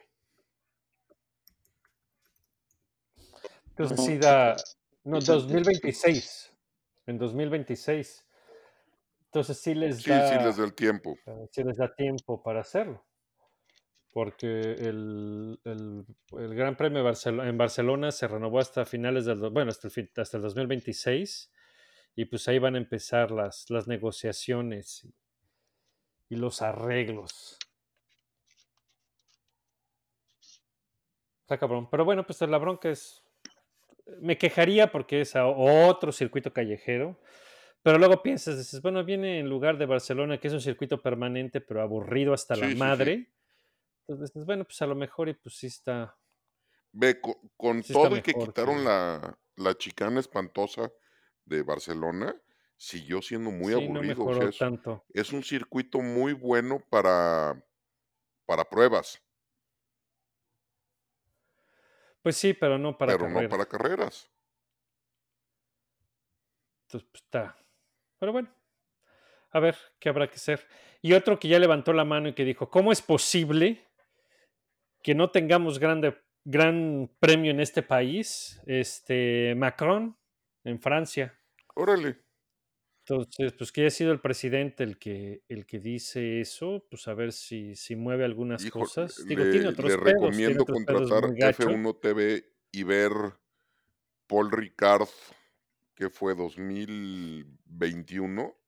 Entonces 3.70 3.99
No, 3.99 4.05
sí 4.05 4.18
da. 4.18 4.57
No, 5.05 5.18
es 5.18 5.26
antes, 5.26 5.47
2026. 5.47 6.53
en 7.07 7.18
2026. 7.18 8.26
Entonces 9.26 9.59
sí 9.59 9.74
les 9.74 10.03
Sí, 10.03 10.11
da, 10.11 10.28
sí 10.28 10.38
les 10.44 10.57
da 10.57 10.64
el 10.64 10.74
tiempo. 10.74 11.18
eh, 11.26 11.47
sí 11.51 11.62
les 11.62 11.76
da 11.76 11.94
tiempo 11.94 12.42
para 12.42 12.61
hacerlo. 12.61 13.05
Porque 14.12 14.47
el, 14.72 15.61
el- 15.64 16.07
el 16.38 16.55
Gran 16.55 16.76
Premio 16.76 17.03
de 17.03 17.11
Barcelo- 17.11 17.47
en 17.47 17.59
Barcelona 17.59 18.11
se 18.12 18.26
renovó 18.26 18.59
hasta 18.61 18.86
finales 18.86 19.26
del, 19.26 19.38
bueno, 19.51 19.70
hasta 19.70 19.88
el, 19.88 19.92
fin- 19.92 20.11
hasta 20.16 20.38
el 20.38 20.42
2026 20.42 21.53
y 22.17 22.25
pues 22.25 22.49
ahí 22.49 22.59
van 22.59 22.75
a 22.75 22.79
empezar 22.79 23.31
las, 23.31 23.71
las 23.71 23.87
negociaciones 23.89 25.05
y, 25.05 25.14
y 26.29 26.37
los 26.37 26.62
arreglos. 26.62 27.59
Está 31.43 31.59
cabrón. 31.59 31.89
Pero 31.91 32.05
bueno, 32.05 32.27
pues 32.27 32.41
la 32.43 32.59
bronca 32.59 32.91
es. 32.91 33.23
Me 34.21 34.39
quejaría 34.39 34.91
porque 34.93 35.21
es 35.21 35.37
a 35.37 35.47
otro 35.47 36.12
circuito 36.12 36.53
callejero. 36.53 37.21
Pero 37.83 37.99
luego 37.99 38.23
piensas, 38.23 38.59
dices, 38.59 38.83
bueno, 38.83 39.05
viene 39.05 39.39
en 39.41 39.49
lugar 39.49 39.79
de 39.79 39.87
Barcelona, 39.87 40.41
que 40.41 40.49
es 40.49 40.55
un 40.55 40.61
circuito 40.61 41.03
permanente, 41.03 41.61
pero 41.61 41.83
aburrido 41.83 42.35
hasta 42.35 42.55
Sí, 42.55 42.61
la 42.61 42.69
sí, 42.69 42.75
sí. 42.77 42.79
madre. 42.79 43.33
Entonces 44.09 44.33
dices, 44.35 44.47
bueno, 44.47 44.64
pues 44.64 44.81
a 44.83 44.87
lo 44.87 44.95
mejor 44.97 45.29
y 45.29 45.35
pues 45.35 45.57
sí 45.57 45.69
está. 45.69 46.19
Ve, 46.93 47.21
co- 47.21 47.41
con, 47.57 47.83
Sí 47.83 47.93
todo 47.93 48.17
y 48.17 48.23
que 48.23 48.33
quitaron 48.35 48.77
que- 48.79 48.85
la, 48.85 49.39
la 49.57 49.75
chicana 49.79 50.21
espantosa 50.21 50.91
de 51.47 51.62
Barcelona, 51.62 52.36
siguió 52.76 53.22
siendo 53.22 53.51
muy 53.51 53.72
sí, 53.72 53.88
no 53.88 54.01
aburrido. 54.01 54.24
o 54.24 54.30
mejoró 54.30 54.32
sea, 54.32 54.51
es, 54.51 54.59
tanto. 54.59 55.07
es 55.11 55.32
un 55.32 55.42
circuito 55.44 56.01
muy 56.01 56.32
bueno 56.34 56.80
para, 56.90 57.64
para 58.47 58.64
pruebas, 58.68 59.22
Pues 62.22 62.36
sí, 62.36 62.53
pero 62.55 62.76
no 62.78 62.99
para 62.99 63.16
pero 63.16 63.18
carrera. 63.18 63.42
no 63.42 63.49
para 63.49 63.66
carreras. 63.66 64.30
Entonces, 66.86 67.09
pues 67.11 67.22
está. 67.24 67.57
Pero 68.18 68.32
bueno, 68.32 68.49
a 69.51 69.61
ver 69.61 69.76
qué 69.99 70.09
habrá 70.09 70.28
que 70.28 70.36
hacer. 70.36 70.66
Y 71.03 71.12
otro 71.12 71.38
que 71.38 71.49
ya 71.49 71.59
levantó 71.59 71.92
la 71.92 72.05
mano 72.05 72.28
y 72.28 72.34
que 72.34 72.44
dijo: 72.44 72.70
¿Cómo 72.70 72.92
es 72.92 73.03
posible 73.03 73.84
que 75.03 75.14
no 75.14 75.30
tengamos 75.30 75.78
grande, 75.78 76.20
gran 76.44 77.11
premio 77.20 77.51
en 77.51 77.61
este 77.61 77.82
país? 77.82 78.61
Este 78.66 79.55
Macron, 79.57 80.16
en 80.64 80.80
Francia. 80.80 81.36
Órale. 81.77 82.27
Entonces, 83.09 83.53
pues 83.53 83.70
que 83.70 83.83
haya 83.83 83.91
sido 83.91 84.11
el 84.11 84.20
presidente 84.20 84.83
el 84.83 84.99
que, 84.99 85.45
el 85.49 85.64
que 85.64 85.79
dice 85.79 86.41
eso, 86.41 86.85
pues 86.91 87.07
a 87.07 87.14
ver 87.14 87.33
si, 87.33 87.77
si 87.77 87.95
mueve 87.95 88.24
algunas 88.24 88.64
Hijo, 88.64 88.81
cosas. 88.81 89.24
Digo, 89.24 89.45
le, 89.45 89.53
tiene 89.53 89.68
otros 89.68 89.93
le 89.93 89.99
pedos, 89.99 90.37
tiene 90.37 90.55
recomiendo 90.55 90.64
otros 90.64 90.77
contratar 90.77 91.29
muy 91.29 91.39
gachos. 91.39 91.66
F1 91.66 92.01
TV 92.01 92.53
y 92.72 92.83
ver 92.83 93.12
Paul 94.27 94.51
Ricard, 94.51 95.07
que 95.95 96.11
fue 96.11 96.35
2021, 96.35 98.59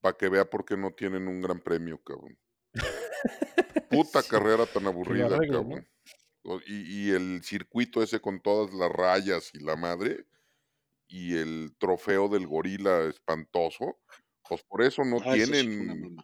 para 0.00 0.16
que 0.16 0.28
vea 0.28 0.50
por 0.50 0.64
qué 0.64 0.76
no 0.76 0.90
tienen 0.90 1.28
un 1.28 1.40
gran 1.40 1.60
premio, 1.60 2.02
cabrón. 2.02 2.36
Puta 3.88 4.20
Sí, 4.20 4.30
carrera 4.30 4.66
tan 4.66 4.84
aburrida, 4.86 5.38
cabrón. 5.38 5.86
Y, 6.66 7.06
y 7.06 7.10
el 7.12 7.44
circuito 7.44 8.02
ese 8.02 8.20
con 8.20 8.40
todas 8.40 8.74
las 8.74 8.90
rayas 8.90 9.54
y 9.54 9.60
la 9.60 9.76
madre, 9.76 10.26
y 11.08 11.36
el 11.36 11.74
trofeo 11.78 12.28
del 12.28 12.46
gorila 12.46 13.02
espantoso, 13.04 13.98
pues 14.48 14.62
por 14.64 14.82
eso 14.82 15.04
no 15.04 15.18
Ah, 15.24 15.36
sí 15.36 15.44
tienen. 15.44 16.16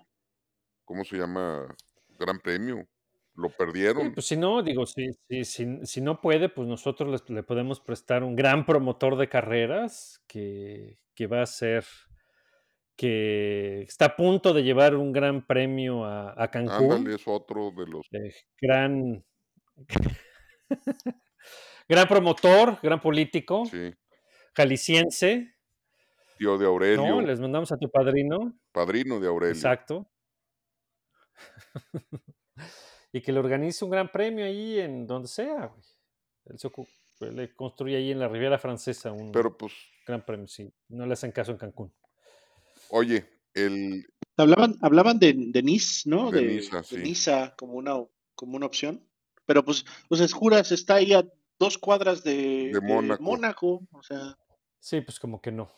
¿cómo 0.85 1.05
se 1.05 1.17
llama? 1.17 1.75
Gran 2.19 2.39
premio. 2.41 2.87
Lo 3.35 3.49
Sí, 3.49 3.55
perdieron. 3.57 4.13
pues 4.13 4.27
si 4.27 4.37
no, 4.37 4.63
digo, 4.63 4.87
si, 4.87 5.11
si, 5.29 5.45
si, 5.45 5.87
si 5.87 6.01
no 6.01 6.21
puede, 6.21 6.49
pues 6.49 6.67
nosotros 6.69 7.09
les- 7.11 7.31
le 7.31 7.43
podemos 7.43 7.81
prestar 7.81 8.23
un 8.25 8.35
gran 8.37 8.67
promotor 8.67 9.17
de 9.17 9.29
carreras 9.29 10.21
que, 10.27 10.99
que 11.15 11.27
va 11.29 11.43
a 11.43 11.47
ser, 11.47 11.85
que 12.97 13.83
está 13.83 14.07
a 14.07 14.17
punto 14.17 14.53
de 14.53 14.63
llevar 14.63 14.95
un 14.97 15.13
gran 15.13 15.47
premio 15.47 16.05
a, 16.05 16.35
a 16.43 16.51
Cancún. 16.51 16.93
Ándale, 16.93 17.15
es 17.17 17.23
otro 17.27 17.71
de 17.71 17.87
los... 17.87 18.07
eh, 18.13 18.35
gran, 18.61 19.25
gran 21.89 22.09
promotor, 22.09 22.79
gran 22.83 23.01
político, 23.01 23.65
Sí, 23.67 23.95
jalisciense, 24.55 25.55
tío 26.39 26.59
de 26.59 26.65
¿no? 26.65 26.71
Aurelio, 26.71 27.21
Les 27.21 27.41
mandamos 27.41 27.71
a 27.73 27.77
tu 27.77 27.91
padrino, 27.91 28.55
padrino 28.73 29.21
de 29.21 29.29
Aurelio. 29.29 29.55
exacto. 29.55 30.11
y 33.13 33.21
que 33.21 33.33
le 33.33 33.39
organice 33.39 33.85
un 33.85 33.91
gran 33.91 34.11
premio 34.11 34.45
ahí 34.45 34.79
en 34.81 35.07
donde 35.07 35.29
sea, 35.29 35.67
güey. 35.67 35.83
Él 36.47 36.59
se 36.59 36.71
le 37.31 37.55
construye 37.55 37.97
ahí 37.97 38.11
en 38.13 38.19
la 38.19 38.29
Riviera 38.29 38.59
Francesa 38.59 39.13
un 39.13 39.31
Pero 39.31 39.57
pues, 39.57 39.73
gran 40.07 40.25
premio, 40.25 40.49
sí. 40.49 40.73
No 40.89 41.07
le 41.07 41.13
hacen 41.13 41.33
caso 41.33 41.53
en 41.53 41.59
Cancún. 41.59 41.93
oye, 42.91 43.27
el 43.55 44.07
Hablaban, 44.37 44.77
hablaban 44.81 45.19
de, 45.19 45.35
de 45.37 45.63
Nice, 45.63 46.09
¿no? 46.09 46.31
de 46.31 46.41
De, 46.41 46.47
Niza, 46.55 46.79
de 46.79 46.85
sí. 46.85 46.97
Niza 46.97 47.55
como 47.57 47.75
una, 47.75 47.95
como 48.35 48.57
una 48.57 48.67
opción. 48.67 49.07
Pero 49.45 49.65
pues, 49.65 49.85
pues 50.09 50.21
Escuras 50.23 50.73
está 50.73 50.95
ahí 50.95 51.13
a 51.13 51.29
dos 51.59 51.77
cuadras 51.77 52.25
de, 52.25 52.71
De 52.73 52.73
de 52.73 52.81
Mónaco. 52.81 53.23
Mónaco. 53.23 53.87
O 53.93 54.03
sea, 54.03 54.39
Sí, 54.81 55.01
pues 55.03 55.21
como 55.21 55.41
que 55.41 55.53
no. 55.53 55.71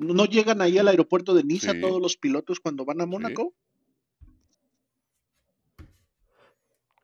¿no 0.00 0.12
no 0.14 0.24
llegan 0.26 0.60
ahí 0.60 0.78
al 0.78 0.88
aeropuerto 0.88 1.34
de 1.34 1.42
Niza 1.44 1.72
Sí. 1.72 1.80
todos 1.80 2.00
los 2.00 2.16
pilotos 2.16 2.60
cuando 2.60 2.84
van 2.84 3.00
a 3.00 3.06
Mónaco? 3.06 3.54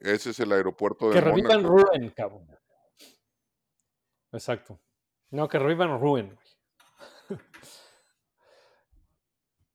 Ese 0.01 0.31
es 0.31 0.41
el 0.41 0.53
aeropuerto 0.53 1.09
de 1.09 1.15
Que 1.15 1.21
revivan 1.21 1.63
Mónaco. 1.63 1.91
Ruin, 1.91 2.11
cabrón. 2.11 2.47
Exacto. 4.33 4.81
No, 5.31 5.49
que 5.49 5.59
revivan 5.59 5.99
Ruin, 6.01 6.35
güey. 6.35 6.39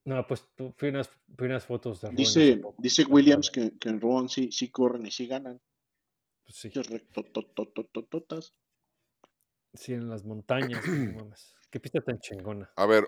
No, 0.05 0.25
pues 0.25 0.43
fui 0.77 0.89
unas, 0.89 1.09
fui 1.37 1.45
unas 1.47 1.65
fotos 1.65 2.01
de 2.01 2.07
Ruin. 2.09 2.21
hace 2.25 2.39
Dice, 2.55 2.61
dice 2.79 3.03
Williams 3.05 3.51
que, 3.51 3.77
que 3.77 3.89
en 3.89 4.01
Rowan 4.01 4.27
sí, 4.27 4.51
sí 4.51 4.69
corren 4.71 5.05
y 5.05 5.11
sí 5.11 5.27
ganan. 5.27 5.61
Pues 6.45 6.55
sí, 6.57 6.69
rectotototototas. 6.69 8.55
Sí, 9.73 9.93
en 9.93 10.09
las 10.09 10.23
montañas. 10.23 10.81
Qué 11.71 11.79
pista 11.79 12.01
tan 12.01 12.19
chingona. 12.19 12.71
A 12.75 12.85
ver, 12.85 13.07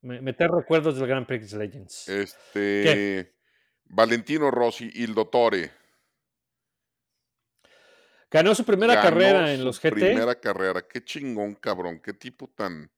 Me, 0.00 0.20
me 0.20 0.32
trae 0.32 0.48
recuerdos 0.48 0.98
del 0.98 1.06
Grand 1.08 1.26
Prix 1.26 1.52
Legends. 1.52 2.08
este... 2.08 3.34
Valentino 3.84 4.50
Rossi, 4.50 4.90
Il 4.94 5.14
Dottore. 5.14 5.70
Ganó 8.30 8.54
su 8.54 8.64
primera 8.64 8.94
ganó 8.94 9.08
carrera 9.10 9.52
en 9.52 9.64
los 9.64 9.78
GT. 9.78 9.90
Primera 9.90 10.40
carrera. 10.40 10.80
Qué 10.88 11.04
chingón, 11.04 11.54
cabrón. 11.56 12.00
Qué 12.00 12.14
tipo 12.14 12.48
tan... 12.48 12.90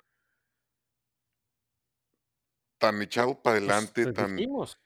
Tan 2.78 3.02
echado 3.02 3.42
para 3.42 3.58
Pues, 3.58 3.68
adelante, 3.70 4.04
te 4.06 4.12
tan... 4.12 4.36
dijimos. 4.36 4.78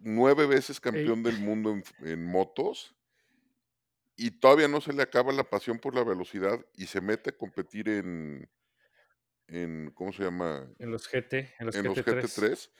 nueve 0.00 0.46
veces 0.46 0.80
campeón 0.80 1.22
del 1.22 1.38
mundo 1.38 1.70
en, 1.70 1.84
en 2.00 2.24
motos 2.26 2.96
y 4.16 4.32
todavía 4.38 4.68
no 4.68 4.80
se 4.80 4.92
le 4.92 5.02
acaba 5.02 5.32
la 5.32 5.44
pasión 5.44 5.78
por 5.78 5.94
la 5.94 6.04
velocidad 6.04 6.64
y 6.74 6.86
se 6.86 7.00
mete 7.00 7.30
a 7.30 7.36
competir 7.36 7.88
en, 7.88 8.48
en 9.48 9.90
¿cómo 9.94 10.12
se 10.12 10.22
llama? 10.24 10.68
En 10.78 10.90
los 10.90 11.08
GT, 11.08 11.34
en 11.58 11.66
los 11.66 11.74
En 11.76 11.84
los 11.84 11.98
GT3. 11.98 12.22
GT3 12.22 12.70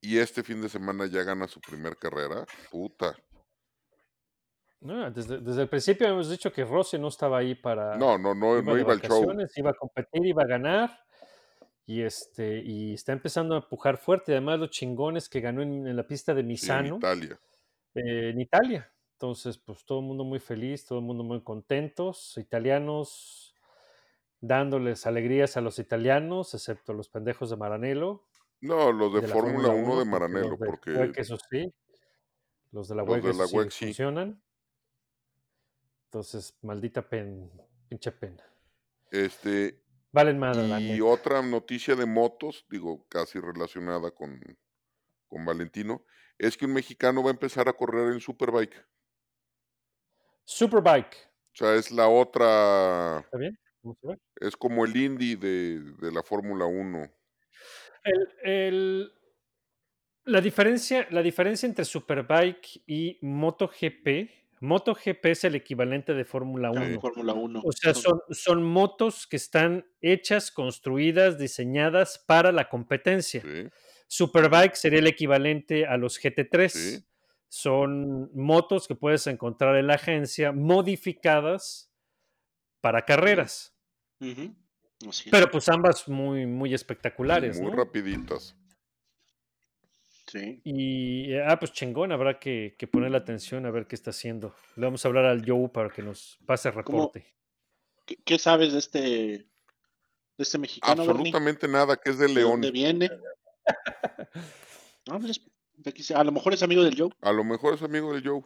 y 0.00 0.18
este 0.18 0.42
fin 0.42 0.60
de 0.62 0.68
semana 0.68 1.06
ya 1.06 1.22
gana 1.22 1.48
su 1.48 1.60
primer 1.60 1.96
carrera. 1.96 2.44
Puta. 2.70 3.16
No, 4.80 5.10
desde, 5.10 5.38
desde 5.40 5.62
el 5.62 5.68
principio 5.68 6.06
hemos 6.06 6.30
dicho 6.30 6.52
que 6.52 6.64
Rossi 6.64 6.98
no 6.98 7.08
estaba 7.08 7.38
ahí 7.38 7.54
para. 7.54 7.96
No, 7.96 8.18
no, 8.18 8.34
no, 8.34 8.60
no 8.62 8.74
de 8.74 8.80
iba 8.82 8.92
al 8.92 9.00
show. 9.00 9.26
Iba 9.56 9.70
a 9.70 9.74
competir, 9.74 10.26
iba 10.26 10.42
a 10.42 10.46
ganar. 10.46 11.00
Y, 11.86 12.02
este, 12.02 12.58
y 12.64 12.94
está 12.94 13.12
empezando 13.12 13.54
a 13.54 13.58
empujar 13.58 13.96
fuerte. 13.96 14.32
Además, 14.32 14.58
los 14.58 14.70
chingones 14.70 15.28
que 15.28 15.40
ganó 15.40 15.62
en, 15.62 15.86
en 15.86 15.96
la 15.96 16.06
pista 16.06 16.34
de 16.34 16.40
Sí, 16.40 16.42
en 16.42 16.46
Misano 16.48 16.96
Italia. 16.98 17.40
eh, 17.94 18.30
en 18.30 18.40
Italia. 18.40 18.92
Entonces, 19.16 19.56
pues 19.56 19.86
todo 19.86 20.00
el 20.00 20.04
mundo 20.04 20.24
muy 20.24 20.38
feliz, 20.40 20.84
todo 20.84 20.98
el 20.98 21.04
mundo 21.06 21.24
muy 21.24 21.42
contentos. 21.42 22.36
Italianos 22.36 23.54
dándoles 24.40 25.06
alegrías 25.06 25.56
a 25.56 25.62
los 25.62 25.78
italianos, 25.78 26.52
excepto 26.52 26.92
los 26.92 27.08
pendejos 27.08 27.48
de 27.48 27.56
Maranello. 27.56 28.24
No, 28.60 28.92
los 28.92 29.14
de, 29.14 29.22
de 29.22 29.28
la 29.28 29.34
Fórmula 29.34 29.68
1 29.70 29.98
de 30.00 30.04
porque 30.04 30.10
Maranello, 30.10 30.50
los 30.50 30.58
de 30.60 30.66
porque 30.66 31.12
eso 31.16 31.38
sí. 31.50 31.72
Los 32.72 32.88
de 32.88 32.94
la 32.94 33.04
la 33.04 33.70
sí 33.70 33.86
funcionan. 33.86 34.42
Entonces, 36.04 36.58
maldita 36.60 37.08
pen, 37.08 37.50
pinche 37.88 38.12
pena. 38.12 38.44
este 39.10 39.82
Valen 40.12 40.38
madre, 40.38 40.80
y 40.80 41.00
otra 41.00 41.42
noticia 41.42 41.94
de 41.94 42.06
motos, 42.06 42.66
digo, 42.70 43.06
casi 43.08 43.38
relacionada 43.38 44.10
con, 44.10 44.40
con 45.26 45.44
Valentino, 45.44 46.04
es 46.38 46.56
que 46.56 46.64
un 46.66 46.72
mexicano 46.72 47.22
va 47.22 47.30
a 47.30 47.32
empezar 47.32 47.68
a 47.68 47.74
correr 47.74 48.12
en 48.12 48.20
Superbike. 48.20 48.86
Superbike. 50.46 51.14
O 51.52 51.56
sea, 51.56 51.74
es 51.74 51.90
la 51.90 52.08
otra, 52.08 53.20
¿Está 53.24 53.36
bien? 53.38 53.58
A 53.84 54.08
ver. 54.08 54.18
es 54.40 54.56
como 54.56 54.84
el 54.84 54.96
Indy 54.96 55.36
de, 55.36 55.80
de 56.00 56.12
la 56.12 56.22
Fórmula 56.22 56.64
1. 56.64 57.10
El- 58.04 58.28
el- 58.44 59.12
la, 60.24 60.40
diferencia, 60.40 61.06
la 61.10 61.22
diferencia 61.22 61.66
entre 61.68 61.84
Superbike 61.84 62.82
y 62.86 63.18
MotoGP, 63.22 64.30
MotoGP 64.60 65.26
es 65.26 65.44
el 65.44 65.54
equivalente 65.54 66.14
de 66.14 66.24
Fórmula 66.24 66.70
de 66.70 66.78
1. 66.92 67.00
Fórmula 67.00 67.32
1. 67.34 67.62
O 67.64 67.72
sea, 67.72 67.94
son, 67.94 68.20
son 68.30 68.62
motos 68.62 69.26
que 69.26 69.36
están 69.36 69.86
hechas, 70.00 70.50
construidas, 70.50 71.38
diseñadas 71.38 72.18
para 72.26 72.52
la 72.52 72.68
competencia. 72.68 73.42
Sí, 73.42 73.68
Superbike 74.08 74.74
sería 74.76 74.98
el 75.00 75.06
equivalente 75.08 75.86
a 75.86 75.96
los 75.96 76.18
GT3. 76.20 76.68
Sí. 76.68 77.05
Son 77.48 78.30
motos 78.34 78.88
que 78.88 78.94
puedes 78.94 79.26
encontrar 79.26 79.76
en 79.76 79.86
la 79.86 79.94
agencia 79.94 80.52
modificadas 80.52 81.90
para 82.80 83.02
carreras. 83.04 83.74
Pero 85.30 85.50
pues 85.50 85.68
ambas 85.68 86.08
muy, 86.08 86.46
muy 86.46 86.74
espectaculares, 86.74 87.60
muy 87.60 87.70
¿no? 87.70 87.76
rapiditas. 87.76 88.56
Sí. 90.26 90.60
Y, 90.64 91.32
eh, 91.32 91.44
ah, 91.46 91.58
pues 91.58 91.72
chingón, 91.72 92.10
habrá 92.10 92.40
que, 92.40 92.74
que 92.76 92.88
ponerle 92.88 93.16
atención 93.16 93.64
a 93.64 93.70
ver 93.70 93.86
qué 93.86 93.94
está 93.94 94.10
haciendo. 94.10 94.54
Le 94.74 94.86
vamos 94.86 95.04
a 95.04 95.08
hablar 95.08 95.24
al 95.24 95.44
Joe 95.48 95.68
para 95.68 95.88
que 95.90 96.02
nos 96.02 96.38
pase 96.46 96.70
reporte. 96.70 97.36
¿Qué, 98.04 98.16
qué 98.24 98.38
sabes 98.38 98.72
de 98.72 98.78
este, 98.80 98.98
de 98.98 99.48
este 100.38 100.58
mexicano, 100.58 101.06
Bernie? 101.06 101.28
Absolutamente 101.28 101.68
nada, 101.68 101.96
que 101.96 102.10
es 102.10 102.18
de 102.18 102.26
¿De 102.26 102.34
León. 102.34 102.52
dónde 102.52 102.70
viene? 102.72 103.10
No, 105.08 105.20
pues, 105.20 105.40
de 105.40 105.42
a 106.14 106.24
lo 106.24 106.32
mejor 106.32 106.54
es 106.54 106.62
amigo 106.62 106.82
del 106.82 106.96
Joe. 106.98 107.10
A 107.20 107.32
lo 107.32 107.44
mejor 107.44 107.74
es 107.74 107.82
amigo 107.82 108.14
de 108.14 108.22
Joe. 108.26 108.42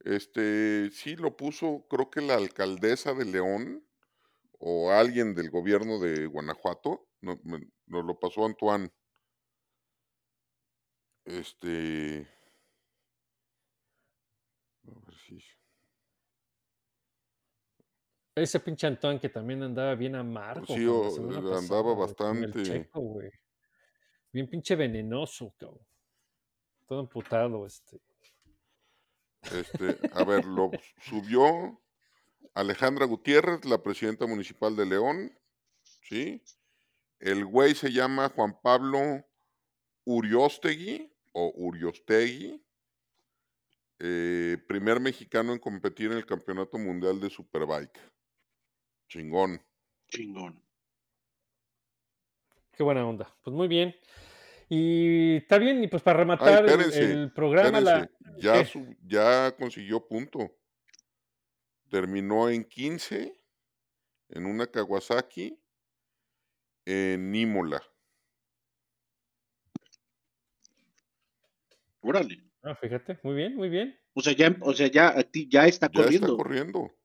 Este, 0.00 0.90
sí 0.92 1.16
lo 1.16 1.36
puso, 1.36 1.86
creo 1.88 2.10
que 2.10 2.20
la 2.20 2.34
alcaldesa 2.36 3.14
de 3.14 3.24
León 3.24 3.84
o 4.58 4.90
alguien 4.92 5.34
del 5.34 5.50
gobierno 5.50 5.98
de 5.98 6.26
Guanajuato, 6.26 7.08
no- 7.20 7.40
me- 7.44 7.68
nos 7.86 8.04
lo 8.04 8.18
pasó 8.18 8.44
Antoine. 8.44 8.90
Este, 11.24 12.26
a 14.86 15.00
ver 15.06 15.14
si, 15.26 15.38
Ese 18.34 18.60
pinche 18.60 18.86
Antón 18.86 19.18
que 19.18 19.28
también 19.28 19.62
andaba 19.64 19.96
bien 19.96 20.14
amargo. 20.14 20.64
Pues 20.64 20.78
sí, 20.78 20.86
o- 20.86 21.06
andaba 21.16 21.50
pasada, 21.50 21.94
bastante- 21.94 22.62
Checo, 22.62 23.00
güey. 23.00 23.30
Bien 24.32 24.48
pinche 24.48 24.76
venenoso, 24.76 25.52
cabrón. 25.58 25.84
Todo 26.88 27.00
emputado, 27.00 27.66
este. 27.66 28.00
este, 29.52 29.98
a 30.14 30.24
ver, 30.24 30.46
lo 30.46 30.70
subió 31.02 31.78
Alejandra 32.54 33.04
Gutiérrez, 33.04 33.66
la 33.66 33.82
presidenta 33.82 34.26
municipal 34.26 34.74
de 34.74 34.86
León, 34.86 35.38
¿sí? 36.02 36.42
El 37.20 37.44
güey 37.44 37.74
se 37.74 37.92
llama 37.92 38.30
Juan 38.30 38.58
Pablo 38.62 39.22
Uriostegui 40.04 41.12
o 41.32 41.52
Uriostegui, 41.56 42.64
eh, 43.98 44.56
primer 44.66 44.98
mexicano 44.98 45.52
en 45.52 45.58
competir 45.58 46.10
en 46.10 46.16
el 46.16 46.24
Campeonato 46.24 46.78
Mundial 46.78 47.20
de 47.20 47.28
Superbike. 47.28 48.00
Chingón. 49.08 49.60
Chingón. 50.08 50.62
Qué 52.72 52.82
buena 52.82 53.06
onda. 53.06 53.36
Pues 53.42 53.54
muy 53.54 53.68
bien. 53.68 53.94
Y 54.68 55.36
está 55.36 55.58
bien, 55.58 55.82
y 55.82 55.88
pues 55.88 56.02
para 56.02 56.18
rematar 56.18 56.64
el- 56.64 56.70
espérense, 56.70 57.12
el, 57.12 57.32
programa, 57.32 57.80
la, 57.80 58.10
ya, 58.38 58.64
ya 59.06 59.56
consiguió 59.56 60.06
punto. 60.06 60.54
Terminó 61.90 62.50
en 62.50 62.64
15 62.64 63.32
en 64.28 64.44
una 64.44 64.66
Kawasaki 64.66 65.58
en 66.84 67.34
Imola. 67.34 67.82
Órale. 72.00 72.44
Ah, 72.62 72.74
fíjate, 72.74 73.18
muy 73.22 73.34
bien, 73.34 73.56
muy 73.56 73.68
bien. 73.68 73.98
O 74.14 74.20
sea, 74.20 74.32
ya, 74.34 74.54
o 74.60 74.72
sea, 74.74 74.88
ya, 74.88 75.08
a 75.18 75.22
ti- 75.22 75.48
ya 75.50 75.66
está 75.66 75.86
Ya 75.86 76.02
corriendo. 76.02 76.26
está 76.26 76.36
corriendo. 76.36 76.97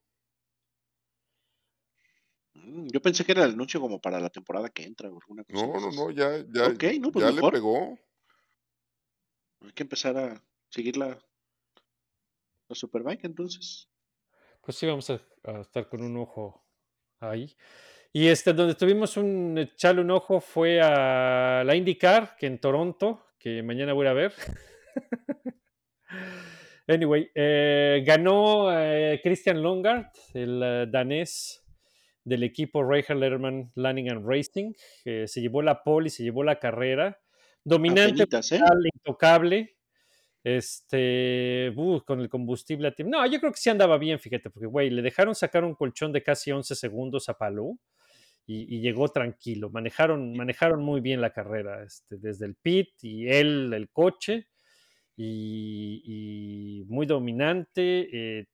Mm, 2.73 2.87
Yo 2.91 3.01
pensé 3.01 3.23
que 3.23 3.33
era 3.33 3.43
el 3.43 3.51
anuncio 3.51 3.79
como 3.79 4.01
para 4.01 4.19
la 4.19 4.29
temporada 4.29 4.69
que 4.69 4.83
entra 4.83 5.09
o 5.09 5.19
alguna 5.19 5.43
cosa. 5.43 5.65
No, 5.65 5.79
no, 5.79 5.91
no, 5.91 6.11
ya, 6.11 6.37
ya, 6.49 6.69
no, 6.99 7.11
pues 7.11 7.25
ya 7.25 7.31
le 7.31 7.51
pegó. 7.51 7.99
Hay 9.61 9.71
que 9.73 9.83
empezar 9.83 10.17
a 10.17 10.43
seguir 10.69 10.97
la, 10.97 11.09
la 12.67 12.75
Superbike 12.75 13.25
entonces. 13.25 13.89
Pues 14.61 14.77
sí, 14.77 14.87
vamos 14.87 15.09
a, 15.09 15.21
a 15.43 15.61
estar 15.61 15.87
con 15.87 16.01
un 16.01 16.17
ojo 16.17 16.65
ahí. 17.19 17.55
Y 18.11 18.27
este, 18.27 18.53
donde 18.53 18.75
tuvimos 18.75 19.17
un 19.17 19.57
echarle 19.57 20.01
un 20.01 20.11
ojo 20.11 20.39
fue 20.39 20.81
a 20.81 21.63
la 21.63 21.75
IndyCar, 21.75 22.35
que 22.37 22.47
en 22.47 22.59
Toronto, 22.59 23.27
que 23.39 23.63
mañana 23.63 23.93
voy 23.93 24.07
a 24.07 24.13
ver. 24.13 24.33
anyway, 26.87 27.29
eh, 27.33 28.03
ganó 28.05 28.71
eh, 28.71 29.19
Christian 29.23 29.61
Longard, 29.61 30.07
el 30.33 30.61
eh, 30.63 30.85
danés 30.89 31.62
del 32.23 32.43
equipo 32.43 32.83
Letterman 32.83 33.71
Landing 33.75 34.09
and 34.11 34.25
Racing, 34.27 34.73
se 35.03 35.41
llevó 35.41 35.61
la 35.61 35.83
pole 35.83 36.07
y 36.07 36.09
se 36.09 36.23
llevó 36.23 36.43
la 36.43 36.59
carrera. 36.59 37.19
Dominante, 37.63 38.23
Apenitas, 38.23 38.51
¿eh? 38.51 38.61
intocable. 38.95 39.75
Este, 40.43 41.71
uh, 41.73 42.01
con 42.05 42.19
el 42.19 42.27
combustible 42.27 42.89
a 42.89 42.91
tiempo. 42.93 43.15
No, 43.15 43.25
yo 43.25 43.39
creo 43.39 43.51
que 43.53 43.57
sí 43.59 43.69
andaba 43.69 43.97
bien, 43.97 44.19
fíjate, 44.19 44.49
porque, 44.49 44.67
güey, 44.67 44.89
le 44.89 45.01
dejaron 45.01 45.35
sacar 45.35 45.63
un 45.63 45.73
colchón 45.73 46.11
de 46.11 46.21
casi 46.21 46.51
11 46.51 46.75
segundos 46.75 47.29
a 47.29 47.35
Palou 47.37 47.79
y, 48.45 48.75
y 48.75 48.81
llegó 48.81 49.07
tranquilo. 49.07 49.69
Manejaron, 49.69 50.35
manejaron 50.35 50.83
muy 50.83 50.99
bien 50.99 51.21
la 51.21 51.31
carrera, 51.31 51.83
este, 51.83 52.17
desde 52.17 52.45
el 52.45 52.55
pit 52.55 52.89
y 53.01 53.29
él, 53.29 53.71
el 53.73 53.89
coche, 53.89 54.47
y, 55.15 56.01
y 56.05 56.85
muy 56.87 57.05
dominante. 57.05 58.09
eh, 58.11 58.45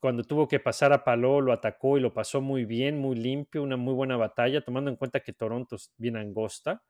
cuando 0.00 0.24
tuvo 0.24 0.46
que 0.48 0.60
pasar 0.60 0.92
a 0.92 1.04
Palou, 1.04 1.40
lo 1.40 1.52
atacó 1.52 1.96
y 1.96 2.00
lo 2.00 2.12
pasó 2.12 2.40
muy 2.40 2.64
bien, 2.64 2.98
muy 2.98 3.16
limpio, 3.16 3.62
una 3.62 3.76
muy 3.76 3.94
buena 3.94 4.16
batalla, 4.16 4.60
tomando 4.64 4.90
en 4.90 4.96
cuenta 4.96 5.20
que 5.20 5.32
Toronto 5.32 5.76
es 5.76 5.92
bien 5.96 6.16
angosta. 6.16 6.82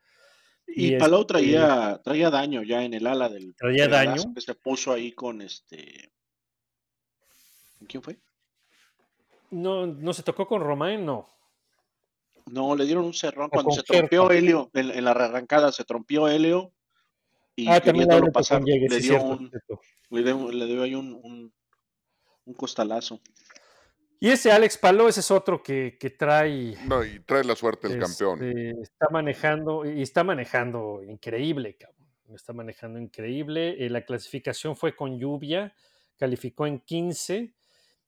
Y, 0.67 0.89
y 0.89 0.95
este- 0.95 1.25
traía, 1.27 2.01
traía 2.03 2.31
daño 2.31 2.63
ya 2.63 2.83
en 2.83 2.95
el 2.95 3.07
ala 3.07 3.29
del 3.29 3.55
Traía 3.55 3.89
daño. 3.89 4.35
que 4.35 4.41
se 4.41 4.55
puso 4.55 4.93
ahí 4.93 5.13
con 5.13 5.41
este. 5.41 6.11
¿con 7.79 7.87
¿Quién 7.87 8.03
fue? 8.03 8.19
No, 9.51 9.87
no 9.87 10.13
se 10.13 10.23
tocó 10.23 10.47
con 10.49 10.61
Romain, 10.61 11.07
no. 11.07 11.29
No, 12.47 12.75
le 12.77 12.85
dieron 12.85 13.05
un 13.05 13.15
cerrón 13.15 13.47
O 13.47 13.51
cuando 13.51 13.73
se 13.73 13.83
trompeó. 13.83 14.31
Helio 14.31 14.71
en, 14.75 14.91
en 14.91 15.05
la 15.05 15.15
rearrancada, 15.15 15.73
se 15.73 15.85
trompió 15.85 16.29
Helio 16.29 16.73
y 17.57 17.69
ah, 17.69 17.81
también 17.81 18.09
le 18.09 18.31
pasar, 18.31 18.63
dio 18.63 19.23
un, 19.23 19.51
le 20.11 20.23
dio, 20.23 20.53
le 20.53 20.67
dio 20.67 20.83
ahí 20.83 20.95
un, 20.95 21.19
un, 21.23 21.53
un 22.47 22.55
costalazo. 22.55 23.21
Y 24.19 24.31
ese 24.31 24.51
Alex 24.51 24.79
Palou, 24.79 25.09
ese 25.09 25.21
es 25.21 25.31
otro 25.31 25.63
que, 25.63 25.99
que 26.01 26.09
trae. 26.11 26.75
No, 26.87 27.05
y 27.05 27.21
trae 27.21 27.45
la 27.45 27.55
suerte 27.55 27.87
el 27.87 27.99
campeón. 27.99 28.43
este, 28.43 28.81
Está 28.81 29.09
manejando, 29.11 29.85
y 29.85 30.01
está 30.01 30.25
manejando 30.25 31.03
increíble, 31.07 31.77
cabrón. 31.77 32.07
Está 32.35 32.53
manejando 32.55 32.99
increíble. 32.99 33.85
Eh, 33.85 33.91
la 33.91 34.05
clasificación 34.05 34.75
fue 34.75 34.97
con 34.97 35.19
lluvia, 35.19 35.75
calificó 36.17 36.67
en 36.67 36.81
15 36.81 37.55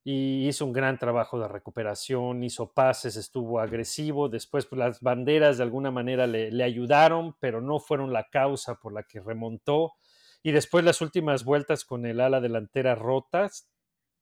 y 0.02 0.48
hizo 0.48 0.64
un 0.64 0.72
gran 0.72 0.98
trabajo 0.98 1.38
de 1.38 1.46
recuperación, 1.46 2.42
hizo 2.42 2.72
pases, 2.72 3.16
estuvo 3.16 3.60
agresivo. 3.60 4.30
Después, 4.30 4.64
pues, 4.64 4.78
las 4.78 5.00
banderas 5.02 5.58
de 5.58 5.64
alguna 5.64 5.90
manera 5.90 6.26
le, 6.26 6.50
le 6.50 6.64
ayudaron, 6.64 7.36
pero 7.38 7.60
no 7.60 7.80
fueron 7.80 8.14
la 8.14 8.28
causa 8.30 8.76
por 8.76 8.94
la 8.94 9.02
que 9.02 9.20
remontó. 9.20 9.92
Y 10.42 10.52
después, 10.52 10.84
las 10.84 11.02
últimas 11.02 11.44
vueltas 11.44 11.84
con 11.84 12.06
el 12.06 12.20
ala 12.20 12.40
delantera 12.40 12.94
rotas, 12.94 13.68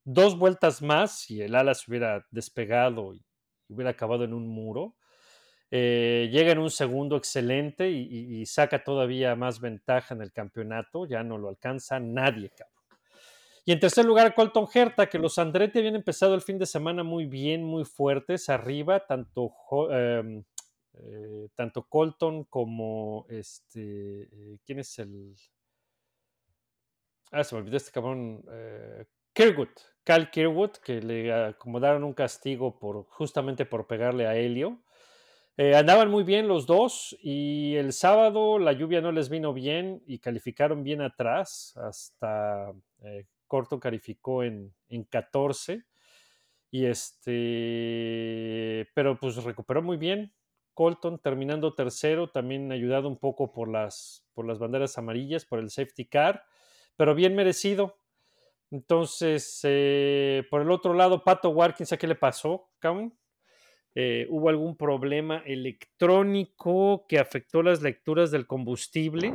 dos 0.06 0.38
vueltas 0.38 0.82
más 0.82 1.28
y 1.30 1.42
el 1.42 1.54
ala 1.54 1.74
se 1.74 1.90
hubiera 1.90 2.24
despegado 2.30 3.12
y 3.12 3.22
hubiera 3.68 3.90
acabado 3.90 4.24
en 4.24 4.32
un 4.32 4.48
muro. 4.48 4.94
Eh, 5.70 6.28
llega 6.30 6.52
en 6.52 6.60
un 6.60 6.70
segundo 6.70 7.16
excelente 7.16 7.90
y, 7.90 8.46
saca 8.46 8.84
todavía 8.84 9.34
más 9.34 9.60
ventaja 9.60 10.14
en 10.14 10.22
el 10.22 10.32
campeonato. 10.32 11.06
Ya 11.06 11.24
no 11.24 11.36
lo 11.38 11.48
alcanza 11.48 11.98
nadie, 11.98 12.50
cabrón. 12.50 12.74
Y 13.64 13.72
en 13.72 13.80
tercer 13.80 14.04
lugar, 14.04 14.32
Colton 14.32 14.68
Herta, 14.72 15.08
que 15.08 15.18
los 15.18 15.38
Andretti 15.38 15.80
habían 15.80 15.96
empezado 15.96 16.36
el 16.36 16.40
fin 16.40 16.56
de 16.56 16.66
semana 16.66 17.02
muy 17.02 17.26
bien, 17.26 17.64
muy 17.64 17.84
fuertes, 17.84 18.48
arriba, 18.48 19.04
tanto, 19.04 19.52
em, 19.90 20.44
eh, 20.94 21.48
tanto 21.56 21.82
Colton 21.82 22.44
como 22.44 23.26
este. 23.28 24.22
eh, 24.22 24.58
¿Quién 24.64 24.78
es 24.78 24.96
el.? 25.00 25.34
Ah, 27.32 27.42
se 27.42 27.56
me 27.56 27.62
olvidó 27.62 27.76
este 27.76 27.90
cabrón. 27.90 28.44
Kirkwood, 29.36 29.68
Cal 30.02 30.30
Kirkwood, 30.30 30.70
que 30.82 31.02
le 31.02 31.30
acomodaron 31.30 32.04
un 32.04 32.14
castigo 32.14 32.78
por 32.78 33.04
justamente 33.10 33.66
por 33.66 33.86
pegarle 33.86 34.26
a 34.26 34.34
Helio. 34.34 34.80
Eh, 35.58 35.76
andaban 35.76 36.10
muy 36.10 36.24
bien 36.24 36.48
los 36.48 36.64
dos 36.64 37.14
y 37.20 37.74
el 37.74 37.92
sábado 37.92 38.58
la 38.58 38.72
lluvia 38.72 39.02
no 39.02 39.12
les 39.12 39.28
vino 39.28 39.52
bien 39.52 40.02
y 40.06 40.20
calificaron 40.20 40.82
bien 40.82 41.02
atrás. 41.02 41.76
Hasta 41.76 42.72
eh, 43.02 43.26
Corto 43.46 43.78
calificó 43.78 44.42
en, 44.42 44.72
en 44.88 45.04
14. 45.04 45.84
Y 46.70 46.86
este, 46.86 48.88
pero 48.94 49.20
pues 49.20 49.36
recuperó 49.44 49.82
muy 49.82 49.98
bien. 49.98 50.32
Colton 50.72 51.18
terminando 51.18 51.74
tercero, 51.74 52.30
también 52.30 52.72
ayudado 52.72 53.06
un 53.06 53.18
poco 53.18 53.52
por 53.52 53.68
las, 53.68 54.24
por 54.32 54.46
las 54.46 54.58
banderas 54.58 54.96
amarillas, 54.96 55.44
por 55.44 55.58
el 55.58 55.68
safety 55.68 56.06
car, 56.06 56.46
pero 56.96 57.14
bien 57.14 57.34
merecido. 57.34 57.98
Entonces, 58.70 59.60
eh, 59.62 60.44
por 60.50 60.62
el 60.62 60.70
otro 60.70 60.92
lado, 60.94 61.22
Pato 61.22 61.50
Ward, 61.50 61.74
quién 61.76 61.86
sabe 61.86 62.00
qué 62.00 62.06
le 62.06 62.14
pasó. 62.16 62.70
Eh, 63.94 64.26
hubo 64.28 64.48
algún 64.48 64.76
problema 64.76 65.42
electrónico 65.46 67.06
que 67.08 67.18
afectó 67.18 67.62
las 67.62 67.80
lecturas 67.80 68.30
del 68.30 68.46
combustible 68.46 69.34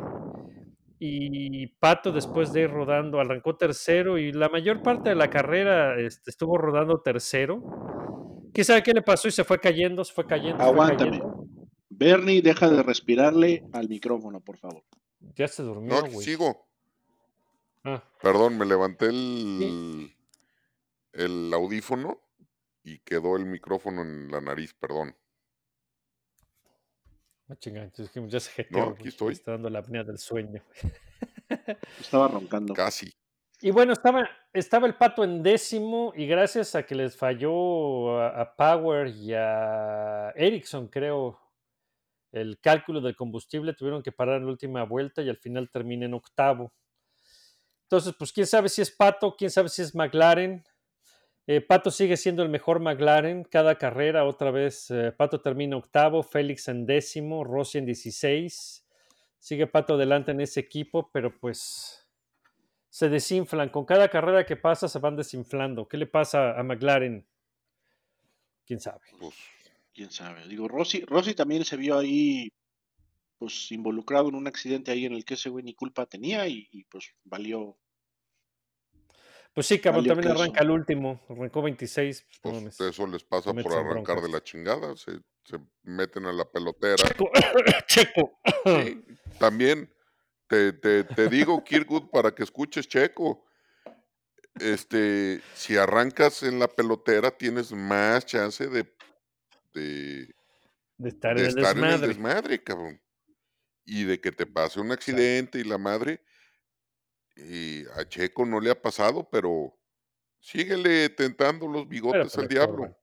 y 1.00 1.66
Pato 1.80 2.12
después 2.12 2.54
de 2.54 2.62
ir 2.62 2.70
rodando 2.70 3.20
arrancó 3.20 3.58
tercero 3.58 4.20
y 4.20 4.32
la 4.32 4.50
mayor 4.50 4.84
parte 4.84 5.10
de 5.10 5.16
la 5.16 5.32
carrera 5.32 6.00
este, 6.00 6.30
estuvo 6.30 6.60
rodando 6.60 7.02
tercero. 7.02 7.64
¿Quién 8.54 8.66
sabe 8.66 8.84
qué 8.84 8.92
le 8.94 9.02
pasó 9.02 9.28
y 9.28 9.32
se 9.32 9.44
fue 9.44 9.60
cayendo, 9.60 10.04
se 10.04 10.14
fue 10.14 10.28
cayendo, 10.28 10.58
fue 10.58 10.68
Aguántame. 10.68 11.10
cayendo? 11.10 11.46
Bernie, 11.90 12.44
deja 12.44 12.70
de 12.70 12.84
respirarle 12.84 13.64
al 13.74 13.90
micrófono, 13.90 14.42
por 14.42 14.58
favor. 14.58 14.84
Ya 15.36 15.48
se 15.48 15.64
durmió, 15.64 16.02
No, 16.02 16.08
sigo. 16.22 16.68
Ah, 17.84 18.04
Perdón, 18.22 18.58
me 18.58 18.66
levanté 18.66 19.08
el, 19.08 20.16
el 21.14 21.54
audífono 21.54 22.22
y 22.84 23.00
quedó 23.00 23.36
el 23.38 23.46
micrófono 23.46 24.02
en 24.02 24.30
la 24.32 24.42
nariz, 24.42 24.74
perdón. 24.74 25.16
no 27.48 27.56
chinga, 27.56 27.84
entonces 27.84 28.08
dijimos, 28.08 28.32
ya 28.32 28.40
se 28.40 28.52
jeteó, 28.52 28.86
No, 28.86 28.90
aquí 28.92 29.04
me 29.04 29.10
estoy. 29.10 29.34
está 29.34 29.52
dando 29.52 29.70
la 29.70 29.80
apnea 29.80 30.04
del 30.04 30.18
sueño. 30.18 30.64
Estaba 32.00 32.28
roncando. 32.30 32.74
Casi. 32.74 33.12
Y 33.60 33.72
bueno, 33.72 33.94
estaba, 33.94 34.28
estaba 34.54 34.88
el 34.88 34.96
pato 34.96 35.24
en 35.24 35.44
décimo 35.44 36.14
y 36.16 36.26
gracias 36.26 36.74
a 36.76 36.84
que 36.84 36.96
les 36.96 37.16
falló 37.16 38.20
a, 38.20 38.42
a 38.42 38.56
Power 38.56 39.08
y 39.08 39.34
a 39.36 40.32
Ericsson, 40.36 40.88
creo, 40.88 41.40
el 42.32 42.60
cálculo 42.60 43.02
del 43.02 43.16
combustible, 43.16 43.74
tuvieron 43.74 44.02
que 44.02 44.12
parar 44.12 44.38
en 44.38 44.46
la 44.46 44.52
última 44.52 44.84
vuelta 44.86 45.22
y 45.22 45.30
al 45.30 45.38
final 45.38 45.70
termina 45.70 46.06
en 46.06 46.14
octavo. 46.16 46.74
Entonces, 47.92 48.16
pues 48.18 48.32
quién 48.32 48.48
sabe 48.48 48.70
si 48.70 48.82
es 48.82 48.90
Pato, 48.90 49.36
quién 49.36 49.52
sabe 49.52 49.68
si 49.68 49.82
es 49.82 49.94
McLaren. 49.94 50.64
Eh, 51.46 51.60
Pato 51.60 51.92
sigue 51.92 52.16
siendo 52.16 52.42
el 52.42 52.48
mejor 52.48 52.80
McLaren 52.80 53.44
cada 53.44 53.78
carrera. 53.78 54.24
Otra 54.24 54.50
vez, 54.50 54.90
eh, 54.92 55.12
Pato 55.12 55.42
termina 55.42 55.76
octavo, 55.76 56.24
Félix 56.24 56.70
en 56.70 56.86
décimo, 56.86 57.44
Rossi 57.44 57.80
en 57.80 57.86
16. 57.86 58.86
Sigue 59.40 59.68
Pato 59.68 59.96
adelante 59.96 60.32
en 60.32 60.40
ese 60.40 60.62
equipo, 60.62 61.10
pero 61.12 61.38
pues 61.38 62.08
se 62.90 63.10
desinflan. 63.10 63.68
Con 63.68 63.84
cada 63.84 64.08
carrera 64.08 64.46
que 64.46 64.56
pasa 64.56 64.88
se 64.88 65.00
van 65.00 65.18
desinflando. 65.18 65.90
¿Qué 65.90 65.98
le 65.98 66.08
pasa 66.08 66.58
a 66.58 66.64
McLaren? 66.64 67.28
¿Quién 68.66 68.80
sabe? 68.80 69.02
Pues, 69.20 69.36
Quién 69.94 70.12
sabe. 70.12 70.48
Digo, 70.48 70.70
Rossi, 70.70 71.02
Rossi 71.02 71.34
también 71.34 71.66
se 71.66 71.76
vio 71.76 71.98
ahí, 71.98 72.48
pues, 73.38 73.70
involucrado 73.74 74.30
en 74.30 74.36
un 74.36 74.48
accidente 74.48 74.92
ahí 74.92 75.06
en 75.06 75.14
el 75.14 75.26
que 75.26 75.34
ese 75.34 75.50
güey 75.50 75.66
ni 75.66 75.74
culpa 75.74 76.06
tenía 76.06 76.48
y, 76.48 76.86
pues 76.90 77.14
valió. 77.26 77.78
Pues 79.54 79.68
sí, 79.68 79.80
cabrón, 79.80 80.06
también 80.06 80.30
queso. 80.30 80.42
arranca 80.42 80.64
el 80.64 80.72
último. 80.72 81.22
Arrancó 81.30 81.62
26. 81.62 82.26
pues, 82.42 82.64
pues, 82.64 82.80
eso 82.80 83.08
les 83.08 83.24
pasa 83.24 83.54
por 83.54 83.74
arrancar 83.74 84.22
de 84.22 84.30
la 84.30 84.42
chingada. 84.42 84.96
Se, 84.96 85.12
se 85.44 85.60
meten 85.84 86.26
a 86.26 86.32
la 86.32 86.46
pelotera. 86.46 86.96
Checo. 86.96 87.30
Checo. 87.88 88.40
Sí, 88.66 89.04
también 89.40 89.94
te, 90.48 90.72
te, 90.74 91.04
te 91.04 91.28
digo, 91.28 91.64
Kirkwood, 91.64 92.10
para 92.10 92.34
que 92.34 92.44
escuches 92.44 92.88
Checo. 92.88 93.46
Este, 94.60 95.42
si 95.54 95.78
arrancas 95.78 96.44
en 96.44 96.60
la 96.60 96.68
pelotera, 96.68 97.32
tienes 97.32 97.72
más 97.72 98.26
chance 98.26 98.68
de, 98.68 98.84
de, 99.74 100.34
De 100.98 101.10
estar 101.10 101.36
de 101.36 101.44
en 101.44 101.50
el 101.50 101.58
estar 101.58 101.78
en 101.78 101.84
el 101.86 102.02
desmadre, 102.02 102.64
cabrón. 102.64 103.02
Y 103.86 104.04
de 104.04 104.22
que 104.22 104.32
te 104.32 104.46
pase 104.46 104.80
un 104.80 104.92
accidente 104.92 105.60
y 105.60 105.64
la 105.64 105.78
madre. 105.78 106.22
Y 107.36 107.86
a 107.96 108.08
Checo 108.08 108.46
no 108.46 108.60
le 108.60 108.72
ha 108.72 108.82
pasado, 108.82 109.28
pero 109.30 109.78
síguele 110.40 111.10
tentando 111.10 111.68
los 111.68 111.88
bigotes 111.88 112.38
al 112.38 112.48
diablo. 112.48 112.96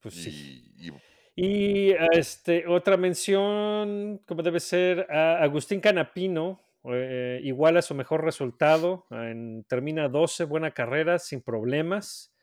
Pues 0.00 0.14
sí. 0.14 0.90
Y, 1.36 1.92
este, 2.12 2.66
otra 2.66 2.96
mención, 2.96 4.20
como 4.26 4.42
debe 4.42 4.60
ser, 4.60 5.06
a 5.10 5.42
Agustín 5.42 5.80
Canapino, 5.80 6.62
eh, 6.84 7.40
igual 7.42 7.76
a 7.76 7.82
su 7.82 7.94
mejor 7.94 8.24
resultado, 8.24 9.06
en- 9.10 9.64
termina 9.64 10.08
12, 10.08 10.44
buena 10.44 10.72
carrera, 10.72 11.18
sin 11.18 11.42
problemas. 11.42 12.34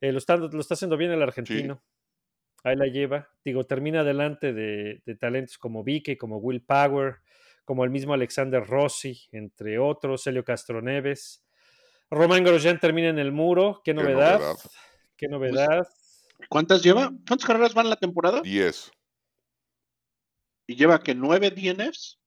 Eh, 0.00 0.12
lo, 0.12 0.18
está, 0.18 0.36
lo 0.36 0.60
está 0.60 0.74
haciendo 0.74 0.96
bien 0.96 1.10
el 1.12 1.22
argentino. 1.22 1.82
Ahí 2.64 2.76
la 2.76 2.86
lleva. 2.86 3.30
Digo, 3.44 3.64
termina 3.64 4.02
delante 4.04 4.52
de, 4.52 5.02
de 5.06 5.14
talentos 5.14 5.56
como 5.58 5.84
Vicky, 5.84 6.16
como 6.16 6.38
Will 6.38 6.62
Power, 6.62 7.16
como 7.66 7.84
el 7.84 7.90
mismo 7.90 8.14
Alexander 8.14 8.64
Rossi, 8.64 9.28
entre 9.32 9.78
otros, 9.78 10.26
Helio 10.26 10.44
Castroneves. 10.44 11.44
Román 12.08 12.44
Grosjean 12.44 12.78
termina 12.78 13.08
en 13.08 13.18
el 13.18 13.32
muro. 13.32 13.82
Qué 13.84 13.92
Qué 13.92 13.94
novedad. 13.94 14.40
Qué 15.16 15.28
novedad. 15.28 15.86
¿Cuántas 16.48 16.80
lleva? 16.82 17.10
¿Cuántas 17.26 17.44
carreras 17.44 17.74
van 17.74 17.90
la 17.90 17.96
temporada? 17.96 18.40
10. 18.40 18.92
Y 20.68 20.76
lleva 20.76 21.02
que 21.02 21.14
nueve 21.14 21.50
DNFs. 21.50 22.20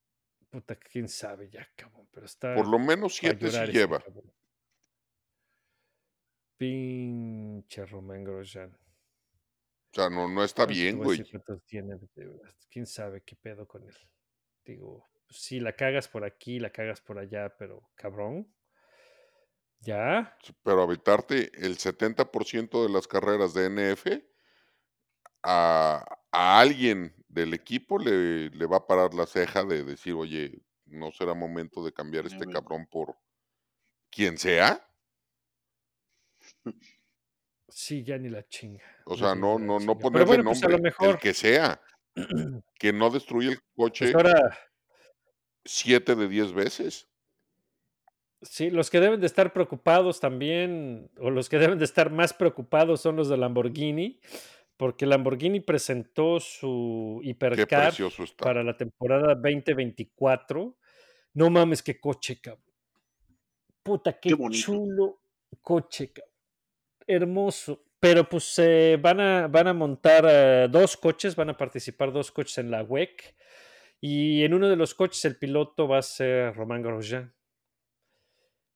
Puta, 0.50 0.76
quién 0.76 1.08
sabe 1.08 1.50
ya, 1.50 1.66
cabrón. 1.76 2.10
Pero 2.12 2.26
está. 2.26 2.54
Por 2.54 2.68
lo 2.68 2.78
menos 2.78 3.16
7 3.16 3.50
sí 3.50 3.72
lleva. 3.72 4.00
cabrón. 4.00 4.34
Pinche 6.58 7.86
Román 7.86 8.26
Grosjean. 8.26 8.74
O 8.74 9.96
sea, 9.96 10.10
no, 10.10 10.28
no 10.28 10.44
está 10.44 10.66
bien, 10.66 10.98
güey. 10.98 11.24
Quién 12.70 12.86
sabe 12.86 13.22
qué 13.22 13.38
pedo 13.38 13.66
con 13.66 13.84
él. 13.84 13.96
Digo, 14.66 15.08
sí, 15.30 15.60
la 15.60 15.74
cagas 15.74 16.08
por 16.08 16.24
aquí, 16.24 16.60
la 16.60 16.72
cagas 16.72 17.02
por 17.02 17.20
allá, 17.20 17.56
pero 17.58 17.90
cabrón. 17.96 18.54
¿Ya? 19.82 20.38
Pero 20.64 20.82
aventarte 20.82 21.52
el 21.66 21.78
70% 21.78 22.84
de 22.84 22.90
las 22.90 23.08
carreras 23.08 23.54
de 23.54 23.70
NF 23.70 24.08
a, 25.44 26.04
a 26.32 26.60
alguien 26.60 27.16
del 27.30 27.54
equipo 27.54 27.98
le, 27.98 28.50
le 28.50 28.66
va 28.66 28.78
a 28.78 28.88
parar 28.88 29.14
la 29.14 29.26
ceja 29.26 29.64
de 29.64 29.84
decir, 29.84 30.14
oye, 30.14 30.62
¿no 30.86 31.12
será 31.12 31.34
momento 31.34 31.84
de 31.84 31.94
cambiar 31.94 32.26
este 32.26 32.46
cabrón 32.46 32.88
por 32.88 33.16
quien 34.10 34.38
sea? 34.38 34.86
Sí, 37.72 38.04
ya 38.04 38.18
ni 38.18 38.30
la 38.30 38.48
chinga. 38.48 38.84
O 39.06 39.16
sea, 39.16 39.36
no, 39.36 39.60
no, 39.60 39.80
no. 39.80 39.96
Pero 39.96 40.00
ponerle 40.00 40.26
bueno, 40.26 40.44
pues 40.46 40.64
a 40.64 40.68
nombre, 40.68 40.92
el 41.02 41.18
que 41.18 41.34
sea, 41.36 41.80
que 42.80 42.92
no 42.92 43.10
destruye 43.12 43.50
el 43.52 43.62
coche 43.76 44.12
Pues 44.12 44.16
ahora, 44.16 44.58
7 45.66 46.16
de 46.16 46.28
10 46.28 46.54
veces. 46.54 47.08
sí, 48.42 48.70
los 48.70 48.90
que 48.90 49.00
deben 49.00 49.20
de 49.20 49.28
estar 49.28 49.54
preocupados 49.54 50.20
también, 50.20 51.10
o 51.20 51.30
los 51.30 51.50
que 51.50 51.58
deben 51.58 51.78
de 51.78 51.86
estar 51.86 52.12
más 52.12 52.34
preocupados 52.34 53.02
son 53.02 53.16
los 53.16 53.30
de 53.30 53.38
Lamborghini, 53.38 54.20
porque 54.78 55.06
Lamborghini 55.06 55.60
presentó 55.60 56.40
su 56.40 57.20
hipercar 57.24 57.94
para 58.38 58.64
la 58.64 58.78
temporada 58.78 59.36
2024. 59.36 60.78
No 61.34 61.50
mames, 61.50 61.84
qué 61.84 62.00
coche, 62.00 62.40
cabrón. 62.40 62.64
Puta, 63.84 64.18
qué, 64.20 64.36
chulo 64.52 65.20
coche, 65.62 66.14
cabrón. 66.14 66.34
Hermoso. 67.06 67.84
Pero 68.00 68.30
pues 68.30 68.58
eh, 68.60 68.98
van, 69.02 69.20
a, 69.20 69.48
van 69.48 69.68
a 69.68 69.74
montar 69.74 70.26
eh, 70.30 70.68
dos 70.72 70.96
coches, 70.96 71.36
van 71.36 71.50
a 71.50 71.58
participar 71.58 72.14
dos 72.14 72.32
coches 72.32 72.58
en 72.60 72.72
la 72.72 72.82
WEC. 72.84 73.36
Y 74.02 74.44
en 74.44 74.54
uno 74.54 74.70
de 74.70 74.76
los 74.78 74.94
coches 74.96 75.26
el 75.26 75.38
piloto 75.38 75.88
va 75.88 75.98
a 76.00 76.02
ser 76.02 76.56
Román 76.56 76.82
Grosjean. 76.82 77.34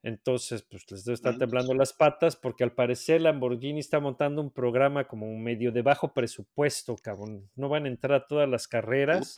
Entonces, 0.06 0.64
pues 0.64 0.84
les 0.92 1.06
Madres. 1.32 1.40
temblando 1.40 1.74
las 1.74 1.94
patas 1.94 2.36
porque 2.36 2.66
al 2.66 2.74
parecer 2.74 3.22
Lamborghini 3.22 3.80
está 3.80 4.02
montando 4.02 4.42
un 4.42 4.52
programa 4.52 5.08
como 5.08 5.34
medio 5.38 5.72
de 5.72 5.82
bajo 5.82 6.14
presupuesto, 6.14 6.98
cabrón. 6.98 7.50
No 7.56 7.70
van 7.70 7.86
a 7.86 7.88
entrar 7.90 8.14
a 8.22 8.28
todas 8.28 8.50
las 8.50 8.68
carreras 8.68 9.34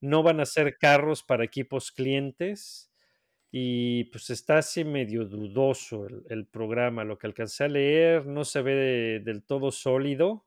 no 0.00 0.22
van 0.22 0.40
a 0.40 0.46
ser 0.46 0.78
carros 0.78 1.22
para 1.24 1.44
equipos 1.44 1.92
clientes 1.92 2.90
y 3.50 4.04
pues 4.04 4.30
está 4.30 4.58
así 4.58 4.84
medio 4.84 5.24
dudoso 5.26 6.06
el, 6.06 6.24
el 6.30 6.46
programa. 6.46 7.04
Lo 7.04 7.18
que 7.18 7.26
alcancé 7.26 7.64
a 7.64 7.68
leer 7.68 8.24
no 8.26 8.44
se 8.44 8.62
ve 8.62 8.74
de- 8.74 9.20
del 9.20 9.42
todo 9.44 9.70
sólido 9.72 10.46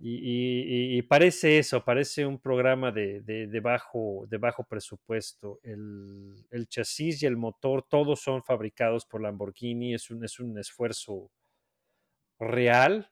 y, 0.00 0.14
y- 0.16 0.94
y- 0.94 0.98
y 0.98 1.02
parece 1.02 1.58
eso, 1.58 1.84
parece 1.84 2.24
un 2.26 2.38
programa 2.40 2.92
de, 2.92 3.20
de- 3.22 3.46
de 3.48 3.60
bajo, 3.60 4.26
de 4.28 4.38
bajo 4.38 4.64
presupuesto. 4.64 5.58
El, 5.62 6.34
el 6.50 6.68
chasis 6.68 7.22
y 7.22 7.26
el 7.26 7.36
motor, 7.36 7.84
todos 7.88 8.20
son 8.20 8.42
fabricados 8.44 9.06
por 9.06 9.22
Lamborghini, 9.22 9.94
es 9.94 10.10
un, 10.10 10.24
es 10.24 10.38
un 10.40 10.56
esfuerzo 10.58 11.30
real. 12.38 13.10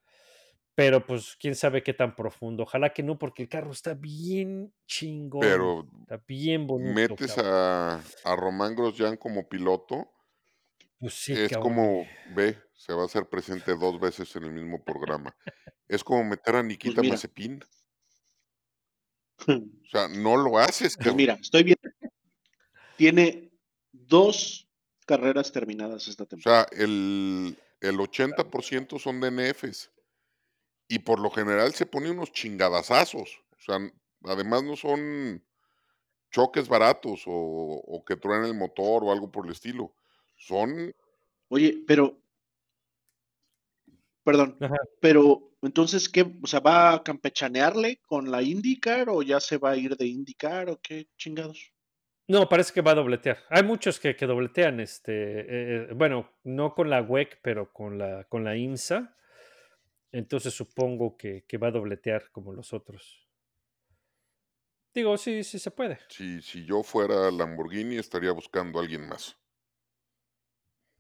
Pero 0.74 1.06
pues 1.06 1.36
quién 1.40 1.54
sabe 1.54 1.82
qué 1.82 1.94
tan 1.94 2.14
profundo. 2.16 2.64
Ojalá 2.64 2.92
que 2.92 3.02
no, 3.02 3.18
porque 3.18 3.44
el 3.44 3.48
carro 3.48 3.72
está 3.72 3.94
bien 3.94 4.74
chingón. 4.86 5.40
Pero 5.40 5.86
Está 6.02 6.22
bien 6.28 6.66
bonito. 6.66 6.94
metes 6.94 7.34
cabrón. 7.34 7.46
a, 7.46 8.00
a 8.24 8.36
Román 8.36 8.74
Grosjean 8.76 9.16
como 9.16 9.48
piloto, 9.48 10.12
Pues 10.98 11.14
sí, 11.14 11.32
es 11.32 11.48
cabrón. 11.48 11.62
como, 11.62 12.06
ve, 12.34 12.58
se 12.76 12.92
va 12.92 13.02
a 13.02 13.06
hacer 13.06 13.28
presente 13.28 13.74
dos 13.74 13.98
veces 14.00 14.34
en 14.36 14.44
el 14.44 14.52
mismo 14.52 14.82
programa. 14.84 15.34
Es 15.88 16.04
como 16.04 16.24
meter 16.24 16.56
a 16.56 16.62
Nikita 16.62 16.96
Pues. 16.96 17.10
Mazepin. 17.10 17.64
O 19.48 19.88
sea, 19.90 20.08
no 20.08 20.36
lo 20.36 20.58
haces, 20.58 20.96
Pues 20.96 21.14
mira, 21.14 21.34
estoy 21.34 21.62
viendo. 21.62 21.82
Tiene 22.96 23.52
dos 23.92 24.66
carreras 25.06 25.52
terminadas 25.52 26.08
esta 26.08 26.24
temporada. 26.24 26.66
O 26.72 26.74
sea, 26.74 26.84
el, 26.84 27.56
el 27.80 27.96
80% 27.98 28.98
son 28.98 29.20
DNFs. 29.20 29.90
Y 30.88 31.00
por 31.00 31.20
lo 31.20 31.30
general 31.30 31.74
se 31.74 31.84
pone 31.84 32.10
unos 32.10 32.32
chingadazazos. 32.32 33.40
O 33.58 33.60
sea, 33.60 33.78
además 34.24 34.64
no 34.64 34.74
son 34.74 35.44
choques 36.30 36.66
baratos 36.66 37.24
o, 37.26 37.32
o 37.32 38.04
que 38.04 38.16
truenen 38.16 38.46
el 38.46 38.54
motor 38.54 39.04
o 39.04 39.12
algo 39.12 39.30
por 39.30 39.44
el 39.44 39.52
estilo. 39.52 39.94
Son 40.36 40.94
Oye, 41.48 41.84
pero. 41.86 42.18
Perdón, 44.26 44.56
Ajá. 44.60 44.74
pero 45.00 45.56
entonces, 45.62 46.08
¿qué? 46.08 46.26
O 46.42 46.48
sea, 46.48 46.58
¿va 46.58 46.94
a 46.94 47.04
campechanearle 47.04 48.00
con 48.08 48.28
la 48.28 48.42
IndyCar 48.42 49.08
o 49.08 49.22
ya 49.22 49.38
se 49.38 49.56
va 49.56 49.70
a 49.70 49.76
ir 49.76 49.96
de 49.96 50.06
IndyCar 50.06 50.68
o 50.68 50.80
qué 50.82 51.06
chingados? 51.16 51.72
No, 52.26 52.48
parece 52.48 52.72
que 52.72 52.80
va 52.80 52.90
a 52.90 52.96
dobletear. 52.96 53.38
Hay 53.50 53.62
muchos 53.62 54.00
que, 54.00 54.16
que 54.16 54.26
dobletean, 54.26 54.80
este, 54.80 55.12
eh, 55.12 55.92
bueno, 55.94 56.28
no 56.42 56.74
con 56.74 56.90
la 56.90 57.02
WEC, 57.02 57.38
pero 57.40 57.72
con 57.72 57.98
la, 57.98 58.24
con 58.24 58.42
la 58.42 58.56
IMSA. 58.56 59.16
Entonces 60.10 60.52
supongo 60.52 61.16
que, 61.16 61.44
que 61.46 61.56
va 61.56 61.68
a 61.68 61.70
dobletear 61.70 62.32
como 62.32 62.52
los 62.52 62.72
otros. 62.72 63.28
Digo, 64.92 65.16
sí, 65.18 65.44
sí 65.44 65.60
se 65.60 65.70
puede. 65.70 66.00
Si, 66.08 66.42
si 66.42 66.66
yo 66.66 66.82
fuera 66.82 67.30
Lamborghini, 67.30 67.96
estaría 67.98 68.32
buscando 68.32 68.80
a 68.80 68.82
alguien 68.82 69.08
más. 69.08 69.36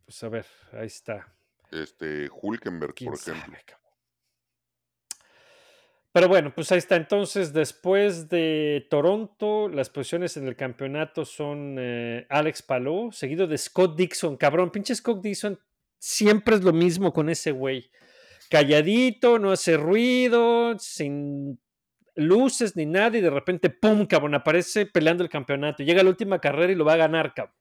Pues 0.04 0.22
a 0.22 0.28
ver, 0.28 0.46
ahí 0.70 0.86
está. 0.86 1.35
Este, 1.70 2.28
Hulkenberg, 2.30 2.94
¿Quién 2.94 3.10
por 3.10 3.20
ejemplo. 3.20 3.42
sabe? 3.44 3.76
Pero 6.16 6.28
bueno, 6.28 6.50
pues 6.54 6.72
ahí 6.72 6.78
está. 6.78 6.96
Entonces, 6.96 7.52
después 7.52 8.30
de 8.30 8.86
Toronto, 8.88 9.68
las 9.68 9.90
posiciones 9.90 10.38
en 10.38 10.48
el 10.48 10.56
campeonato 10.56 11.26
son 11.26 11.76
eh, 11.78 12.26
Alex 12.30 12.62
Palou, 12.62 13.12
seguido 13.12 13.46
de 13.46 13.58
Scott 13.58 13.98
Dixon. 13.98 14.38
Cabrón, 14.38 14.70
pinche 14.70 14.94
Scott 14.94 15.22
Dixon, 15.22 15.58
siempre 15.98 16.54
es 16.54 16.62
lo 16.62 16.72
mismo 16.72 17.12
con 17.12 17.28
ese 17.28 17.50
güey. 17.50 17.90
Calladito, 18.48 19.38
no 19.38 19.50
hace 19.52 19.76
ruido, 19.76 20.78
sin 20.78 21.60
luces 22.14 22.76
ni 22.76 22.86
nada, 22.86 23.18
y 23.18 23.20
de 23.20 23.28
repente, 23.28 23.68
¡pum! 23.68 24.06
cabrón, 24.06 24.34
aparece 24.34 24.86
peleando 24.86 25.22
el 25.22 25.28
campeonato. 25.28 25.82
Llega 25.82 26.00
a 26.00 26.04
la 26.04 26.08
última 26.08 26.40
carrera 26.40 26.72
y 26.72 26.76
lo 26.76 26.86
va 26.86 26.94
a 26.94 26.96
ganar, 26.96 27.34
cabrón. 27.34 27.55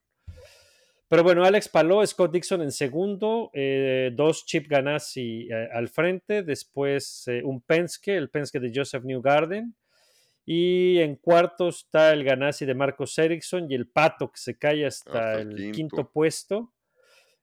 Pero 1.08 1.24
bueno, 1.24 1.43
Alex 1.45 1.70
Palou, 1.70 2.06
Scott 2.06 2.32
Dixon 2.34 2.62
en 2.64 2.72
segundo, 2.72 3.51
eh, 3.53 4.12
dos 4.14 4.45
Chip 4.45 4.68
Ganassi 4.68 5.47
eh, 5.51 5.70
al 5.72 5.88
frente, 5.88 6.41
después 6.41 7.28
eh, 7.28 7.41
un 7.43 7.62
Penske, 7.62 8.16
el 8.16 8.30
Penske 8.32 8.60
de 8.60 8.72
Joseph 8.74 9.03
Newgarden, 9.03 9.76
y 10.45 10.97
en 10.99 11.16
cuarto 11.18 11.70
está 11.70 12.12
el 12.12 12.24
Ganassi 12.24 12.66
de 12.66 12.74
Marcos 12.74 13.18
Ericsson 13.20 13.70
y 13.72 13.76
el 13.76 13.88
Pato 13.88 14.32
que 14.32 14.38
se 14.39 14.58
cae 14.58 14.86
hasta, 14.86 15.10
Hasta 15.32 15.41
el 15.41 15.56
quinto. 15.56 15.72
quinto. 15.97 16.12
puesto, 16.12 16.74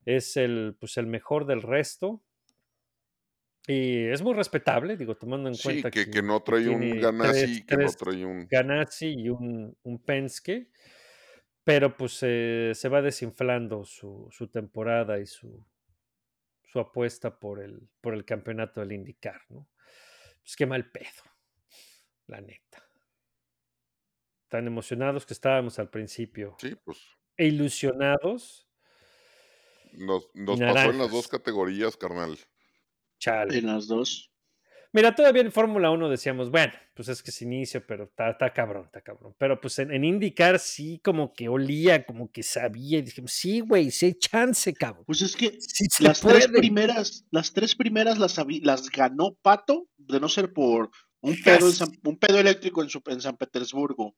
es 0.04 0.36
el, 0.36 0.74
pues, 0.80 0.96
el 0.96 1.06
mejor 1.06 1.46
del 1.46 1.62
resto. 1.62 2.20
Y 3.68 4.06
es 4.06 4.22
muy 4.22 4.34
respetable, 4.34 4.96
digo, 4.96 5.14
tomando 5.16 5.48
en 5.48 5.54
Sí, 5.54 5.62
cuenta 5.62 5.90
que, 5.92 6.10
que 6.10 6.20
no 6.22 6.40
trae 6.42 6.68
un 6.68 6.98
Ganassi 7.00 7.30
tres- 7.44 7.58
y 7.58 7.62
que 7.64 7.76
no 7.76 7.80
tres 7.82 7.96
trae 7.96 8.24
un. 8.24 8.48
Ganassi 8.50 9.14
y 9.16 9.28
un, 9.28 9.76
un 9.84 9.98
Penske, 10.00 10.68
pero 11.64 11.96
pues 11.96 12.18
eh, 12.22 12.72
se 12.74 12.88
va 12.88 13.02
desinflando 13.02 13.84
su, 13.84 14.28
su 14.30 14.48
temporada 14.48 15.20
y 15.20 15.26
su, 15.26 15.64
su 16.64 16.80
apuesta 16.80 17.38
por 17.38 17.60
el, 17.60 17.88
por 18.00 18.14
el 18.14 18.24
campeonato 18.24 18.80
del 18.80 18.92
IndyCar, 18.92 19.42
¿no? 19.48 19.68
Pues 20.42 20.56
qué 20.56 20.66
mal 20.66 20.90
pedo, 20.90 21.22
la 22.26 22.40
neta. 22.40 22.82
Tan 24.48 24.66
emocionados 24.66 25.24
que 25.24 25.34
estábamos 25.34 25.78
al 25.78 25.88
principio 25.88 26.56
Sí, 26.58 26.74
pues 26.84 26.98
e 27.36 27.46
ilusionados, 27.46 28.68
nos, 29.92 30.28
nos 30.34 30.58
pasó 30.58 30.90
en 30.90 30.98
las 30.98 31.10
dos 31.10 31.28
categorías, 31.28 31.96
carnal. 31.96 32.38
chale. 33.18 33.58
En 33.58 33.66
las 33.66 33.86
dos. 33.86 34.31
Mira, 34.94 35.14
todavía 35.14 35.40
en 35.42 35.50
Fórmula 35.52 35.90
1 35.90 36.10
decíamos, 36.10 36.50
bueno, 36.50 36.72
pues 36.94 37.08
es 37.08 37.22
que 37.22 37.30
es 37.30 37.40
inicio, 37.40 37.82
pero 37.86 38.04
está, 38.04 38.52
cabrón, 38.52 38.84
está 38.84 39.00
cabrón. 39.00 39.34
Pero 39.38 39.58
pues 39.60 39.78
en, 39.78 39.90
en 39.90 40.04
IndyCar 40.04 40.58
sí 40.58 41.00
como 41.02 41.32
que 41.32 41.48
olía, 41.48 42.04
como 42.04 42.30
que 42.30 42.42
sabía, 42.42 42.98
y 42.98 43.02
dijimos, 43.02 43.32
sí, 43.32 43.60
güey, 43.60 43.90
sí 43.90 44.06
hay 44.06 44.14
chance, 44.14 44.72
cabrón. 44.74 45.04
Pues 45.06 45.22
es 45.22 45.34
que 45.34 45.56
Sí 45.60 45.86
las 46.02 46.20
tres 46.20 46.48
primeras, 46.48 47.24
las 47.30 47.52
tres 47.52 47.74
primeras 47.74 48.18
las, 48.18 48.36
las 48.62 48.90
ganó 48.90 49.34
Pato, 49.40 49.88
de 49.96 50.20
no 50.20 50.28
ser 50.28 50.52
por 50.52 50.90
un 51.22 51.36
pedo, 51.42 51.66
en 51.68 51.72
San- 51.72 51.98
un 52.04 52.18
pedo 52.18 52.38
eléctrico 52.38 52.82
en, 52.82 52.90
su- 52.90 53.02
en 53.06 53.20
San 53.22 53.36
Petersburgo, 53.38 54.14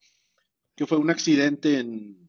que 0.74 0.86
fue 0.86 0.98
un 0.98 1.10
accidente 1.10 1.78
en, 1.78 2.23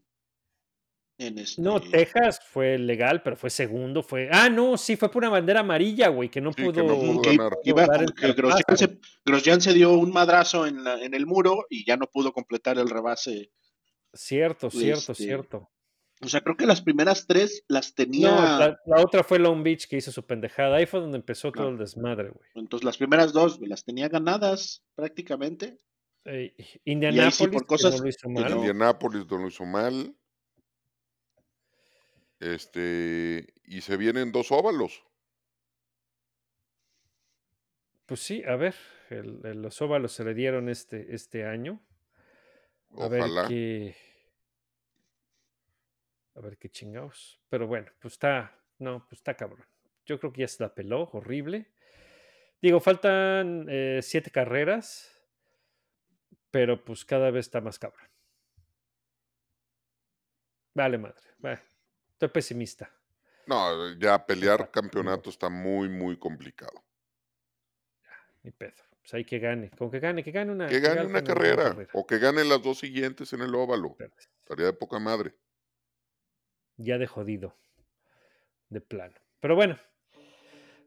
en 1.17 1.37
este, 1.39 1.61
No, 1.61 1.79
Texas 1.81 2.41
fue 2.45 2.77
legal, 2.77 3.21
pero 3.23 3.35
fue 3.37 3.49
segundo, 3.49 4.03
fue... 4.03 4.29
Ah, 4.31 4.49
no, 4.49 4.77
sí, 4.77 4.95
fue 4.97 5.09
por 5.09 5.21
una 5.23 5.29
bandera 5.29 5.61
amarilla, 5.61 6.09
güey, 6.09 6.29
que 6.29 6.41
no 6.41 6.51
Sí, 6.51 6.57
que 6.57 6.63
pudo... 6.71 6.83
no 6.83 6.95
pudo 6.95 7.21
que 7.21 7.37
ganar. 7.37 7.53
iba- 7.63 7.85
dar 7.85 8.03
el 8.03 8.13
que 8.13 8.33
Grosjean 8.33 8.77
se, 8.77 8.99
Grosjean 9.25 9.61
se 9.61 9.73
dio 9.73 9.93
un 9.93 10.11
madrazo 10.11 10.67
en, 10.67 10.83
la- 10.83 11.01
en 11.01 11.13
el 11.13 11.25
muro 11.25 11.65
y 11.69 11.85
ya 11.85 11.95
no 11.97 12.07
pudo 12.07 12.33
completar 12.33 12.77
el 12.77 12.89
rebase. 12.89 13.51
Cierto, 14.13 14.69
cierto, 14.69 15.11
Este, 15.13 15.23
cierto. 15.23 15.69
O 16.21 16.27
sea, 16.29 16.39
creo 16.41 16.55
que 16.55 16.65
las 16.65 16.81
primeras 16.81 17.27
tres 17.27 17.65
las 17.67 17.93
tenía. 17.93 18.29
No, 18.31 18.41
la, 18.59 18.79
la 18.85 19.01
otra 19.01 19.23
fue 19.23 19.37
Long 19.37 19.61
Beach 19.63 19.87
que 19.89 19.97
hizo 19.97 20.11
su 20.13 20.25
pendejada. 20.25 20.77
Ahí 20.77 20.85
fue 20.85 21.01
donde 21.01 21.17
empezó 21.17 21.51
todo 21.51 21.67
el 21.67 21.77
desmadre, 21.77 22.29
güey. 22.29 22.49
Entonces 22.55 22.85
las 22.85 22.97
primeras 22.97 23.33
dos 23.33 23.59
las 23.61 23.83
tenía 23.83 24.07
ganadas 24.07 24.85
prácticamente. 24.95 25.77
Eh, 26.23 26.53
ahí 26.57 26.65
sí, 26.65 26.79
Indianapolis, 26.85 27.37
por 27.51 27.61
que 27.61 27.67
cosas 27.67 27.97
no 27.97 28.03
lo 28.03 28.09
hizo 28.09 28.27
que 28.27 28.33
mal. 28.33 28.49
no- 28.49 28.55
Indianápolis 28.57 29.25
no 29.29 29.37
lo 29.37 29.47
hizo 29.49 29.65
mal. 29.65 30.15
Este, 32.45 33.53
y 33.63 33.81
se 33.81 33.97
vienen 33.97 34.31
dos 34.31 34.51
óvalos. 34.51 35.03
Pues 38.05 38.19
sí, 38.19 38.43
a 38.43 38.55
ver, 38.55 38.75
el- 39.09 39.41
el- 39.45 39.61
los 39.63 39.81
óvalos 39.81 40.11
se 40.11 40.23
le 40.23 40.35
dieron 40.35 40.69
este, 40.69 41.15
este 41.15 41.45
año. 41.45 41.81
A 42.99 43.07
ver 43.07 43.21
Ojalá. 43.23 43.47
qué. 43.47 43.95
A 46.35 46.41
ver 46.41 46.57
qué 46.57 46.69
chingados. 46.69 47.41
Pero 47.49 47.65
bueno, 47.67 47.91
pues 47.99 48.13
está. 48.13 48.55
No, 48.77 48.99
pues 49.09 49.19
está 49.19 49.35
cabrón. 49.35 49.65
Yo 50.05 50.19
creo 50.19 50.31
que 50.31 50.41
ya 50.41 50.47
se 50.47 50.61
la 50.61 50.75
peló, 50.75 51.09
horrible. 51.13 51.71
Digo, 52.61 52.79
faltan 52.79 53.65
eh, 53.69 54.01
siete 54.03 54.29
carreras. 54.29 55.11
Pero 56.51 56.85
pues 56.85 57.03
cada 57.05 57.31
vez 57.31 57.47
está 57.47 57.59
más 57.59 57.79
cabrón. 57.79 58.07
Vale, 60.75 60.97
madre. 60.97 61.21
Bueno, 61.39 61.59
estoy 62.15 62.29
pesimista. 62.29 62.89
No, 63.47 63.93
ya 63.99 64.25
pelear 64.25 64.71
campeonato 64.71 65.29
está 65.29 65.49
muy, 65.49 65.87
muy 65.89 66.17
complicado. 66.17 66.83
Ni 68.43 68.51
pedo. 68.51 68.73
Pues 69.01 69.13
hay 69.13 69.23
que 69.25 69.37
gane. 69.37 69.69
Con 69.69 69.91
que 69.91 69.99
gane, 69.99 70.23
que 70.23 70.31
gane 70.31 70.51
una. 70.51 70.67
Que 70.67 70.79
gane 70.79 70.95
gane 70.95 71.07
una 71.07 71.19
buena 71.21 71.27
carrera 71.27 71.87
o 71.93 72.07
que 72.07 72.17
gane 72.17 72.43
las 72.43 72.61
dos 72.63 72.79
siguientes 72.79 73.31
en 73.33 73.41
el 73.41 73.53
óvalo. 73.53 73.95
Estaría 74.39 74.65
de 74.65 74.73
poca 74.73 74.97
madre. 74.99 75.35
ya 76.77 76.97
de 76.97 77.05
jodido. 77.05 77.55
De 78.69 78.81
plano. 78.81 79.13
Pero 79.39 79.55
bueno. 79.55 79.77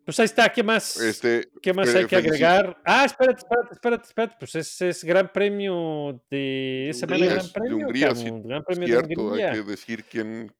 Pues 0.05 0.19
ahí 0.19 0.25
está. 0.25 0.49
¿Qué 0.53 0.63
más? 0.65 0.97
Este, 1.01 1.49
¿Qué 1.63 1.73
más 1.73 1.91
fe- 1.91 1.99
hay 1.99 2.07
que 2.07 2.17
agregar? 2.17 2.81
Ah, 2.85 3.05
espérate, 3.05 3.39
espérate, 3.39 3.75
espérate, 3.75 4.05
espérate. 4.09 4.37
Pues 4.41 4.55
ese 4.57 4.89
es 4.89 5.05
Gran 5.05 5.31
Premio 5.33 6.25
de. 6.31 6.89
Esa 6.91 7.01
semana. 7.07 7.27
Gran 7.27 7.39
Es 7.39 7.47
de 7.47 7.53
Premio. 7.61 7.77
Hungría, 7.87 8.15
sí, 8.17 8.25
Gran 8.45 8.65
Premio 8.65 8.87
Cierto, 8.89 9.07
de 9.09 9.15
hay 9.15 9.27
Hungría. 9.27 9.53
que 9.53 9.63
decir 9.63 10.05
quién 10.05 10.53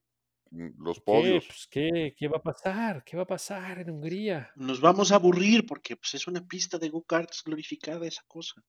mm, 0.51 0.83
los 0.83 0.99
¿Qué? 0.99 1.03
podios. 1.05 1.47
Pues, 1.47 1.67
¿qué? 1.71 2.15
¿Qué 2.17 2.29
va 2.29 2.39
a 2.39 2.43
pasar? 2.43 3.05
¿Qué 3.05 3.17
va 3.17 3.23
a 3.25 3.27
pasar 3.27 3.79
en 3.81 3.91
Hungría? 3.91 4.53
Nos 4.57 4.81
vamos 4.81 5.13
a 5.13 5.17
aburrir 5.17 5.67
porque 5.67 5.97
pues, 5.97 6.15
es 6.15 6.27
una 6.27 6.47
pista 6.47 6.79
de 6.79 6.89
go-karts 6.89 7.43
glorificada 7.45 8.07
esa 8.07 8.23
cosa. 8.27 8.63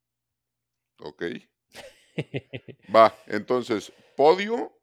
Ok. 1.00 1.24
Va, 2.94 3.16
entonces, 3.28 3.92
podio 4.18 4.74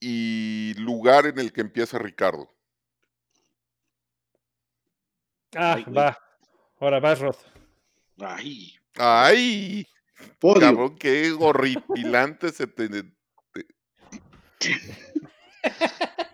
y 0.00 0.74
lugar 0.78 1.26
en 1.26 1.38
el 1.38 1.52
que 1.52 1.60
empieza 1.60 1.98
Ricardo. 1.98 2.48
ah, 5.54 5.74
Ay, 5.76 5.84
va. 5.84 6.18
Ahora 6.80 7.00
vas, 7.00 7.20
Rod. 7.20 7.36
Ay, 8.18 8.74
¡Ay! 8.96 9.86
podio. 10.38 10.60
Cabrón, 10.60 10.96
qué 10.98 11.32
horripilante 11.32 12.50
se 12.50 12.66
te. 12.66 12.88
te- 12.88 13.04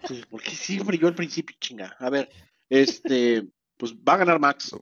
Pues, 0.06 0.26
¿Por 0.26 0.42
qué 0.42 0.50
siempre 0.50 0.98
yo 0.98 1.08
al 1.08 1.14
principio, 1.14 1.56
chinga? 1.60 1.96
A 1.98 2.10
ver, 2.10 2.28
este, 2.68 3.46
pues 3.76 3.94
va 3.94 4.14
a 4.14 4.18
ganar 4.18 4.38
Max. 4.38 4.74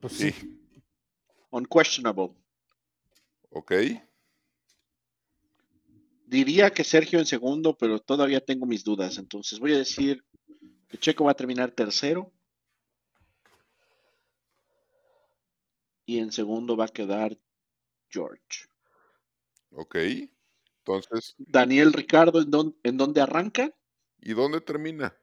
Pues 0.00 0.12
Sí, 0.12 0.30
sí. 0.32 0.60
Unquestionable. 1.50 2.34
ok. 3.50 3.72
Diría 6.26 6.70
que 6.70 6.84
Sergio 6.84 7.18
en 7.18 7.24
segundo, 7.26 7.76
pero 7.78 8.00
todavía 8.00 8.44
tengo 8.44 8.66
mis 8.66 8.84
dudas. 8.84 9.16
Entonces 9.16 9.58
voy 9.58 9.72
a 9.72 9.78
decir 9.78 10.22
que 10.88 10.98
Checo 10.98 11.24
va 11.24 11.30
a 11.30 11.36
terminar 11.36 11.70
tercero. 11.70 12.30
Y 16.04 16.18
en 16.18 16.30
segundo 16.30 16.76
va 16.76 16.84
a 16.84 16.88
quedar 16.88 17.38
George. 18.10 18.66
Ok. 19.70 19.96
Entonces, 20.88 21.34
Daniel 21.38 21.92
Ricardo, 21.92 22.40
¿en, 22.40 22.50
dónde- 22.50 22.76
en 22.82 22.96
dónde 22.96 23.20
arranca? 23.20 23.74
¿Y 24.20 24.32
dónde 24.32 24.60
termina? 24.60 25.14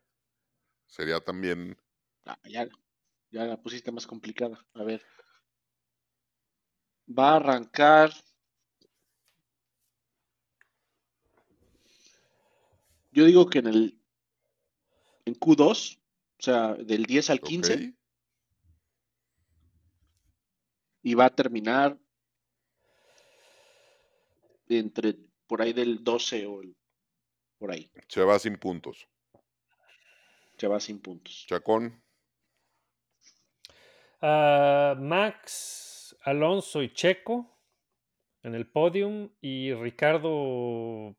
Sería 0.86 1.20
también 1.20 1.76
Ah, 2.26 2.39
ya, 2.43 2.68
ya 3.32 3.45
la 3.45 3.61
pusiste 3.61 3.91
más 3.91 4.07
complicada. 4.07 4.63
A 4.74 4.84
ver. 4.84 5.01
Va 7.07 7.34
a 7.34 7.36
arrancar. 7.38 8.11
Yo 13.11 13.26
digo 13.26 13.47
que 13.47 13.59
en 13.59 13.68
el. 13.68 14.01
En 15.26 15.36
Q2, 15.36 15.97
o 15.97 16.43
sea, 16.43 16.74
del 16.76 17.05
10 17.05 17.30
al 17.32 17.41
15, 17.41 17.74
ok, 17.74 17.95
y 21.01 21.13
va 21.16 21.26
a 21.26 21.36
terminar 21.36 21.99
entre 24.68 25.18
por 25.48 25.62
ahí 25.62 25.74
del 25.74 26.04
12 26.04 26.46
o 26.46 26.62
el- 26.62 26.76
por 27.58 27.72
ahí. 27.72 27.89
se 28.08 28.22
va 28.24 28.38
sin 28.39 28.58
puntos. 28.58 29.08
Se 30.58 30.68
va 30.68 30.80
sin 30.80 31.00
puntos. 31.02 31.46
Chacón, 31.48 32.02
Ah, 34.22 34.96
Max, 34.98 36.16
Alonso 36.24 36.82
y 36.82 36.91
Checo 36.93 37.60
en 38.43 38.56
el 38.56 38.68
podium 38.68 39.30
y 39.41 39.74
Ricardo 39.74 41.16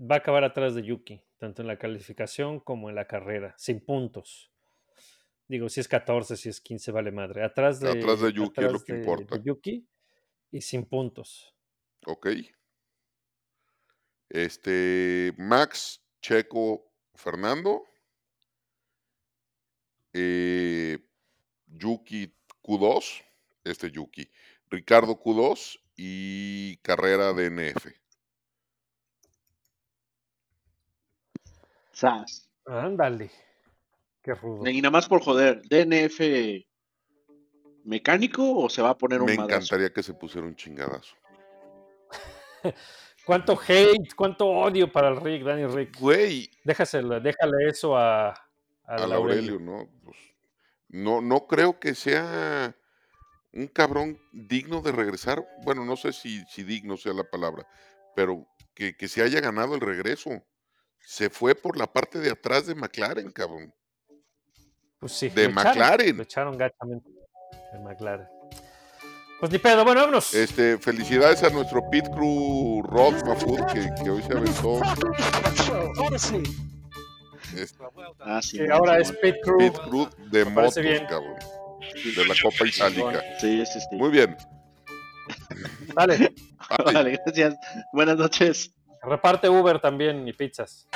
va 0.00 0.14
a 0.14 0.18
acabar 0.18 0.44
atrás 0.44 0.74
de 0.74 0.84
Yuki, 0.84 1.20
tanto 1.38 1.60
en 1.62 1.68
la 1.68 1.76
calificación 1.78 2.60
como 2.60 2.88
en 2.88 2.94
la 2.94 3.06
carrera, 3.06 3.54
sin 3.58 3.84
puntos. 3.84 4.50
Digo, 5.48 5.68
si 5.68 5.80
es 5.80 5.88
14, 5.88 6.36
si 6.36 6.48
es 6.48 6.60
15, 6.60 6.92
vale 6.92 7.10
madre. 7.10 7.42
Atrás 7.42 7.80
de, 7.80 7.90
Atrás 7.90 8.20
de 8.20 8.32
Yuki 8.32 8.64
es 8.64 8.72
lo 8.72 8.80
que 8.80 8.92
de- 8.92 8.98
importa. 9.00 9.36
de 9.36 9.42
Yuki 9.44 9.86
y 10.52 10.60
sin 10.60 10.84
puntos. 10.86 11.54
ok. 12.06 12.28
Este, 14.28 15.34
Max, 15.38 16.02
Checo, 16.20 16.84
Fernando. 17.14 17.84
eh, 20.12 20.98
Yuki 21.66 22.34
Q2, 22.62 23.24
este 23.64 23.90
Yuki. 23.90 24.28
Ricardo 24.70 25.18
Q2 25.18 25.80
y 25.96 26.76
carrera 26.78 27.32
DNF. 27.32 27.86
Sas. 31.92 32.48
Ándale. 32.66 33.30
Qué 34.22 34.34
rudo. 34.34 34.68
Y 34.68 34.80
nada 34.80 34.90
más 34.90 35.08
por 35.08 35.22
joder, 35.22 35.62
¿DNF 35.62 36.66
mecánico 37.84 38.56
o 38.56 38.68
se 38.68 38.82
va 38.82 38.90
a 38.90 38.98
poner 38.98 39.20
un 39.20 39.26
Me 39.26 39.34
encantaría 39.34 39.92
que 39.92 40.02
se 40.02 40.14
pusiera 40.14 40.46
un 40.46 40.54
chingadazo. 40.54 41.16
Cuánto 43.28 43.60
hate, 43.60 44.14
cuánto 44.16 44.46
odio 44.46 44.90
para 44.90 45.08
el 45.08 45.20
Rick, 45.20 45.42
Danny 45.44 45.66
Rick. 45.66 46.00
Güey, 46.00 46.50
Déjaselo, 46.64 47.20
déjale 47.20 47.68
eso 47.68 47.94
a, 47.94 48.30
a 48.30 48.34
al 48.86 49.12
Aurelio. 49.12 49.52
Aurelio, 49.52 49.60
¿no? 49.60 49.86
Pues, 50.02 50.16
no, 50.88 51.20
no 51.20 51.46
creo 51.46 51.78
que 51.78 51.94
sea 51.94 52.74
un 53.52 53.66
cabrón 53.66 54.18
digno 54.32 54.80
de 54.80 54.92
regresar. 54.92 55.46
Bueno, 55.62 55.84
no 55.84 55.94
sé 55.96 56.14
si, 56.14 56.42
si 56.46 56.62
digno 56.62 56.96
sea 56.96 57.12
la 57.12 57.24
palabra, 57.24 57.68
pero 58.16 58.46
que, 58.74 58.96
que 58.96 59.08
se 59.08 59.20
haya 59.20 59.42
ganado 59.42 59.74
el 59.74 59.82
regreso. 59.82 60.30
Se 61.00 61.28
fue 61.28 61.54
por 61.54 61.76
la 61.76 61.86
parte 61.86 62.20
de 62.20 62.30
atrás 62.30 62.64
de 62.64 62.74
McLaren, 62.76 63.30
cabrón. 63.30 63.74
Pues 65.00 65.12
sí, 65.12 65.28
De 65.28 65.44
lo 65.44 65.50
echaron, 65.50 65.68
McLaren. 65.68 66.16
Lo 66.16 66.22
echaron 66.22 66.56
gachamente. 66.56 67.10
De 67.74 67.78
McLaren. 67.78 68.37
Pues 69.40 69.52
ni 69.52 69.58
pedo, 69.58 69.84
bueno, 69.84 70.00
vámonos. 70.00 70.34
Este, 70.34 70.78
felicidades 70.78 71.42
a 71.44 71.50
nuestro 71.50 71.88
pit 71.90 72.04
crew 72.12 72.82
Rod 72.82 73.24
Mafud 73.24 73.60
que, 73.72 73.88
que 74.02 74.10
hoy 74.10 74.22
se 74.22 74.32
aventó. 74.36 74.80
Este, 77.56 77.78
Ah, 78.20 78.40
sí. 78.42 78.58
Que 78.58 78.70
ahora 78.70 78.96
sí, 78.96 79.12
es. 79.12 79.18
Pit 79.18 79.36
Crew. 79.42 79.58
pit 79.58 79.72
crew 79.88 80.08
de 80.30 80.44
motos, 80.44 80.74
cabrón. 81.08 81.36
De 82.16 82.26
la 82.26 82.34
Copa 82.42 82.66
Itálica. 82.66 83.22
Sí, 83.40 83.64
sí, 83.64 83.80
sí. 83.80 83.96
Muy 83.96 84.10
bien. 84.10 84.36
Dale, 85.94 86.34
Vale, 86.84 87.18
gracias. 87.24 87.56
Buenas 87.92 88.16
noches. 88.16 88.72
reparte 89.02 89.48
Uber 89.48 89.80
también 89.80 90.26
y 90.28 90.32
pizzas. 90.32 90.86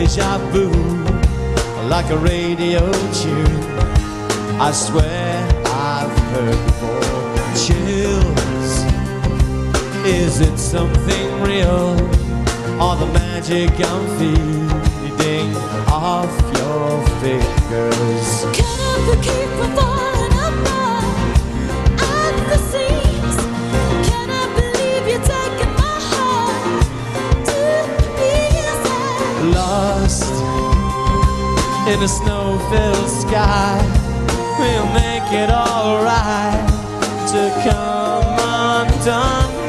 Deja 0.00 0.38
vu 0.52 0.70
Like 1.88 2.10
a 2.10 2.16
radio 2.16 2.80
tune. 3.12 3.60
I 4.58 4.72
swear 4.72 5.48
I've 5.66 6.16
heard 6.32 6.60
before. 6.66 7.00
Chills 7.62 8.72
Is 10.06 10.40
it 10.40 10.56
something 10.58 11.26
real? 11.42 11.90
Or 12.80 12.96
the 12.96 13.10
magic 13.12 13.72
I'm 13.90 14.04
feeding 14.18 15.54
off 15.88 16.32
your 16.58 16.90
fingers. 17.20 18.28
The 19.06 19.16
keep 19.26 19.48
from 19.58 20.09
in 31.92 32.02
a 32.04 32.08
snow-filled 32.08 33.08
sky. 33.08 33.76
We'll 34.60 34.86
make 34.92 35.32
it 35.32 35.50
alright 35.50 36.68
to 37.32 37.50
come 37.64 38.86
undone. 38.86 39.59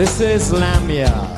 This 0.00 0.18
is 0.18 0.50
Lamia. 0.50 1.29